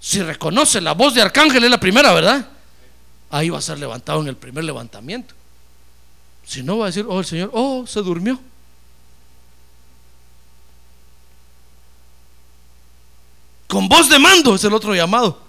Si 0.00 0.22
reconoce 0.22 0.80
la 0.80 0.94
voz 0.94 1.14
de 1.14 1.20
arcángel 1.20 1.62
es 1.62 1.70
la 1.70 1.78
primera, 1.78 2.14
¿verdad? 2.14 2.48
Ahí 3.28 3.50
va 3.50 3.58
a 3.58 3.62
ser 3.62 3.78
levantado 3.78 4.22
en 4.22 4.28
el 4.28 4.36
primer 4.36 4.64
levantamiento. 4.64 5.34
Si 6.46 6.62
no, 6.62 6.78
va 6.78 6.86
a 6.86 6.88
decir, 6.88 7.04
oh, 7.06 7.20
el 7.20 7.26
Señor, 7.26 7.50
oh, 7.52 7.86
se 7.86 8.00
durmió. 8.00 8.40
Con 13.68 13.86
voz 13.86 14.08
de 14.08 14.18
mando 14.18 14.54
es 14.54 14.64
el 14.64 14.72
otro 14.72 14.94
llamado. 14.94 15.42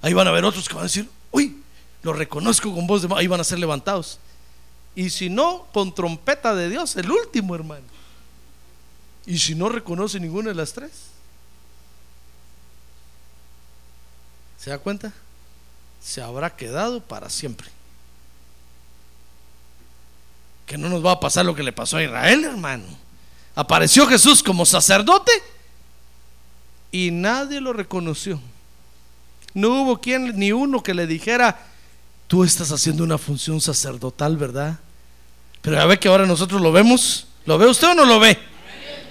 Ahí 0.00 0.14
van 0.14 0.28
a 0.28 0.30
haber 0.30 0.44
otros 0.44 0.68
que 0.68 0.74
van 0.74 0.84
a 0.84 0.86
decir, 0.86 1.10
uy, 1.32 1.60
lo 2.04 2.12
reconozco 2.12 2.72
con 2.72 2.86
voz 2.86 3.02
de 3.02 3.08
mando. 3.08 3.20
Ahí 3.20 3.26
van 3.26 3.40
a 3.40 3.44
ser 3.44 3.58
levantados. 3.58 4.20
Y 4.94 5.10
si 5.10 5.28
no, 5.28 5.66
con 5.72 5.92
trompeta 5.92 6.54
de 6.54 6.70
Dios, 6.70 6.94
el 6.94 7.10
último 7.10 7.56
hermano. 7.56 7.95
Y 9.26 9.38
si 9.38 9.54
no 9.54 9.68
reconoce 9.68 10.20
ninguna 10.20 10.50
de 10.50 10.54
las 10.54 10.72
tres, 10.72 10.92
¿Se 14.66 14.70
da 14.70 14.78
cuenta? 14.78 15.12
Se 16.02 16.20
habrá 16.20 16.56
quedado 16.56 17.00
para 17.00 17.30
siempre. 17.30 17.68
Que 20.66 20.76
no 20.76 20.88
nos 20.88 21.06
va 21.06 21.12
a 21.12 21.20
pasar 21.20 21.46
lo 21.46 21.54
que 21.54 21.62
le 21.62 21.70
pasó 21.70 21.98
a 21.98 22.02
Israel, 22.02 22.42
hermano. 22.42 22.82
Apareció 23.54 24.08
Jesús 24.08 24.42
como 24.42 24.66
sacerdote 24.66 25.30
y 26.90 27.12
nadie 27.12 27.60
lo 27.60 27.72
reconoció. 27.72 28.40
No 29.54 29.82
hubo 29.82 30.00
quien 30.00 30.36
ni 30.36 30.50
uno 30.50 30.82
que 30.82 30.94
le 30.94 31.06
dijera, 31.06 31.64
tú 32.26 32.42
estás 32.42 32.72
haciendo 32.72 33.04
una 33.04 33.18
función 33.18 33.60
sacerdotal, 33.60 34.36
¿verdad? 34.36 34.80
Pero 35.62 35.80
a 35.80 35.86
ver 35.86 36.00
que 36.00 36.08
ahora 36.08 36.26
nosotros 36.26 36.60
lo 36.60 36.72
vemos. 36.72 37.28
¿Lo 37.44 37.56
ve 37.56 37.68
usted 37.68 37.90
o 37.90 37.94
no 37.94 38.04
lo 38.04 38.18
ve? 38.18 38.36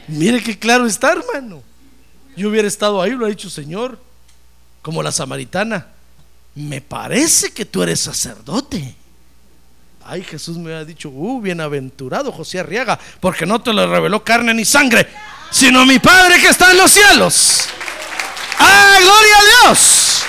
Mire 0.08 0.42
qué 0.42 0.58
claro 0.58 0.86
está, 0.86 1.12
hermano. 1.12 1.64
Yo 2.36 2.50
hubiera 2.50 2.68
estado 2.68 3.02
ahí, 3.02 3.12
lo 3.12 3.26
ha 3.26 3.30
dicho 3.30 3.50
Señor 3.50 4.00
como 4.86 5.02
la 5.02 5.12
samaritana, 5.12 5.88
me 6.54 6.80
parece 6.80 7.52
que 7.52 7.66
tú 7.66 7.82
eres 7.82 8.02
sacerdote. 8.02 8.96
Ay, 10.06 10.22
Jesús 10.22 10.60
me 10.60 10.72
había 10.72 10.86
dicho, 10.86 11.10
uh, 11.10 11.42
bienaventurado 11.42 12.32
José 12.32 12.60
Arriaga, 12.60 13.00
porque 13.20 13.48
no 13.48 13.60
te 13.60 13.74
lo 13.74 13.92
reveló 13.92 14.24
carne 14.24 14.54
ni 14.54 14.64
sangre, 14.64 15.10
sino 15.50 15.88
mi 15.88 15.98
Padre 15.98 16.40
que 16.40 16.50
está 16.50 16.70
en 16.70 16.78
los 16.78 16.92
cielos. 16.92 17.68
¡Ah, 18.60 18.98
gloria 19.02 19.38
a 19.40 19.70
Dios! 19.74 20.24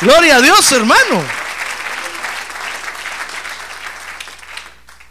Gloria 0.00 0.36
a 0.36 0.40
Dios, 0.40 0.72
hermano. 0.72 1.22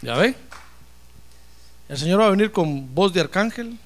¿Ya 0.02 0.16
ve? 0.16 0.34
El 1.90 1.98
Señor 1.98 2.20
va 2.20 2.28
a 2.28 2.30
venir 2.30 2.52
con 2.52 2.94
voz 2.94 3.12
de 3.12 3.20
arcángel, 3.20 3.76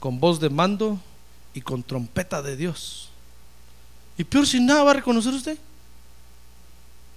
con 0.00 0.18
voz 0.18 0.40
de 0.40 0.50
mando 0.50 0.98
y 1.54 1.60
con 1.60 1.84
trompeta 1.84 2.42
de 2.42 2.56
Dios. 2.56 3.08
Y 4.18 4.24
peor 4.24 4.48
sin 4.48 4.66
nada 4.66 4.82
va 4.82 4.90
a 4.90 4.94
reconocer 4.94 5.32
usted. 5.32 5.56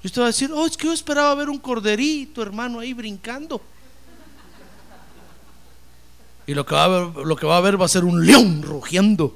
Y 0.04 0.06
usted 0.06 0.22
va 0.22 0.26
a 0.26 0.28
decir, 0.28 0.52
oh, 0.54 0.68
es 0.68 0.78
que 0.78 0.86
yo 0.86 0.94
esperaba 0.94 1.34
ver 1.34 1.50
un 1.50 1.58
corderito, 1.58 2.44
hermano, 2.44 2.80
ahí 2.80 2.94
brincando. 2.94 3.60
Y 6.46 6.54
lo 6.54 6.64
que 6.64 6.76
va 6.76 6.84
a 6.84 6.88
ver, 6.90 7.26
lo 7.26 7.36
que 7.36 7.48
va 7.48 7.58
a 7.58 7.62
ver 7.62 7.82
va 7.82 7.86
a 7.86 7.90
ser 7.90 8.04
un 8.04 8.24
león 8.24 8.62
rugiendo, 8.62 9.36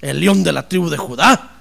el 0.00 0.18
león 0.18 0.42
de 0.42 0.52
la 0.52 0.66
tribu 0.66 0.88
de 0.88 0.96
Judá. 0.96 1.58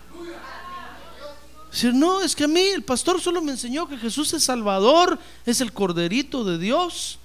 Decir, 1.70 1.94
no, 1.94 2.22
es 2.22 2.38
que 2.38 2.46
a 2.46 2.48
mí 2.48 2.62
el 2.62 2.84
pastor 2.84 3.20
solo 3.20 3.42
me 3.42 3.52
enseñó 3.52 3.86
que 3.86 3.98
Jesús 3.98 4.34
es 4.34 4.46
Salvador, 4.46 5.20
es 5.46 5.60
el 5.60 5.74
corderito 5.74 6.46
de 6.46 6.58
Dios. 6.58 7.19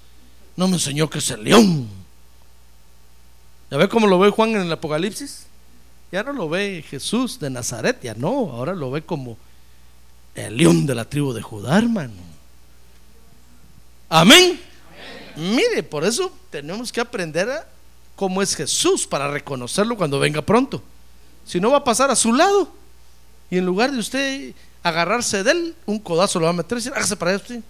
No 0.55 0.67
me 0.67 0.75
enseñó 0.75 1.09
que 1.09 1.19
es 1.19 1.29
el 1.31 1.43
león. 1.43 1.87
¿Ya 3.69 3.77
ve 3.77 3.89
cómo 3.89 4.07
lo 4.07 4.19
ve 4.19 4.29
Juan 4.29 4.51
en 4.51 4.61
el 4.61 4.71
Apocalipsis? 4.71 5.47
Ya 6.11 6.23
no 6.23 6.33
lo 6.33 6.47
ve 6.47 6.83
Jesús 6.87 7.39
de 7.39 7.49
Nazaret, 7.49 8.01
ya 8.01 8.13
no, 8.13 8.51
ahora 8.51 8.73
lo 8.73 8.91
ve 8.91 9.01
como 9.01 9.37
el 10.35 10.55
león 10.55 10.85
de 10.85 10.95
la 10.95 11.05
tribu 11.05 11.33
de 11.33 11.41
Judá, 11.41 11.77
hermano. 11.77 12.13
Amén. 14.07 14.59
Mire, 15.35 15.83
por 15.83 16.05
eso 16.05 16.31
tenemos 16.49 16.91
que 16.91 17.01
aprender 17.01 17.49
a 17.49 17.67
cómo 18.15 18.41
es 18.41 18.55
Jesús 18.55 19.05
para 19.05 19.29
reconocerlo 19.29 19.97
cuando 19.97 20.19
venga 20.19 20.41
pronto. 20.41 20.81
Si 21.45 21.59
no 21.59 21.71
va 21.71 21.77
a 21.77 21.83
pasar 21.83 22.09
a 22.09 22.15
su 22.15 22.33
lado. 22.33 22.69
Y 23.49 23.57
en 23.57 23.65
lugar 23.65 23.91
de 23.91 23.99
usted 23.99 24.53
agarrarse 24.81 25.43
de 25.43 25.51
él, 25.51 25.75
un 25.85 25.99
codazo 25.99 26.39
lo 26.39 26.45
va 26.45 26.51
a 26.51 26.53
meter 26.53 26.77
y 26.77 26.81
decir, 26.81 26.93
hágase 26.93 27.15
para 27.15 27.31
allá 27.31 27.41
usted. 27.41 27.61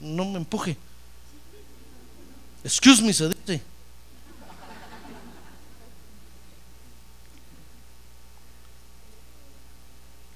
No 0.00 0.24
me 0.24 0.38
empuje. 0.38 0.76
Excuse 2.64 3.02
me, 3.02 3.12
se 3.12 3.28
dice. 3.28 3.62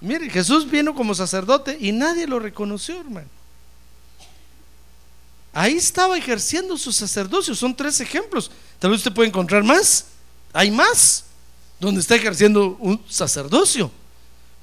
Mire, 0.01 0.31
Jesús 0.31 0.71
vino 0.71 0.95
como 0.95 1.15
sacerdote 1.15 1.77
y 1.81 1.91
nadie 1.91 2.27
lo 2.27 2.39
reconoció, 2.39 3.01
hermano. 3.01 3.29
Ahí 5.53 5.75
estaba 5.75 6.17
ejerciendo 6.17 6.77
su 6.77 6.93
sacerdocio. 6.93 7.55
Son 7.55 7.75
tres 7.75 8.01
ejemplos. 8.01 8.51
Tal 8.79 8.91
vez 8.91 8.99
usted 8.99 9.13
puede 9.13 9.29
encontrar 9.29 9.65
más. 9.65 10.05
Hay 10.53 10.71
más 10.71 11.25
donde 11.81 12.01
está 12.01 12.15
ejerciendo 12.15 12.77
un 12.79 13.03
sacerdocio. 13.09 13.91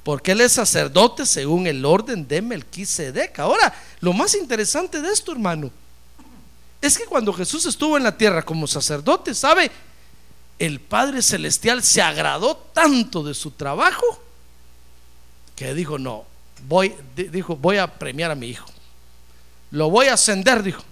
Porque 0.03 0.31
él 0.31 0.41
es 0.41 0.53
sacerdote 0.53 1.25
según 1.25 1.67
el 1.67 1.83
orden 1.83 2.27
de 2.27 2.41
Melquisedec. 2.41 3.37
Ahora, 3.39 3.73
lo 3.99 4.13
más 4.13 4.35
interesante 4.35 5.01
de 5.01 5.11
esto, 5.11 5.31
hermano, 5.31 5.71
es 6.85 6.97
que 6.97 7.05
cuando 7.05 7.33
Jesús 7.33 7.65
estuvo 7.65 7.97
en 7.97 8.03
la 8.03 8.17
tierra 8.17 8.43
como 8.43 8.67
sacerdote, 8.67 9.33
¿sabe? 9.33 9.71
El 10.59 10.79
Padre 10.79 11.21
Celestial 11.21 11.83
se 11.83 12.01
agradó 12.01 12.55
tanto 12.55 13.23
de 13.23 13.33
su 13.33 13.51
trabajo 13.51 14.21
que 15.55 15.73
dijo, 15.73 15.97
no, 15.97 16.25
voy, 16.67 16.95
dijo, 17.15 17.55
voy 17.55 17.77
a 17.77 17.87
premiar 17.87 18.31
a 18.31 18.35
mi 18.35 18.47
hijo. 18.47 18.67
Lo 19.71 19.89
voy 19.89 20.07
a 20.07 20.13
ascender, 20.13 20.63
dijo. 20.63 20.83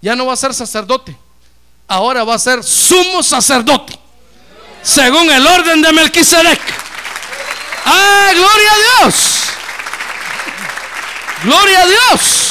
Ya 0.00 0.16
no 0.16 0.26
va 0.26 0.32
a 0.32 0.36
ser 0.36 0.54
sacerdote, 0.54 1.16
ahora 1.86 2.24
va 2.24 2.34
a 2.34 2.38
ser 2.38 2.64
sumo 2.64 3.22
sacerdote, 3.22 3.98
según 4.82 5.30
el 5.30 5.46
orden 5.46 5.82
de 5.82 5.92
Melquisedec. 5.92 6.60
¡Ah, 7.84 8.30
gloria 8.32 8.72
a 8.72 9.04
Dios! 9.04 9.42
¡Gloria 11.44 11.82
a 11.82 11.86
Dios! 11.86 12.49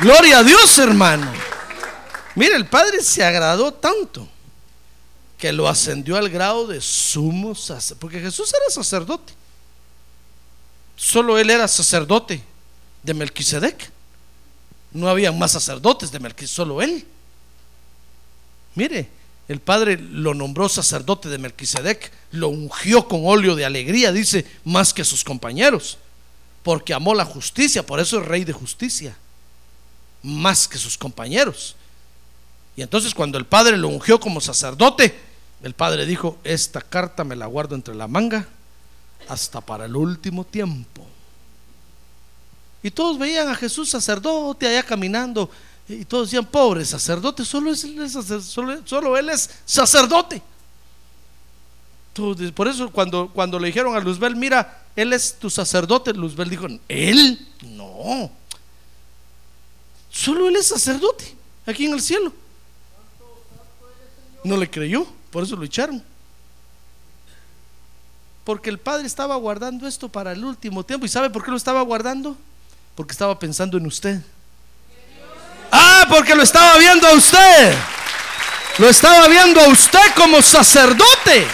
¡Gloria 0.00 0.40
a 0.40 0.44
Dios, 0.44 0.78
hermano! 0.78 1.32
Mire, 2.34 2.54
el 2.54 2.66
Padre 2.66 3.02
se 3.02 3.24
agradó 3.24 3.72
tanto 3.72 4.28
que 5.38 5.52
lo 5.52 5.68
ascendió 5.68 6.16
al 6.16 6.28
grado 6.28 6.66
de 6.66 6.80
sumo 6.80 7.54
sacerdote, 7.54 8.00
porque 8.00 8.20
Jesús 8.20 8.52
era 8.52 8.74
sacerdote. 8.74 9.32
Solo 10.96 11.38
él 11.38 11.50
era 11.50 11.66
sacerdote 11.66 12.42
de 13.02 13.14
Melquisedec. 13.14 13.90
No 14.92 15.08
había 15.08 15.32
más 15.32 15.52
sacerdotes 15.52 16.10
de 16.10 16.20
Melquisedec, 16.20 16.54
solo 16.54 16.82
él. 16.82 17.06
Mire, 18.74 19.08
el 19.48 19.60
Padre 19.60 19.98
lo 19.98 20.34
nombró 20.34 20.68
sacerdote 20.68 21.28
de 21.30 21.38
Melquisedec, 21.38 22.12
lo 22.32 22.48
ungió 22.48 23.08
con 23.08 23.22
óleo 23.24 23.54
de 23.54 23.64
alegría, 23.64 24.12
dice, 24.12 24.44
más 24.64 24.92
que 24.92 25.04
sus 25.04 25.24
compañeros, 25.24 25.98
porque 26.62 26.92
amó 26.92 27.14
la 27.14 27.24
justicia, 27.24 27.84
por 27.84 28.00
eso 28.00 28.18
es 28.18 28.26
rey 28.26 28.44
de 28.44 28.52
justicia, 28.52 29.16
más 30.26 30.66
que 30.66 30.76
sus 30.76 30.98
compañeros. 30.98 31.76
Y 32.74 32.82
entonces 32.82 33.14
cuando 33.14 33.38
el 33.38 33.46
Padre 33.46 33.76
lo 33.76 33.88
ungió 33.88 34.20
como 34.20 34.40
sacerdote, 34.40 35.18
el 35.62 35.72
Padre 35.72 36.04
dijo, 36.04 36.38
esta 36.44 36.80
carta 36.80 37.24
me 37.24 37.36
la 37.36 37.46
guardo 37.46 37.74
entre 37.74 37.94
la 37.94 38.08
manga 38.08 38.46
hasta 39.28 39.60
para 39.60 39.86
el 39.86 39.96
último 39.96 40.44
tiempo. 40.44 41.06
Y 42.82 42.90
todos 42.90 43.18
veían 43.18 43.48
a 43.48 43.54
Jesús 43.54 43.88
sacerdote 43.88 44.66
allá 44.66 44.82
caminando. 44.82 45.48
Y 45.88 46.04
todos 46.04 46.28
decían, 46.28 46.44
pobre 46.44 46.84
sacerdote, 46.84 47.44
solo, 47.44 47.70
es, 47.70 47.86
solo, 48.84 49.16
él 49.16 49.30
es 49.30 49.50
sacerdote. 49.64 50.42
Por 52.54 52.66
eso 52.66 52.90
cuando, 52.90 53.30
cuando 53.32 53.58
le 53.58 53.68
dijeron 53.68 53.94
a 53.94 54.00
Luzbel, 54.00 54.34
mira, 54.36 54.84
él 54.96 55.12
es 55.12 55.36
tu 55.38 55.50
sacerdote, 55.50 56.12
Luzbel 56.12 56.50
dijo, 56.50 56.66
¿él? 56.88 57.48
No. 57.62 58.30
Solo 60.16 60.48
él 60.48 60.56
es 60.56 60.68
sacerdote, 60.68 61.36
aquí 61.66 61.84
en 61.84 61.92
el 61.92 62.00
cielo. 62.00 62.32
No 64.42 64.56
le 64.56 64.70
creyó. 64.70 65.06
Por 65.30 65.42
eso 65.42 65.56
lo 65.56 65.64
echaron. 65.64 66.02
Porque 68.42 68.70
el 68.70 68.78
Padre 68.78 69.06
estaba 69.06 69.36
guardando 69.36 69.86
esto 69.86 70.08
para 70.08 70.32
el 70.32 70.42
último 70.42 70.82
tiempo. 70.84 71.04
¿Y 71.04 71.10
sabe 71.10 71.28
por 71.28 71.44
qué 71.44 71.50
lo 71.50 71.58
estaba 71.58 71.82
guardando? 71.82 72.34
Porque 72.94 73.12
estaba 73.12 73.38
pensando 73.38 73.76
en 73.76 73.86
usted. 73.86 74.22
Ah, 75.70 76.06
porque 76.08 76.34
lo 76.34 76.42
estaba 76.42 76.78
viendo 76.78 77.06
a 77.06 77.12
usted. 77.12 77.74
Lo 78.78 78.88
estaba 78.88 79.28
viendo 79.28 79.60
a 79.60 79.68
usted 79.68 80.14
como 80.16 80.40
sacerdote. 80.40 81.46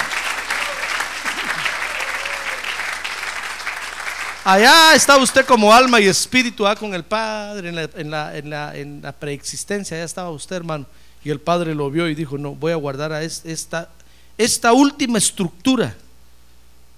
Allá 4.45 4.95
está 4.95 5.17
usted 5.19 5.47
como 5.47 5.73
alma 5.73 6.01
y 6.01 6.09
espíritu 6.09 6.67
ah, 6.67 6.75
con 6.75 6.93
el 6.95 7.05
Padre 7.05 7.69
en 7.69 7.77
la, 7.77 7.83
en, 7.83 8.11
la, 8.11 8.37
en, 8.37 8.51
la, 8.51 8.77
en 8.77 9.03
la 9.03 9.13
preexistencia. 9.13 9.97
Allá 9.97 10.05
estaba 10.05 10.31
usted, 10.31 10.57
hermano. 10.57 10.87
Y 11.25 11.31
el 11.31 11.41
padre 11.41 11.75
lo 11.75 11.89
vio 11.91 12.09
y 12.09 12.15
dijo, 12.15 12.37
no, 12.37 12.55
voy 12.55 12.73
a 12.73 12.77
guardar 12.77 13.13
a 13.13 13.23
esta, 13.23 13.89
esta 14.37 14.73
última 14.73 15.19
estructura 15.19 15.97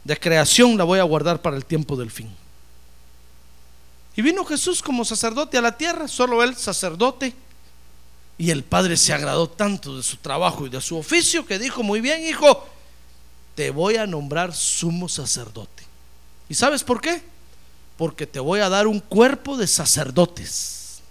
de 0.02 0.18
creación, 0.18 0.78
la 0.78 0.84
voy 0.84 0.98
a 0.98 1.02
guardar 1.02 1.42
para 1.42 1.56
el 1.56 1.64
tiempo 1.64 1.96
del 1.96 2.10
fin. 2.10 2.34
Y 4.16 4.22
vino 4.22 4.44
Jesús 4.44 4.80
como 4.82 5.04
sacerdote 5.04 5.58
a 5.58 5.62
la 5.62 5.76
tierra, 5.76 6.08
solo 6.08 6.42
él 6.42 6.56
sacerdote. 6.56 7.34
Y 8.38 8.50
el 8.50 8.64
Padre 8.64 8.96
se 8.96 9.12
agradó 9.12 9.48
tanto 9.48 9.96
de 9.96 10.02
su 10.02 10.16
trabajo 10.16 10.66
y 10.66 10.70
de 10.70 10.80
su 10.80 10.96
oficio 10.96 11.44
que 11.44 11.58
dijo, 11.58 11.82
muy 11.82 12.00
bien, 12.00 12.24
hijo, 12.24 12.66
te 13.54 13.70
voy 13.70 13.96
a 13.96 14.06
nombrar 14.06 14.54
sumo 14.54 15.08
sacerdote. 15.08 15.84
¿Y 16.48 16.54
sabes 16.54 16.82
por 16.82 17.00
qué? 17.00 17.33
Porque 17.96 18.26
te 18.26 18.40
voy 18.40 18.60
a 18.60 18.68
dar 18.68 18.86
un 18.86 19.00
cuerpo 19.00 19.56
de 19.56 19.66
sacerdotes. 19.66 21.02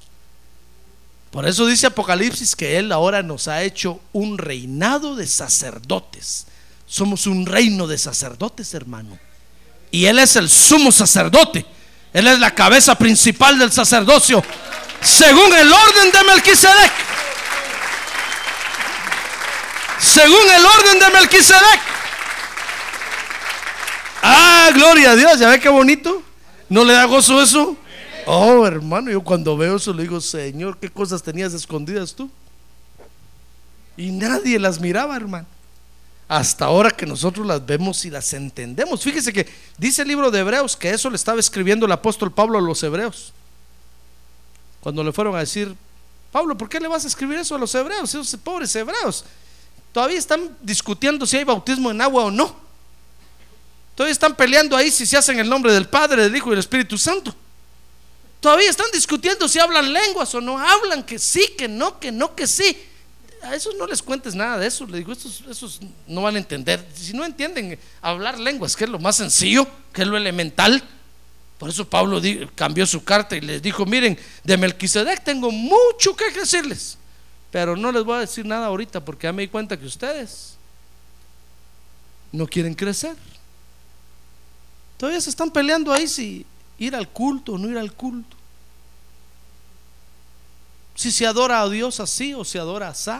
Por 1.31 1.47
eso 1.47 1.65
dice 1.65 1.87
Apocalipsis 1.87 2.55
que 2.55 2.77
Él 2.77 2.91
ahora 2.91 3.23
nos 3.23 3.47
ha 3.47 3.63
hecho 3.63 3.99
un 4.11 4.37
reinado 4.37 5.15
de 5.15 5.25
sacerdotes. 5.25 6.45
Somos 6.85 7.25
un 7.25 7.47
reino 7.47 7.87
de 7.87 7.97
sacerdotes, 7.97 8.73
hermano. 8.75 9.17
Y 9.89 10.05
Él 10.05 10.19
es 10.19 10.35
el 10.35 10.49
sumo 10.49 10.91
sacerdote. 10.91 11.65
Él 12.13 12.27
es 12.27 12.37
la 12.37 12.53
cabeza 12.53 12.93
principal 12.93 13.57
del 13.57 13.71
sacerdocio, 13.71 14.43
según 15.01 15.51
el 15.55 15.71
orden 15.71 16.11
de 16.11 16.23
Melquisedec. 16.23 16.91
Según 19.99 20.51
el 20.51 20.63
orden 20.63 20.99
de 20.99 21.09
Melquisedec. 21.09 21.81
Ah, 24.21 24.69
gloria 24.75 25.11
a 25.11 25.15
Dios. 25.15 25.39
¿Ya 25.39 25.49
ve 25.49 25.59
qué 25.59 25.69
bonito? 25.69 26.21
¿No 26.69 26.83
le 26.83 26.93
da 26.93 27.05
gozo 27.05 27.41
eso? 27.41 27.77
Oh, 28.25 28.65
hermano, 28.65 29.11
yo 29.11 29.21
cuando 29.23 29.57
veo 29.57 29.75
eso 29.75 29.93
le 29.93 30.03
digo, 30.03 30.21
Señor, 30.21 30.77
¿qué 30.77 30.89
cosas 30.89 31.21
tenías 31.21 31.53
escondidas 31.53 32.13
tú? 32.13 32.29
Y 33.97 34.11
nadie 34.11 34.59
las 34.59 34.79
miraba, 34.79 35.15
hermano. 35.15 35.45
Hasta 36.27 36.65
ahora 36.65 36.89
que 36.89 37.05
nosotros 37.05 37.45
las 37.45 37.63
vemos 37.65 38.05
y 38.05 38.09
las 38.09 38.33
entendemos. 38.33 39.03
Fíjese 39.03 39.33
que 39.33 39.47
dice 39.77 40.01
el 40.01 40.07
libro 40.07 40.31
de 40.31 40.39
Hebreos 40.39 40.75
que 40.75 40.89
eso 40.89 41.09
le 41.09 41.15
estaba 41.15 41.39
escribiendo 41.39 41.85
el 41.85 41.91
apóstol 41.91 42.31
Pablo 42.31 42.57
a 42.57 42.61
los 42.61 42.81
hebreos. 42.81 43.33
Cuando 44.79 45.03
le 45.03 45.11
fueron 45.11 45.35
a 45.35 45.39
decir, 45.39 45.75
Pablo, 46.31 46.57
¿por 46.57 46.69
qué 46.69 46.79
le 46.79 46.87
vas 46.87 47.05
a 47.05 47.07
escribir 47.07 47.37
eso 47.37 47.55
a 47.55 47.59
los 47.59 47.75
hebreos? 47.75 48.09
Esos 48.09 48.35
pobres 48.37 48.75
hebreos. 48.75 49.25
Todavía 49.91 50.17
están 50.17 50.57
discutiendo 50.61 51.25
si 51.25 51.37
hay 51.37 51.43
bautismo 51.43 51.91
en 51.91 52.01
agua 52.01 52.25
o 52.25 52.31
no. 52.31 52.62
Todavía 53.95 54.13
están 54.13 54.35
peleando 54.35 54.75
ahí 54.75 54.89
si 54.89 55.05
se 55.05 55.17
hacen 55.17 55.39
el 55.39 55.47
nombre 55.47 55.71
del 55.71 55.87
Padre, 55.87 56.23
del 56.23 56.35
Hijo 56.35 56.49
y 56.49 56.51
del 56.51 56.59
Espíritu 56.59 56.97
Santo. 56.97 57.35
Todavía 58.39 58.69
están 58.69 58.91
discutiendo 58.91 59.47
si 59.47 59.59
hablan 59.59 59.93
lenguas 59.93 60.33
o 60.35 60.41
no 60.41 60.57
hablan, 60.57 61.03
que 61.03 61.19
sí, 61.19 61.53
que 61.57 61.67
no, 61.67 61.99
que 61.99 62.11
no, 62.11 62.35
que 62.35 62.47
sí. 62.47 62.77
A 63.41 63.55
esos 63.55 63.75
no 63.75 63.85
les 63.87 64.01
cuentes 64.01 64.35
nada 64.35 64.57
de 64.57 64.67
eso. 64.67 64.85
Le 64.85 64.97
digo, 64.97 65.13
esos, 65.13 65.43
esos 65.49 65.79
no 66.07 66.23
van 66.23 66.35
a 66.35 66.39
entender. 66.39 66.85
Si 66.93 67.13
no 67.13 67.23
entienden 67.23 67.79
hablar 68.01 68.39
lenguas, 68.39 68.75
que 68.75 68.85
es 68.85 68.89
lo 68.89 68.99
más 68.99 69.17
sencillo, 69.17 69.67
que 69.93 70.01
es 70.01 70.07
lo 70.07 70.17
elemental. 70.17 70.83
Por 71.57 71.69
eso 71.69 71.87
Pablo 71.87 72.21
cambió 72.55 72.85
su 72.85 73.03
carta 73.03 73.37
y 73.37 73.41
les 73.41 73.61
dijo, 73.61 73.85
miren, 73.85 74.19
de 74.43 74.57
Melquisedec 74.57 75.23
tengo 75.23 75.49
mucho 75.49 76.15
que 76.15 76.29
decirles, 76.31 76.97
pero 77.51 77.77
no 77.77 77.91
les 77.91 78.03
voy 78.03 78.17
a 78.17 78.19
decir 78.19 78.45
nada 78.45 78.65
ahorita 78.65 79.05
porque 79.05 79.27
ya 79.27 79.31
me 79.31 79.43
di 79.43 79.47
cuenta 79.47 79.79
que 79.79 79.85
ustedes 79.85 80.57
no 82.33 82.47
quieren 82.47 82.73
crecer. 82.73 83.15
Todavía 84.97 85.21
se 85.21 85.29
están 85.29 85.51
peleando 85.51 85.91
ahí 85.91 86.07
si 86.07 86.45
ir 86.77 86.95
al 86.95 87.09
culto 87.09 87.53
o 87.53 87.57
no 87.57 87.69
ir 87.69 87.77
al 87.77 87.93
culto. 87.93 88.35
Si 90.95 91.11
se 91.11 91.25
adora 91.25 91.61
a 91.61 91.69
Dios 91.69 91.99
así 91.99 92.33
o 92.33 92.45
se 92.45 92.59
adora 92.59 92.89
así. 92.89 93.11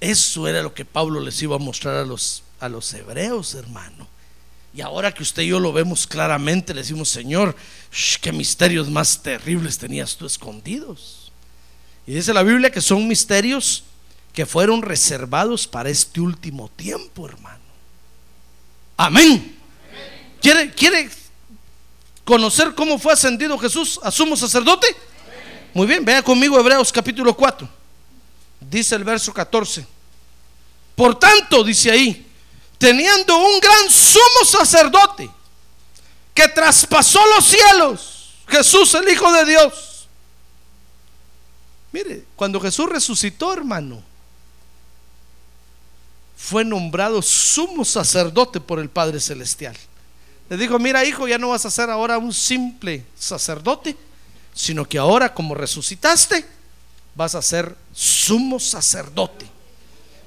Eso 0.00 0.48
era 0.48 0.62
lo 0.62 0.72
que 0.72 0.84
Pablo 0.84 1.20
les 1.20 1.42
iba 1.42 1.56
a 1.56 1.58
mostrar 1.58 1.96
a 1.96 2.04
los, 2.04 2.42
a 2.58 2.68
los 2.68 2.92
hebreos, 2.94 3.54
hermano. 3.54 4.08
Y 4.72 4.80
ahora 4.82 5.12
que 5.12 5.22
usted 5.22 5.42
y 5.42 5.48
yo 5.48 5.58
lo 5.58 5.72
vemos 5.72 6.06
claramente, 6.06 6.72
le 6.72 6.82
decimos, 6.82 7.08
Señor, 7.08 7.56
qué 8.20 8.32
misterios 8.32 8.88
más 8.88 9.20
terribles 9.22 9.78
tenías 9.78 10.16
tú 10.16 10.26
escondidos. 10.26 11.32
Y 12.06 12.14
dice 12.14 12.32
la 12.32 12.42
Biblia 12.42 12.70
que 12.70 12.80
son 12.80 13.06
misterios 13.08 13.84
que 14.32 14.46
fueron 14.46 14.82
reservados 14.82 15.66
para 15.66 15.90
este 15.90 16.20
último 16.20 16.68
tiempo, 16.68 17.26
hermano. 17.26 17.59
Amén. 19.02 19.58
¿Quiere, 20.42 20.70
¿Quiere 20.72 21.08
conocer 22.22 22.74
cómo 22.74 22.98
fue 22.98 23.14
ascendido 23.14 23.56
Jesús 23.58 23.98
a 24.02 24.10
sumo 24.10 24.36
sacerdote? 24.36 24.94
Muy 25.72 25.86
bien, 25.86 26.04
vea 26.04 26.22
conmigo 26.22 26.60
Hebreos 26.60 26.92
capítulo 26.92 27.34
4. 27.34 27.66
Dice 28.60 28.96
el 28.96 29.04
verso 29.04 29.32
14. 29.32 29.86
Por 30.94 31.18
tanto, 31.18 31.64
dice 31.64 31.90
ahí, 31.90 32.26
teniendo 32.76 33.38
un 33.38 33.58
gran 33.58 33.88
sumo 33.88 34.44
sacerdote 34.44 35.30
que 36.34 36.48
traspasó 36.48 37.20
los 37.34 37.46
cielos, 37.46 38.34
Jesús 38.48 38.92
el 38.96 39.08
Hijo 39.08 39.32
de 39.32 39.46
Dios. 39.46 40.08
Mire, 41.90 42.26
cuando 42.36 42.60
Jesús 42.60 42.86
resucitó, 42.86 43.54
hermano, 43.54 44.04
fue 46.42 46.64
nombrado 46.64 47.20
sumo 47.20 47.84
sacerdote 47.84 48.60
por 48.60 48.78
el 48.80 48.88
Padre 48.88 49.20
Celestial. 49.20 49.76
Le 50.48 50.56
dijo, 50.56 50.78
mira 50.78 51.04
hijo, 51.04 51.28
ya 51.28 51.36
no 51.36 51.50
vas 51.50 51.66
a 51.66 51.70
ser 51.70 51.90
ahora 51.90 52.16
un 52.16 52.32
simple 52.32 53.04
sacerdote, 53.16 53.94
sino 54.54 54.86
que 54.86 54.98
ahora 54.98 55.34
como 55.34 55.54
resucitaste, 55.54 56.44
vas 57.14 57.34
a 57.34 57.42
ser 57.42 57.76
sumo 57.92 58.58
sacerdote. 58.58 59.46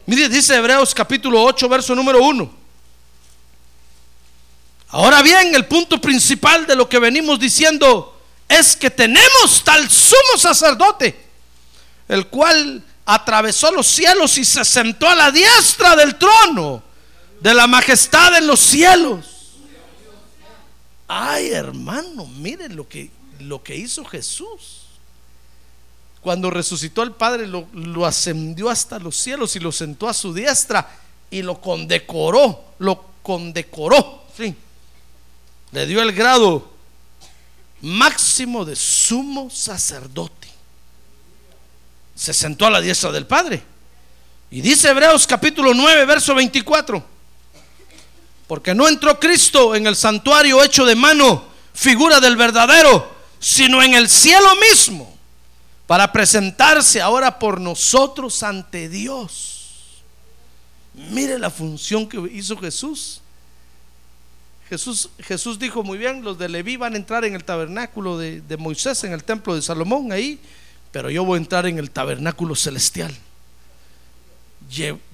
Mire, 0.05 0.29
dice 0.29 0.55
Hebreos 0.55 0.93
capítulo 0.93 1.43
8, 1.43 1.67
verso 1.67 1.95
número 1.95 2.23
1. 2.23 2.53
Ahora 4.89 5.23
bien, 5.23 5.55
el 5.55 5.65
punto 5.65 5.99
principal 5.99 6.67
de 6.67 6.75
lo 6.75 6.87
que 6.87 6.99
venimos 6.99 7.39
diciendo 7.39 8.21
es 8.47 8.75
que 8.75 8.91
tenemos 8.91 9.63
tal 9.63 9.89
sumo 9.89 10.37
sacerdote, 10.37 11.19
el 12.07 12.27
cual 12.27 12.83
atravesó 13.05 13.71
los 13.71 13.87
cielos 13.87 14.37
y 14.37 14.45
se 14.45 14.63
sentó 14.63 15.07
a 15.07 15.15
la 15.15 15.31
diestra 15.31 15.95
del 15.95 16.15
trono 16.17 16.83
de 17.39 17.53
la 17.53 17.67
majestad 17.67 18.37
en 18.37 18.47
los 18.47 18.59
cielos. 18.59 19.25
Ay, 21.07 21.49
hermano, 21.49 22.25
miren 22.25 22.75
lo 22.75 22.87
que, 22.87 23.11
lo 23.39 23.61
que 23.61 23.75
hizo 23.75 24.05
Jesús. 24.05 24.83
Cuando 26.21 26.49
resucitó 26.49 27.03
el 27.03 27.11
Padre, 27.11 27.47
lo, 27.47 28.05
ascendió 28.05 28.69
hasta 28.69 28.97
los 28.97 29.17
cielos 29.17 29.57
y 29.57 29.59
lo 29.59 29.73
sentó 29.73 30.07
a 30.07 30.13
su 30.13 30.33
diestra 30.33 30.89
y 31.29 31.41
lo 31.41 31.59
condecoró, 31.59 32.63
lo 32.79 33.03
condecoró, 33.21 34.23
sí. 34.37 34.55
Le 35.71 35.85
dio 35.85 36.01
el 36.01 36.13
grado 36.13 36.71
máximo 37.81 38.63
de 38.63 38.77
sumo 38.77 39.49
sacerdote. 39.49 40.42
Se 42.15 42.33
sentó 42.33 42.65
a 42.65 42.71
la 42.71 42.81
diestra 42.81 43.11
del 43.11 43.25
Padre. 43.25 43.63
Y 44.51 44.61
dice 44.61 44.89
Hebreos 44.89 45.25
capítulo 45.25 45.73
9, 45.73 46.05
verso 46.05 46.35
24. 46.35 47.03
Porque 48.47 48.75
no 48.75 48.87
entró 48.87 49.19
Cristo 49.19 49.73
en 49.73 49.87
el 49.87 49.95
santuario 49.95 50.63
hecho 50.63 50.85
de 50.85 50.95
mano, 50.95 51.45
figura 51.73 52.19
del 52.19 52.35
verdadero, 52.35 53.11
sino 53.39 53.81
en 53.81 53.95
el 53.95 54.09
cielo 54.09 54.49
mismo 54.57 55.13
para 55.87 56.11
presentarse 56.11 57.01
ahora 57.01 57.39
por 57.39 57.59
nosotros 57.59 58.43
ante 58.43 58.89
Dios. 58.89 60.03
Mire 60.93 61.39
la 61.39 61.49
función 61.49 62.07
que 62.07 62.17
hizo 62.31 62.55
Jesús. 62.57 63.21
Jesús, 64.69 65.09
Jesús 65.19 65.59
dijo 65.59 65.83
muy 65.83 65.97
bien, 65.97 66.23
los 66.23 66.37
de 66.37 66.49
Leví 66.49 66.77
van 66.77 66.93
a 66.93 66.97
entrar 66.97 67.25
en 67.25 67.35
el 67.35 67.43
tabernáculo 67.43 68.17
de, 68.17 68.41
de 68.41 68.57
Moisés, 68.57 69.03
en 69.03 69.13
el 69.13 69.23
templo 69.23 69.55
de 69.55 69.61
Salomón, 69.61 70.11
ahí, 70.11 70.39
pero 70.93 71.09
yo 71.09 71.25
voy 71.25 71.35
a 71.35 71.41
entrar 71.41 71.65
en 71.65 71.77
el 71.77 71.91
tabernáculo 71.91 72.55
celestial. 72.55 73.13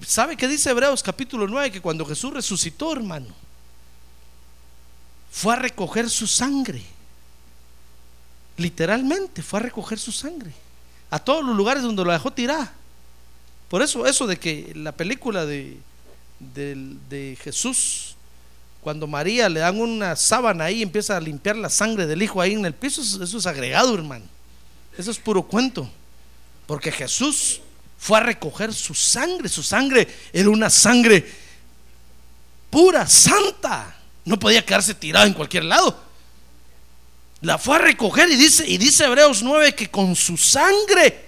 ¿Sabe 0.06 0.38
qué 0.38 0.48
dice 0.48 0.70
Hebreos 0.70 1.02
capítulo 1.02 1.48
9? 1.48 1.72
Que 1.72 1.82
cuando 1.82 2.06
Jesús 2.06 2.32
resucitó, 2.32 2.94
hermano, 2.94 3.34
fue 5.32 5.54
a 5.54 5.56
recoger 5.56 6.08
su 6.08 6.28
sangre. 6.28 6.84
Literalmente 8.58 9.42
fue 9.42 9.60
a 9.60 9.64
recoger 9.64 9.98
su 9.98 10.12
sangre 10.12 10.54
a 11.10 11.18
todos 11.18 11.44
los 11.44 11.56
lugares 11.56 11.82
donde 11.82 12.04
lo 12.04 12.12
dejó 12.12 12.32
tirar. 12.32 12.72
Por 13.68 13.82
eso, 13.82 14.06
eso 14.06 14.28
de 14.28 14.38
que 14.38 14.74
la 14.76 14.92
película 14.92 15.46
de, 15.46 15.78
de, 16.40 17.38
Jesús, 17.42 18.16
cuando 18.82 19.08
María 19.08 19.48
le 19.50 19.60
dan 19.60 19.80
una 19.80 20.16
sábana 20.16 20.66
ahí 20.66 20.80
y 20.80 20.84
empieza 20.84 21.18
a 21.18 21.20
limpiar 21.20 21.56
la 21.56 21.70
sangre 21.70 22.06
del 22.06 22.22
hijo 22.22 22.42
ahí 22.42 22.54
en 22.54 22.66
el 22.66 22.74
piso, 22.74 23.02
eso, 23.02 23.38
es 23.38 23.46
agregado, 23.46 23.94
hermano. 23.94 24.26
Eso 25.00 25.12
es 25.12 25.18
puro 25.18 25.42
cuento. 25.44 25.90
Porque 26.68 26.92
Jesús 26.92 27.62
fue 27.98 28.20
a 28.20 28.22
recoger 28.22 28.74
su 28.74 28.94
sangre. 28.94 29.50
Su 29.50 29.64
sangre 29.64 30.08
era 30.32 30.50
una 30.50 30.70
sangre 30.70 31.28
pura, 32.70 33.08
santa. 33.08 33.96
No 34.26 34.38
podía 34.38 34.64
quedarse 34.64 34.94
tirada 34.94 35.26
en 35.26 35.34
cualquier 35.34 35.64
lado 35.64 36.10
la 37.42 37.58
fue 37.58 37.78
a 37.78 37.80
recoger 37.80 38.30
y 38.30 38.36
dice, 38.36 38.66
y 38.68 38.78
dice 38.78 39.06
Hebreos 39.06 39.42
9 39.44 39.74
que 39.74 39.90
con 39.90 40.16
su 40.16 40.36
sangre 40.36 41.28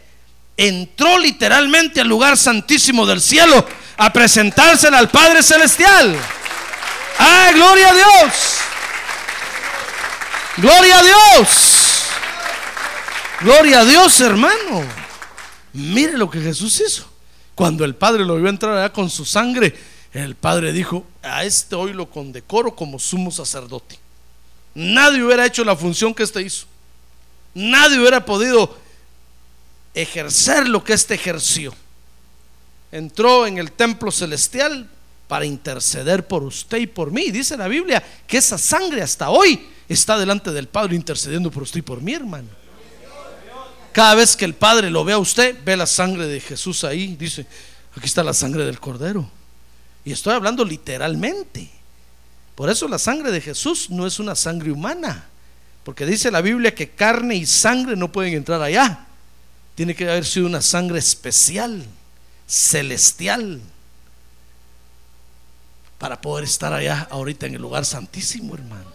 entró 0.57 1.17
literalmente 1.17 2.01
al 2.01 2.07
lugar 2.07 2.37
santísimo 2.37 3.05
del 3.05 3.21
cielo 3.21 3.65
a 3.97 4.11
presentársela 4.11 4.97
al 4.97 5.09
Padre 5.09 5.41
Celestial. 5.41 6.15
¡Ah, 7.17 7.51
gloria 7.53 7.89
a 7.89 7.93
Dios! 7.93 8.33
¡Gloria 10.57 10.99
a 10.99 11.03
Dios! 11.03 12.00
¡Gloria 13.41 13.79
a 13.79 13.85
Dios, 13.85 14.21
hermano! 14.21 14.83
Mire 15.73 16.15
lo 16.15 16.29
que 16.29 16.39
Jesús 16.39 16.79
hizo. 16.79 17.11
Cuando 17.55 17.83
el 17.83 17.95
Padre 17.95 18.23
lo 18.23 18.35
vio 18.35 18.47
entrar 18.47 18.77
allá 18.77 18.93
con 18.93 19.09
su 19.09 19.25
sangre, 19.25 19.73
el 20.13 20.35
Padre 20.35 20.71
dijo, 20.71 21.05
a 21.23 21.43
este 21.43 21.75
hoy 21.75 21.93
lo 21.93 22.09
condecoro 22.09 22.75
como 22.75 22.99
sumo 22.99 23.31
sacerdote. 23.31 23.97
Nadie 24.75 25.23
hubiera 25.23 25.45
hecho 25.45 25.63
la 25.63 25.75
función 25.75 26.13
que 26.13 26.23
éste 26.23 26.41
hizo. 26.41 26.65
Nadie 27.55 27.99
hubiera 27.99 28.23
podido 28.23 28.77
ejercer 29.95 30.69
lo 30.69 30.83
que 30.83 30.93
éste 30.93 31.15
ejerció. 31.15 31.73
Entró 32.91 33.47
en 33.47 33.57
el 33.57 33.71
templo 33.71 34.11
celestial 34.11 34.87
para 35.27 35.45
interceder 35.45 36.27
por 36.27 36.43
usted 36.43 36.77
y 36.77 36.87
por 36.87 37.11
mí. 37.11 37.31
Dice 37.31 37.57
la 37.57 37.67
Biblia 37.67 38.03
que 38.27 38.37
esa 38.37 38.59
sangre 38.59 39.01
hasta 39.01 39.29
hoy 39.29 39.67
está 39.89 40.17
delante 40.19 40.51
del 40.51 40.67
Padre 40.67 40.95
intercediendo 40.95 41.49
por 41.49 41.63
usted 41.63 41.79
y 41.79 41.83
por 41.83 42.01
mí, 42.01 42.13
hermano. 42.13 42.60
Cada 43.91 44.15
vez 44.15 44.35
que 44.35 44.45
el 44.45 44.55
Padre 44.55 44.89
lo 44.89 45.03
ve 45.03 45.13
a 45.13 45.17
usted, 45.17 45.57
ve 45.63 45.75
la 45.75 45.85
sangre 45.85 46.27
de 46.27 46.39
Jesús 46.39 46.83
ahí. 46.83 47.15
Dice, 47.15 47.45
aquí 47.95 48.05
está 48.05 48.23
la 48.23 48.33
sangre 48.33 48.65
del 48.65 48.79
Cordero. 48.79 49.29
Y 50.05 50.11
estoy 50.11 50.33
hablando 50.33 50.63
literalmente. 50.63 51.69
Por 52.55 52.69
eso 52.69 52.87
la 52.87 52.99
sangre 52.99 53.31
de 53.31 53.41
Jesús 53.41 53.89
no 53.89 54.05
es 54.05 54.19
una 54.19 54.35
sangre 54.35 54.71
humana, 54.71 55.27
porque 55.83 56.05
dice 56.05 56.31
la 56.31 56.41
Biblia 56.41 56.75
que 56.75 56.89
carne 56.89 57.35
y 57.35 57.45
sangre 57.45 57.95
no 57.95 58.11
pueden 58.11 58.33
entrar 58.33 58.61
allá. 58.61 59.07
Tiene 59.75 59.95
que 59.95 60.09
haber 60.09 60.25
sido 60.25 60.45
una 60.45 60.61
sangre 60.61 60.99
especial, 60.99 61.83
celestial, 62.47 63.61
para 65.97 66.19
poder 66.19 66.43
estar 66.45 66.73
allá 66.73 67.07
ahorita 67.09 67.45
en 67.45 67.55
el 67.55 67.61
lugar 67.61 67.85
santísimo, 67.85 68.55
hermano. 68.55 68.91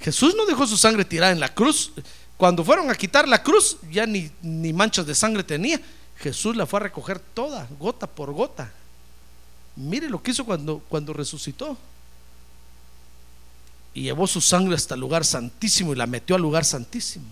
Jesús 0.00 0.34
no 0.36 0.46
dejó 0.46 0.66
su 0.66 0.76
sangre 0.76 1.04
tirada 1.04 1.32
en 1.32 1.40
la 1.40 1.52
cruz. 1.52 1.92
Cuando 2.38 2.64
fueron 2.64 2.88
a 2.88 2.94
quitar 2.94 3.28
la 3.28 3.42
cruz, 3.42 3.76
ya 3.90 4.06
ni, 4.06 4.30
ni 4.40 4.72
manchas 4.72 5.04
de 5.04 5.14
sangre 5.14 5.42
tenía. 5.42 5.80
Jesús 6.18 6.56
la 6.56 6.66
fue 6.66 6.78
a 6.78 6.84
recoger 6.84 7.18
toda, 7.18 7.68
gota 7.78 8.06
por 8.06 8.32
gota. 8.32 8.70
Mire 9.74 10.08
lo 10.08 10.22
que 10.22 10.30
hizo 10.30 10.44
cuando, 10.44 10.78
cuando 10.88 11.12
resucitó. 11.12 11.76
Y 13.92 14.02
llevó 14.02 14.28
su 14.28 14.40
sangre 14.40 14.76
hasta 14.76 14.94
el 14.94 15.00
lugar 15.00 15.24
santísimo 15.24 15.92
y 15.92 15.96
la 15.96 16.06
metió 16.06 16.36
al 16.36 16.42
lugar 16.42 16.64
santísimo. 16.64 17.26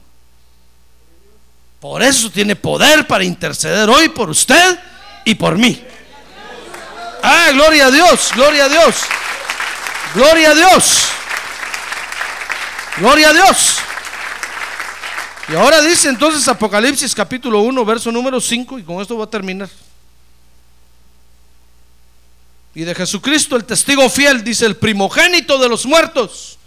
Por 1.81 2.03
eso 2.03 2.29
tiene 2.29 2.57
poder 2.57 3.07
para 3.07 3.23
interceder 3.23 3.89
hoy 3.89 4.09
por 4.09 4.29
usted 4.29 4.79
y 5.25 5.37
por 5.37 5.57
mí. 5.57 5.81
Ah, 7.23 7.51
gloria 7.53 7.87
a 7.87 7.91
Dios, 7.93 8.33
gloria 8.35 8.65
a 8.65 8.69
Dios. 8.69 8.97
Gloria 10.15 10.51
a 10.51 10.55
Dios. 10.55 11.07
Gloria 12.99 13.29
a 13.31 13.33
Dios. 13.33 13.86
Y 15.49 15.55
ahora 15.55 15.81
dice 15.81 16.09
entonces 16.09 16.47
Apocalipsis 16.49 17.15
capítulo 17.15 17.61
1, 17.61 17.85
verso 17.85 18.11
número 18.11 18.41
5, 18.41 18.81
y 18.81 18.83
con 18.83 19.01
esto 19.01 19.15
voy 19.15 19.25
a 19.25 19.31
terminar. 19.31 19.69
Y 22.75 22.83
de 22.83 22.95
Jesucristo 22.95 23.55
el 23.55 23.65
testigo 23.65 24.09
fiel, 24.11 24.43
dice 24.43 24.67
el 24.67 24.77
primogénito 24.77 25.59
de 25.59 25.69
los 25.69 25.87
muertos 25.87 26.59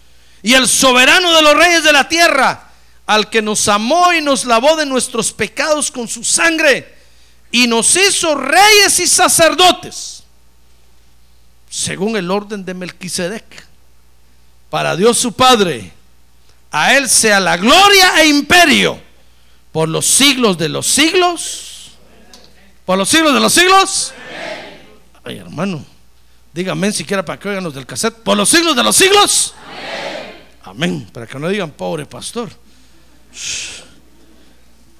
y 0.42 0.54
el 0.54 0.68
soberano 0.68 1.34
de 1.34 1.42
los 1.42 1.56
reyes 1.56 1.84
de 1.84 1.92
la 1.92 2.08
tierra, 2.08 2.70
al 3.06 3.30
que 3.30 3.42
nos 3.42 3.68
amó 3.68 4.14
y 4.14 4.22
nos 4.22 4.46
lavó 4.46 4.78
de 4.78 4.86
nuestros 4.86 5.34
pecados 5.34 5.92
con 5.92 6.08
su 6.08 6.24
sangre 6.24 6.96
y 7.52 7.68
nos 7.68 7.96
hizo 7.98 8.34
reyes 8.36 9.00
y 9.00 9.08
sacerdotes, 9.08 10.24
según 11.70 12.16
el 12.16 12.32
orden 12.32 12.64
de 12.64 12.74
Melquisedec, 12.74 13.68
para 14.70 14.96
Dios 14.96 15.18
su 15.18 15.34
Padre 15.34 15.99
a 16.72 16.96
Él 16.96 17.10
sea 17.10 17.40
la 17.40 17.58
gloria 17.58 18.22
e 18.22 18.28
imperio 18.28 19.00
por 19.72 19.90
los 19.90 20.06
siglos 20.06 20.58
de 20.58 20.70
los 20.70 20.86
siglos. 20.88 21.92
Por 22.86 22.98
los 22.98 23.10
siglos 23.10 23.34
de 23.34 23.40
los 23.40 23.54
siglos. 23.54 24.14
Ay, 25.24 25.38
hermano, 25.38 25.84
díganme 26.54 26.92
siquiera 26.92 27.24
para 27.24 27.40
que 27.40 27.50
oigan 27.50 27.64
los 27.64 27.74
del 27.74 27.86
cassette. 27.86 28.16
Por 28.16 28.38
los 28.38 28.50
siglos 28.50 28.76
de 28.76 28.84
los 28.84 28.96
siglos. 28.96 29.54
Amén. 30.64 31.08
Para 31.12 31.28
que 31.28 31.40
no 31.40 31.48
digan 31.50 31.72
pobre 31.72 32.06
pastor. 32.06 32.50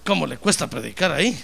¿Cómo 0.06 0.26
le 0.26 0.38
cuesta 0.38 0.68
predicar 0.68 1.12
ahí? 1.12 1.40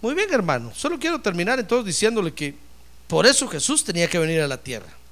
Muy 0.00 0.14
bien, 0.14 0.32
hermano. 0.32 0.72
Solo 0.74 0.98
quiero 0.98 1.20
terminar 1.20 1.58
entonces 1.58 1.86
diciéndole 1.86 2.32
que 2.32 2.54
por 3.06 3.26
eso 3.26 3.48
Jesús 3.48 3.84
tenía 3.84 4.08
que 4.08 4.18
venir 4.18 4.40
a 4.40 4.48
la 4.48 4.58
tierra 4.58 5.03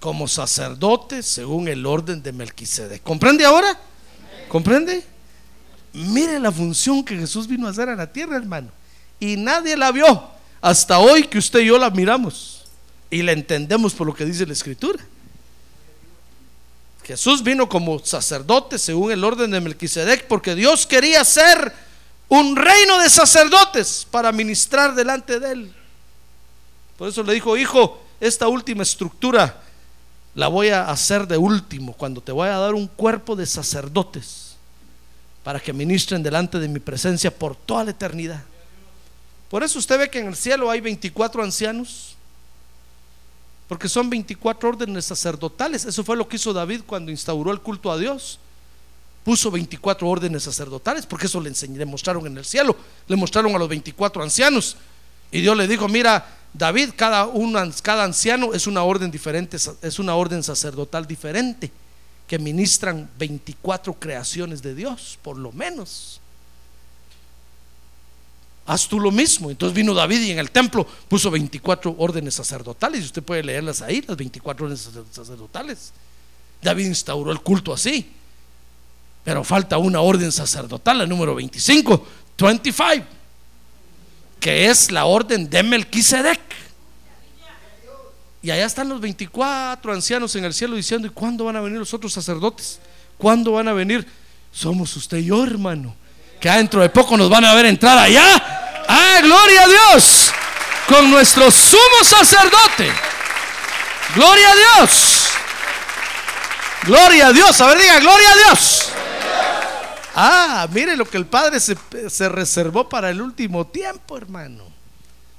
como 0.00 0.28
sacerdote 0.28 1.22
según 1.22 1.68
el 1.68 1.86
orden 1.86 2.22
de 2.22 2.32
Melquisedec. 2.32 3.02
¿Comprende 3.02 3.44
ahora? 3.44 3.78
¿Comprende? 4.48 5.04
Mire 5.92 6.38
la 6.38 6.52
función 6.52 7.04
que 7.04 7.16
Jesús 7.16 7.46
vino 7.46 7.66
a 7.66 7.70
hacer 7.70 7.88
a 7.88 7.96
la 7.96 8.12
tierra, 8.12 8.36
hermano. 8.36 8.68
Y 9.18 9.36
nadie 9.36 9.76
la 9.76 9.92
vio 9.92 10.30
hasta 10.60 10.98
hoy 10.98 11.24
que 11.24 11.38
usted 11.38 11.60
y 11.60 11.66
yo 11.66 11.78
la 11.78 11.90
miramos 11.90 12.64
y 13.10 13.22
la 13.22 13.32
entendemos 13.32 13.94
por 13.94 14.06
lo 14.06 14.14
que 14.14 14.24
dice 14.24 14.46
la 14.46 14.52
Escritura. 14.52 15.02
Jesús 17.04 17.42
vino 17.42 17.68
como 17.68 18.00
sacerdote 18.00 18.78
según 18.78 19.12
el 19.12 19.22
orden 19.22 19.52
de 19.52 19.60
Melquisedec 19.60 20.26
porque 20.26 20.54
Dios 20.54 20.86
quería 20.86 21.24
ser 21.24 21.72
un 22.28 22.56
reino 22.56 22.98
de 22.98 23.08
sacerdotes 23.08 24.06
para 24.10 24.32
ministrar 24.32 24.94
delante 24.94 25.38
de 25.38 25.52
él. 25.52 25.74
Por 26.98 27.08
eso 27.08 27.22
le 27.22 27.34
dijo, 27.34 27.56
hijo, 27.56 28.02
esta 28.20 28.48
última 28.48 28.82
estructura 28.82 29.62
la 30.36 30.48
voy 30.48 30.68
a 30.68 30.90
hacer 30.90 31.26
de 31.26 31.38
último, 31.38 31.94
cuando 31.94 32.20
te 32.20 32.30
voy 32.30 32.48
a 32.48 32.58
dar 32.58 32.74
un 32.74 32.86
cuerpo 32.86 33.34
de 33.34 33.46
sacerdotes 33.46 34.54
para 35.42 35.58
que 35.58 35.72
ministren 35.72 36.22
delante 36.22 36.58
de 36.58 36.68
mi 36.68 36.78
presencia 36.78 37.36
por 37.36 37.56
toda 37.56 37.84
la 37.84 37.92
eternidad. 37.92 38.44
Por 39.48 39.62
eso 39.62 39.78
usted 39.78 39.98
ve 39.98 40.10
que 40.10 40.18
en 40.18 40.26
el 40.26 40.36
cielo 40.36 40.70
hay 40.70 40.82
24 40.82 41.42
ancianos, 41.42 42.16
porque 43.66 43.88
son 43.88 44.10
24 44.10 44.68
órdenes 44.68 45.06
sacerdotales. 45.06 45.86
Eso 45.86 46.04
fue 46.04 46.18
lo 46.18 46.28
que 46.28 46.36
hizo 46.36 46.52
David 46.52 46.82
cuando 46.86 47.10
instauró 47.10 47.50
el 47.50 47.62
culto 47.62 47.90
a 47.90 47.96
Dios. 47.96 48.38
Puso 49.24 49.50
24 49.50 50.06
órdenes 50.06 50.42
sacerdotales, 50.42 51.06
porque 51.06 51.26
eso 51.26 51.40
le, 51.40 51.48
enseñé, 51.48 51.78
le 51.78 51.86
mostraron 51.86 52.26
en 52.26 52.36
el 52.36 52.44
cielo, 52.44 52.76
le 53.08 53.16
mostraron 53.16 53.54
a 53.54 53.58
los 53.58 53.70
24 53.70 54.22
ancianos. 54.22 54.76
Y 55.32 55.40
Dios 55.40 55.56
le 55.56 55.66
dijo, 55.66 55.88
mira, 55.88 56.35
David, 56.52 56.90
cada, 56.96 57.28
cada 57.82 58.04
anciano 58.04 58.54
es 58.54 58.66
una 58.66 58.82
orden 58.82 59.10
diferente, 59.10 59.56
es 59.56 59.98
una 59.98 60.14
orden 60.14 60.42
sacerdotal 60.42 61.06
diferente, 61.06 61.70
que 62.26 62.38
ministran 62.38 63.08
24 63.18 63.94
creaciones 63.94 64.62
de 64.62 64.74
Dios, 64.74 65.18
por 65.22 65.36
lo 65.36 65.52
menos. 65.52 66.20
Haz 68.66 68.88
tú 68.88 68.98
lo 68.98 69.12
mismo. 69.12 69.50
Entonces 69.50 69.74
vino 69.76 69.94
David 69.94 70.20
y 70.22 70.30
en 70.32 70.38
el 70.38 70.50
templo 70.50 70.84
puso 71.08 71.30
24 71.30 71.94
órdenes 71.98 72.34
sacerdotales, 72.34 73.02
y 73.02 73.04
usted 73.04 73.22
puede 73.22 73.44
leerlas 73.44 73.80
ahí, 73.82 74.02
las 74.06 74.16
24 74.16 74.66
órdenes 74.66 74.88
sacerdotales. 75.12 75.92
David 76.62 76.86
instauró 76.86 77.30
el 77.30 77.40
culto 77.40 77.72
así. 77.72 78.12
Pero 79.24 79.42
falta 79.42 79.78
una 79.78 80.00
orden 80.00 80.30
sacerdotal, 80.30 80.98
la 80.98 81.06
número 81.06 81.34
25, 81.34 82.06
25 82.38 83.15
que 84.40 84.68
es 84.68 84.90
la 84.90 85.04
orden 85.04 85.48
de 85.48 85.62
Melquisedec. 85.62 86.40
Y 88.42 88.50
allá 88.50 88.66
están 88.66 88.88
los 88.88 89.00
24 89.00 89.92
ancianos 89.92 90.36
en 90.36 90.44
el 90.44 90.54
cielo 90.54 90.76
diciendo, 90.76 91.08
¿y 91.08 91.10
cuándo 91.10 91.44
van 91.44 91.56
a 91.56 91.60
venir 91.60 91.78
los 91.78 91.92
otros 91.92 92.12
sacerdotes? 92.12 92.78
¿Cuándo 93.18 93.52
van 93.52 93.66
a 93.66 93.72
venir? 93.72 94.06
Somos 94.52 94.94
usted 94.96 95.18
y 95.18 95.26
yo, 95.26 95.42
hermano. 95.42 95.94
Que 96.40 96.48
dentro 96.50 96.80
de 96.80 96.88
poco 96.88 97.16
nos 97.16 97.28
van 97.28 97.44
a 97.44 97.54
ver 97.54 97.66
entrar 97.66 97.98
allá. 97.98 98.22
¡Ah, 98.88 99.18
gloria 99.22 99.64
a 99.64 99.66
Dios! 99.66 100.30
Con 100.86 101.10
nuestro 101.10 101.50
sumo 101.50 102.04
sacerdote. 102.04 102.92
Gloria 104.14 104.50
a 104.50 104.54
Dios. 104.54 105.28
Gloria 106.84 107.26
a 107.28 107.32
Dios. 107.32 107.60
A 107.60 107.66
ver, 107.66 107.78
diga, 107.78 107.98
gloria 107.98 108.30
a 108.30 108.36
Dios. 108.36 108.92
Ah, 110.18 110.66
mire 110.72 110.96
lo 110.96 111.04
que 111.04 111.18
el 111.18 111.26
Padre 111.26 111.60
se, 111.60 112.28
reservó 112.30 112.88
para 112.88 113.10
el 113.10 113.20
último 113.20 113.66
tiempo, 113.66 114.16
hermano. 114.16 114.64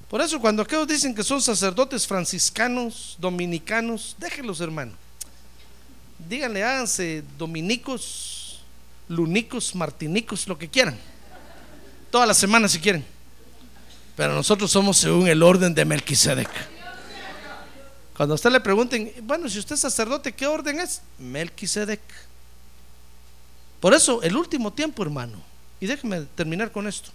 Por 0.07 0.21
eso 0.21 0.39
cuando 0.39 0.61
aquellos 0.61 0.87
dicen 0.87 1.15
que 1.15 1.23
son 1.23 1.41
sacerdotes 1.41 2.05
franciscanos, 2.05 3.15
dominicanos, 3.17 4.15
déjenlos, 4.19 4.61
hermano. 4.61 4.91
Díganle, 6.29 6.63
háganse 6.63 7.23
dominicos, 7.39 8.61
lunicos, 9.07 9.73
martinicos, 9.73 10.47
lo 10.47 10.59
que 10.59 10.69
quieran. 10.69 10.95
Todas 12.11 12.27
las 12.27 12.37
semanas 12.37 12.71
si 12.71 12.79
quieren. 12.79 13.03
Pero 14.15 14.35
nosotros 14.35 14.69
somos 14.69 14.97
según 14.97 15.27
el 15.27 15.41
orden 15.41 15.73
de 15.73 15.85
Melquisedec. 15.85 16.49
Cuando 18.15 18.33
a 18.33 18.35
usted 18.35 18.51
le 18.51 18.59
pregunten, 18.59 19.11
bueno, 19.23 19.49
si 19.49 19.57
usted 19.57 19.73
es 19.73 19.81
sacerdote, 19.81 20.33
¿qué 20.33 20.45
orden 20.45 20.79
es? 20.79 21.01
Melquisedec. 21.17 22.26
Por 23.79 23.93
eso, 23.93 24.21
el 24.23 24.35
último 24.35 24.73
tiempo, 24.73 25.03
hermano, 25.03 25.37
y 25.79 25.85
déjeme 25.85 26.21
terminar 26.35 26.71
con 26.71 26.87
esto. 26.87 27.11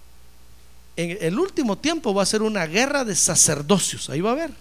En 0.95 1.17
el 1.21 1.39
último 1.39 1.77
tiempo 1.77 2.13
va 2.13 2.23
a 2.23 2.25
ser 2.25 2.41
una 2.41 2.65
guerra 2.65 3.03
de 3.03 3.15
sacerdocios, 3.15 4.09
ahí 4.09 4.21
va 4.21 4.29
a 4.29 4.33
haber. 4.33 4.51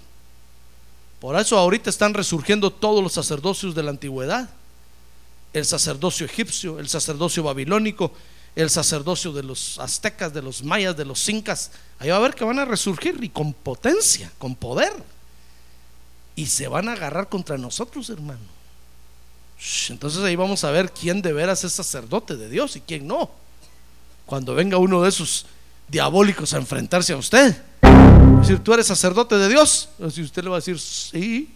Por 1.20 1.38
eso 1.38 1.56
ahorita 1.56 1.90
están 1.90 2.14
resurgiendo 2.14 2.72
todos 2.72 3.02
los 3.02 3.12
sacerdocios 3.12 3.74
de 3.74 3.82
la 3.84 3.90
antigüedad. 3.90 4.48
El 5.52 5.64
sacerdocio 5.64 6.26
egipcio, 6.26 6.80
el 6.80 6.88
sacerdocio 6.88 7.44
babilónico, 7.44 8.12
el 8.56 8.70
sacerdocio 8.70 9.32
de 9.32 9.42
los 9.42 9.78
aztecas, 9.78 10.32
de 10.32 10.42
los 10.42 10.64
mayas, 10.64 10.96
de 10.96 11.04
los 11.04 11.28
incas. 11.28 11.70
Ahí 11.98 12.10
va 12.10 12.16
a 12.16 12.20
ver 12.20 12.34
que 12.34 12.44
van 12.44 12.58
a 12.58 12.64
resurgir 12.64 13.22
y 13.22 13.28
con 13.28 13.52
potencia, 13.52 14.32
con 14.38 14.56
poder. 14.56 14.92
Y 16.34 16.46
se 16.46 16.66
van 16.66 16.88
a 16.88 16.94
agarrar 16.94 17.28
contra 17.28 17.56
nosotros, 17.56 18.10
hermano. 18.10 18.61
Entonces 19.88 20.22
ahí 20.24 20.34
vamos 20.34 20.64
a 20.64 20.70
ver 20.70 20.90
quién 20.90 21.22
de 21.22 21.32
veras 21.32 21.62
es 21.62 21.72
sacerdote 21.72 22.36
de 22.36 22.48
Dios 22.48 22.74
y 22.76 22.80
quién 22.80 23.06
no. 23.06 23.30
Cuando 24.26 24.54
venga 24.54 24.76
uno 24.78 25.02
de 25.02 25.08
esos 25.08 25.46
diabólicos 25.86 26.52
a 26.54 26.56
enfrentarse 26.56 27.12
a 27.12 27.16
usted, 27.16 27.62
decir, 28.40 28.58
tú 28.58 28.72
eres 28.74 28.86
sacerdote 28.86 29.36
de 29.36 29.48
Dios, 29.48 29.88
si 30.12 30.22
usted 30.22 30.42
le 30.42 30.50
va 30.50 30.56
a 30.56 30.58
decir, 30.58 30.78
sí. 30.78 31.54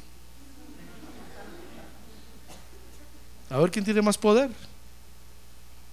A 3.50 3.58
ver 3.58 3.70
quién 3.70 3.84
tiene 3.84 4.02
más 4.02 4.18
poder. 4.18 4.50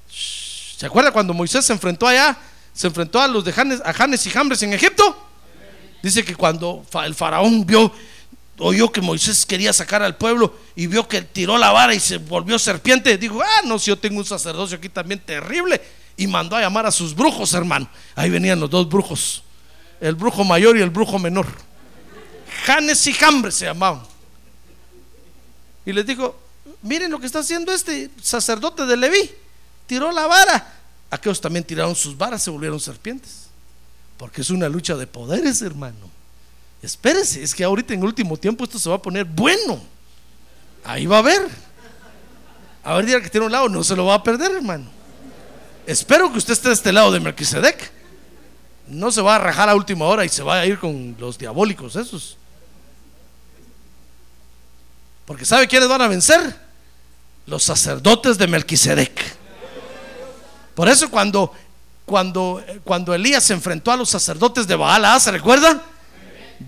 ¿Se 0.07 0.86
acuerda 0.86 1.11
cuando 1.11 1.34
Moisés 1.34 1.66
se 1.66 1.74
enfrentó 1.74 2.07
allá? 2.07 2.38
Se 2.74 2.88
enfrentó 2.88 3.20
a 3.22 3.28
los 3.28 3.43
de 3.43 3.53
Janes, 3.53 3.82
a 3.84 3.93
Janes 3.93 4.26
y 4.26 4.30
Jambres 4.30 4.61
en 4.64 4.74
Egipto. 4.74 5.18
Dice 6.01 6.24
que 6.26 6.36
cuando 6.36 6.86
el 7.05 7.16
faraón 7.16 7.66
vio 7.66 7.91
oyó 8.59 8.91
que 8.91 9.01
Moisés 9.01 9.45
quería 9.45 9.73
sacar 9.73 10.03
al 10.03 10.17
pueblo 10.17 10.55
y 10.75 10.87
vio 10.87 11.07
que 11.07 11.21
tiró 11.21 11.57
la 11.57 11.71
vara 11.71 11.93
y 11.93 11.99
se 11.99 12.17
volvió 12.17 12.59
serpiente, 12.59 13.17
dijo, 13.17 13.41
ah, 13.41 13.61
no, 13.65 13.79
si 13.79 13.87
yo 13.87 13.97
tengo 13.97 14.19
un 14.19 14.25
sacerdocio 14.25 14.77
aquí 14.77 14.89
también 14.89 15.19
terrible, 15.19 15.81
y 16.15 16.27
mandó 16.27 16.55
a 16.55 16.61
llamar 16.61 16.85
a 16.85 16.91
sus 16.91 17.15
brujos, 17.15 17.53
hermano. 17.53 17.89
Ahí 18.15 18.29
venían 18.29 18.59
los 18.59 18.69
dos 18.69 18.87
brujos, 18.87 19.43
el 19.99 20.15
brujo 20.15 20.43
mayor 20.43 20.77
y 20.77 20.81
el 20.81 20.89
brujo 20.89 21.17
menor. 21.17 21.47
Janes 22.65 23.05
y 23.07 23.13
Jambres 23.13 23.55
se 23.55 23.65
llamaban. 23.65 24.03
Y 25.85 25.91
les 25.91 26.05
dijo, 26.05 26.39
miren 26.81 27.11
lo 27.11 27.19
que 27.19 27.25
está 27.25 27.39
haciendo 27.39 27.73
este 27.73 28.09
sacerdote 28.21 28.85
de 28.85 28.95
Leví. 28.95 29.31
Tiró 29.87 30.11
la 30.11 30.27
vara. 30.27 30.73
Aquellos 31.09 31.41
también 31.41 31.65
tiraron 31.65 31.95
sus 31.95 32.17
varas, 32.17 32.41
se 32.41 32.49
volvieron 32.49 32.79
serpientes. 32.79 33.47
Porque 34.17 34.41
es 34.41 34.49
una 34.49 34.69
lucha 34.69 34.95
de 34.95 35.07
poderes, 35.07 35.61
hermano. 35.61 36.12
Espérese, 36.84 37.41
es 37.41 37.55
que 37.55 37.63
ahorita 37.63 37.93
en 37.93 38.03
último 38.03 38.36
tiempo 38.36 38.65
esto 38.65 38.77
se 38.77 38.89
va 38.89 38.97
a 38.97 39.01
poner 39.01 39.23
bueno. 39.23 39.81
Ahí 40.84 41.05
va 41.05 41.19
a 41.19 41.21
ver. 41.21 41.47
A 42.84 42.95
ver, 42.95 43.05
diga 43.05 43.21
que 43.21 43.29
tiene 43.29 43.45
un 43.45 43.53
lado, 43.53 43.69
no 43.69 43.81
se 43.86 43.95
lo 43.95 44.05
va 44.05 44.15
a 44.15 44.23
perder, 44.23 44.51
hermano. 44.51 44.91
Espero 45.88 46.29
que 46.29 46.39
usted 46.39 46.51
esté 46.51 46.67
de 46.67 46.73
este 46.73 46.91
lado 46.91 47.13
de 47.13 47.21
Melquisedec. 47.21 47.89
No 48.88 49.13
se 49.13 49.21
va 49.21 49.38
a 49.38 49.39
rajar 49.39 49.69
a 49.69 49.75
última 49.75 50.03
hora 50.05 50.25
y 50.25 50.29
se 50.29 50.43
va 50.43 50.59
a 50.59 50.65
ir 50.65 50.77
con 50.77 51.15
los 51.17 51.38
diabólicos 51.38 51.95
esos. 51.95 52.38
Porque 55.25 55.45
¿sabe 55.45 55.69
quiénes 55.69 55.88
van 55.88 56.01
a 56.01 56.09
vencer? 56.09 56.53
Los 57.45 57.63
sacerdotes 57.63 58.38
de 58.38 58.47
Melquisedec. 58.47 59.38
Por 60.75 60.89
eso 60.89 61.09
cuando, 61.09 61.53
cuando, 62.05 62.61
cuando 62.84 63.13
Elías 63.13 63.45
se 63.45 63.53
enfrentó 63.53 63.89
a 63.89 63.95
los 63.95 64.09
sacerdotes 64.09 64.67
de 64.67 64.75
Baal, 64.75 65.21
¿se 65.21 65.31
recuerda? 65.31 65.81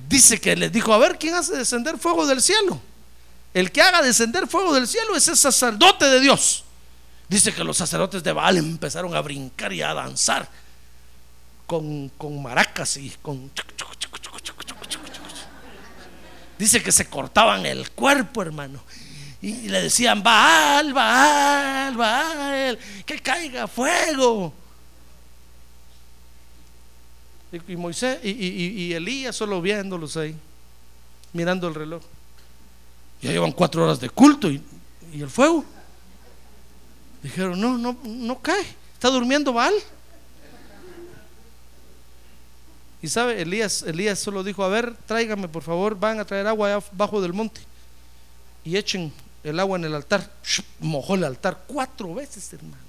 Dice 0.08 0.40
que 0.40 0.56
les 0.56 0.72
dijo, 0.72 0.94
a 0.94 0.98
ver, 0.98 1.18
¿quién 1.18 1.34
hace 1.34 1.56
descender 1.56 1.98
fuego 1.98 2.26
del 2.26 2.42
cielo? 2.42 2.80
El 3.54 3.72
que 3.72 3.82
haga 3.82 4.02
descender 4.02 4.48
fuego 4.48 4.74
del 4.74 4.88
cielo 4.88 5.16
es 5.16 5.28
el 5.28 5.38
sacerdote 5.38 6.06
de 6.06 6.20
Dios. 6.20 6.64
Dice 7.28 7.54
que 7.54 7.64
los 7.64 7.78
sacerdotes 7.78 8.24
de 8.24 8.34
Baal 8.34 8.58
empezaron 8.58 9.16
a 9.16 9.22
brincar 9.22 9.74
y 9.74 9.82
a 9.82 9.94
danzar 9.94 10.48
con, 11.66 12.10
con 12.18 12.42
maracas 12.42 12.98
y 12.98 13.10
con... 13.22 13.52
Dice 16.58 16.82
que 16.82 16.92
se 16.92 17.10
cortaban 17.10 17.66
el 17.66 17.92
cuerpo, 17.92 18.42
hermano. 18.42 18.82
Y 19.42 19.68
le 19.70 19.82
decían, 19.82 20.24
Baal, 20.24 20.94
Baal, 20.94 21.98
Baal, 21.98 22.80
que 23.06 23.20
caiga 23.20 23.68
fuego. 23.68 24.54
Y, 27.68 27.76
Moisés 27.76 28.20
y, 28.24 28.94
Elías 28.94 29.36
solo 29.36 29.62
viéndolos 29.62 30.18
ahí, 30.18 30.36
mirando 31.34 31.68
el 31.68 31.76
reloj. 31.76 32.04
Ya 33.22 33.32
llevan 33.32 33.52
cuatro 33.52 33.84
horas 33.84 34.00
de 34.00 34.10
culto 34.10 34.52
y, 34.52 34.62
el 35.14 35.30
fuego. 35.30 35.64
Dijeron, 37.24 37.60
no, 37.60 37.78
no, 37.78 37.98
no 38.04 38.40
cae. 38.40 38.66
Está 38.94 39.10
durmiendo 39.10 39.54
Baal. 39.54 39.74
Y 43.02 43.08
sabe, 43.08 43.42
Elías, 43.42 43.84
Elías 43.84 44.20
solo 44.20 44.44
dijo, 44.44 44.64
a 44.64 44.68
ver, 44.68 44.96
tráigame 45.06 45.48
por 45.48 45.64
favor, 45.64 45.98
van 45.98 46.20
a 46.20 46.26
traer 46.26 46.48
agua 46.48 46.74
abajo 46.74 47.22
del 47.22 47.34
monte. 47.34 47.62
Y 48.64 48.78
echen 48.78 49.14
el 49.44 49.60
agua 49.60 49.78
en 49.78 49.86
el 49.86 49.94
altar. 49.94 50.32
Mojó 50.80 51.16
el 51.16 51.24
altar 51.24 51.64
cuatro 51.68 52.14
veces, 52.16 52.52
hermano. 52.52 52.84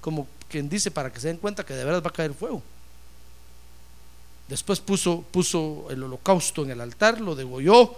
Como 0.00 0.26
quien 0.48 0.68
dice 0.68 0.90
para 0.90 1.12
que 1.12 1.20
se 1.20 1.28
den 1.28 1.36
cuenta 1.36 1.64
que 1.64 1.74
de 1.74 1.84
verdad 1.84 2.02
va 2.02 2.08
a 2.08 2.12
caer 2.12 2.32
fuego. 2.32 2.62
Después 4.50 4.80
puso, 4.80 5.22
puso 5.30 5.86
el 5.90 6.02
holocausto 6.02 6.64
en 6.64 6.72
el 6.72 6.80
altar, 6.80 7.20
lo 7.20 7.36
degolló, 7.36 7.94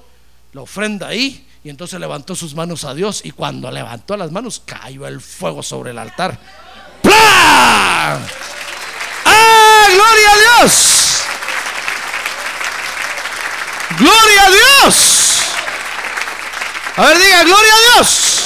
la 0.52 0.60
ofrenda 0.60 1.08
ahí, 1.08 1.48
y 1.64 1.70
entonces 1.70 1.98
levantó 1.98 2.34
sus 2.34 2.54
manos 2.54 2.84
a 2.84 2.92
Dios. 2.92 3.22
Y 3.24 3.30
cuando 3.30 3.70
levantó 3.70 4.18
las 4.18 4.30
manos, 4.30 4.60
cayó 4.66 5.06
el 5.06 5.22
fuego 5.22 5.62
sobre 5.62 5.92
el 5.92 5.98
altar. 5.98 6.38
¡Pla! 7.00 8.20
¡Ah, 9.24 9.86
gloria 9.94 10.30
a 10.30 10.60
Dios! 10.60 11.22
¡Gloria 13.98 14.44
a 14.44 14.50
Dios! 14.50 15.40
A 16.96 17.06
ver, 17.06 17.18
diga, 17.18 17.44
gloria 17.44 17.72
a 17.72 17.94
Dios. 17.94 18.44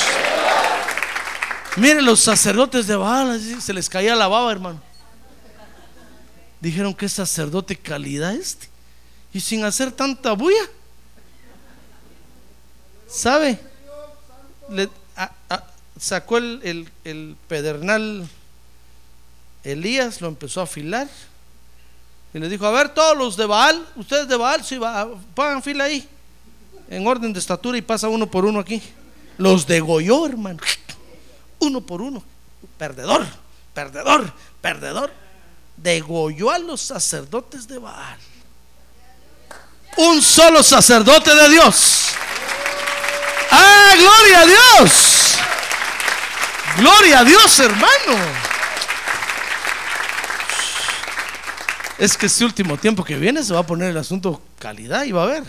Miren, 1.75 2.05
los 2.05 2.21
sacerdotes 2.21 2.87
de 2.87 2.95
Baal, 2.95 3.61
se 3.61 3.73
les 3.73 3.91
caía 3.91 4.15
la 4.15 4.29
baba, 4.29 4.53
hermano. 4.53 4.81
Dijeron 6.67 6.95
que 6.95 7.09
sacerdote 7.09 7.77
calidad 7.77 8.35
este. 8.35 8.69
Y 9.33 9.39
sin 9.39 9.65
hacer 9.65 9.93
tanta 9.93 10.33
bulla. 10.33 10.69
¿Sabe? 13.07 13.61
Sacó 15.97 16.39
el, 16.39 16.91
el, 17.05 17.37
pedernal 17.47 18.29
Elías, 19.63 20.21
lo 20.21 20.27
empezó 20.27 20.61
a 20.61 20.65
afilar. 20.65 21.07
Y 22.35 22.41
le 22.41 22.49
dijo, 22.49 22.67
a 22.67 22.73
ver, 22.73 22.89
todos 22.89 23.17
los 23.17 23.37
de 23.37 23.47
Baal, 23.47 23.87
ustedes 23.95 24.27
de 24.27 24.37
Baal, 24.37 24.65
sí, 24.65 24.81
pongan 25.37 25.63
fila 25.63 25.85
ahí. 25.85 26.09
En 26.91 27.07
orden 27.07 27.33
de 27.33 27.39
estatura 27.39 27.79
y 27.79 27.83
pasa 27.83 28.09
uno 28.09 28.29
por 28.29 28.45
uno 28.45 28.59
aquí. 28.59 28.83
Los 29.39 29.69
degolló, 29.69 30.27
hermano. 30.27 30.59
Uno 31.61 31.81
por 31.81 32.03
uno. 32.03 32.25
Perdedor, 32.77 33.25
perdedor, 33.73 34.33
perdedor 34.61 35.26
degolló 35.77 36.51
a 36.51 36.59
los 36.59 36.81
sacerdotes 36.81 37.69
de 37.69 37.79
Baal. 37.79 38.19
Un 39.97 40.21
solo 40.21 40.63
sacerdote 40.63 41.35
de 41.35 41.49
Dios. 41.51 42.09
¡Ah, 43.51 43.93
gloria 43.97 44.41
a 44.41 44.47
Dios! 44.47 45.37
Gloria 46.77 47.21
a 47.21 47.25
Dios, 47.25 47.59
hermano. 47.59 48.47
Es 51.99 52.17
que 52.17 52.27
este 52.27 52.45
último 52.45 52.77
tiempo 52.77 53.03
que 53.03 53.17
viene 53.17 53.43
se 53.43 53.55
va 53.55 53.61
a 53.61 53.67
poner 53.67 53.91
el 53.91 53.97
asunto 53.97 54.43
calidad 54.59 55.05
y 55.05 55.13
va 55.13 55.23
a 55.23 55.27
ver. 55.27 55.45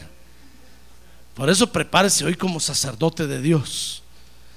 Por 1.34 1.49
eso 1.49 1.71
prepárese 1.71 2.23
hoy 2.23 2.36
como 2.36 2.61
sacerdote 2.61 3.28
de 3.28 3.41
Dios. 3.41 4.01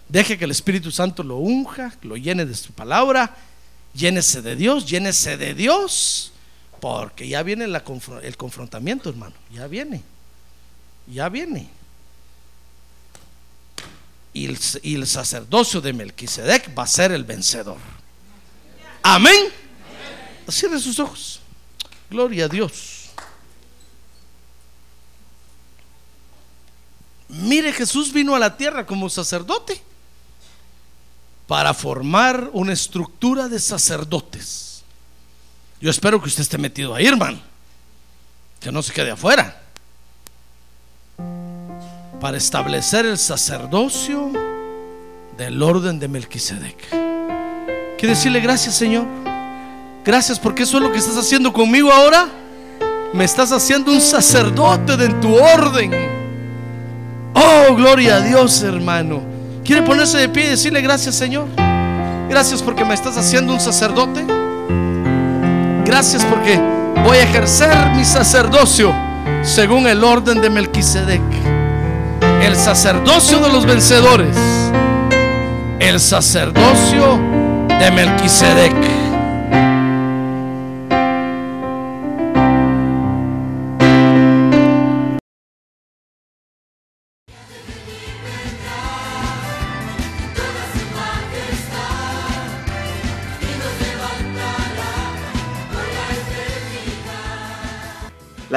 Deje 0.09 0.39
que 0.39 0.45
el 0.45 0.53
Espíritu 0.53 0.93
Santo 0.93 1.25
lo 1.25 1.37
unja, 1.37 1.93
lo 2.03 2.17
llene 2.17 2.47
de 2.47 2.55
su 2.55 2.73
palabra 2.73 3.37
Llénese 3.95 4.43
de 4.43 4.57
Dios, 4.57 4.87
llénese 4.87 5.37
de 5.37 5.55
Dios, 5.55 6.33
porque 6.81 7.29
ya 7.29 7.43
viene 7.43 7.65
el 7.65 8.37
confrontamiento, 8.37 9.11
hermano, 9.11 9.35
ya 9.53 9.67
viene, 9.67 10.03
ya 11.07 11.29
viene. 11.29 11.69
Y 14.33 14.47
el, 14.95 15.07
sacerdocio 15.07 15.81
de 15.81 15.93
Melquisedec 15.93 16.77
va 16.79 16.85
a 16.85 16.87
ser 16.87 17.11
el 17.11 17.25
vencedor. 17.25 17.79
Amén. 19.03 19.49
Cierre 20.49 20.79
sus 20.79 20.99
ojos. 21.01 21.41
Gloria 22.09 22.45
a 22.45 22.49
Dios. 22.49 23.11
Mire, 27.29 27.73
Jesús 27.73 28.13
vino 28.13 28.35
a 28.35 28.39
la 28.39 28.57
tierra 28.57 28.87
como 28.87 29.09
sacerdote 29.09 29.81
para 31.51 31.75
formar 31.75 32.49
una 32.53 32.73
estructura 32.73 33.49
de 33.49 33.59
sacerdotes. 33.59 34.85
Yo 35.81 35.91
espero 35.91 36.23
que 36.23 36.29
usted 36.29 36.43
esté 36.43 36.59
metido 36.59 36.95
ahí, 36.95 37.09
hermano. 37.09 37.41
Que 38.61 38.71
no 38.71 38.81
se 38.85 38.93
quede 38.93 39.11
afuera. 39.11 39.61
Para 42.21 42.37
establecer 42.37 43.05
el 43.05 43.19
sacerdocio 43.19 44.31
del 45.37 45.61
orden 45.61 45.99
de 45.99 46.07
Melquisedec. 46.07 46.89
Quiero 47.99 48.15
decirle 48.15 48.39
gracias, 48.39 48.77
Señor. 48.77 49.07
Gracias 50.05 50.39
porque 50.39 50.63
eso 50.63 50.77
es 50.77 50.85
lo 50.85 50.93
que 50.93 50.99
estás 50.99 51.17
haciendo 51.17 51.53
conmigo 51.53 51.91
ahora. 51.91 52.29
Me 53.13 53.25
estás 53.25 53.51
haciendo 53.51 53.91
un 53.91 54.01
sacerdote 54.01 54.97
de 54.97 55.09
tu 55.15 55.35
orden. 55.35 55.91
Oh, 57.35 57.75
gloria 57.75 58.19
a 58.19 58.21
Dios, 58.21 58.63
hermano. 58.63 59.40
¿Quiere 59.65 59.83
ponerse 59.83 60.19
de 60.19 60.29
pie 60.29 60.47
y 60.47 60.49
decirle 60.49 60.81
gracias 60.81 61.15
Señor? 61.15 61.47
Gracias 62.29 62.63
porque 62.63 62.85
me 62.85 62.95
estás 62.95 63.17
haciendo 63.17 63.53
un 63.53 63.61
sacerdote. 63.61 64.25
Gracias 65.85 66.25
porque 66.25 66.61
voy 67.05 67.19
a 67.19 67.23
ejercer 67.23 67.91
mi 67.97 68.05
sacerdocio 68.05 68.95
según 69.43 69.87
el 69.87 70.05
orden 70.05 70.41
de 70.41 70.51
Melquisedec. 70.51 71.21
El 72.43 72.57
sacerdocio 72.57 73.41
de 73.41 73.49
los 73.53 73.67
vencedores. 73.67 74.37
El 75.79 76.01
sacerdocio 76.01 77.19
de 77.69 77.91
Melquisedec. 77.91 79.00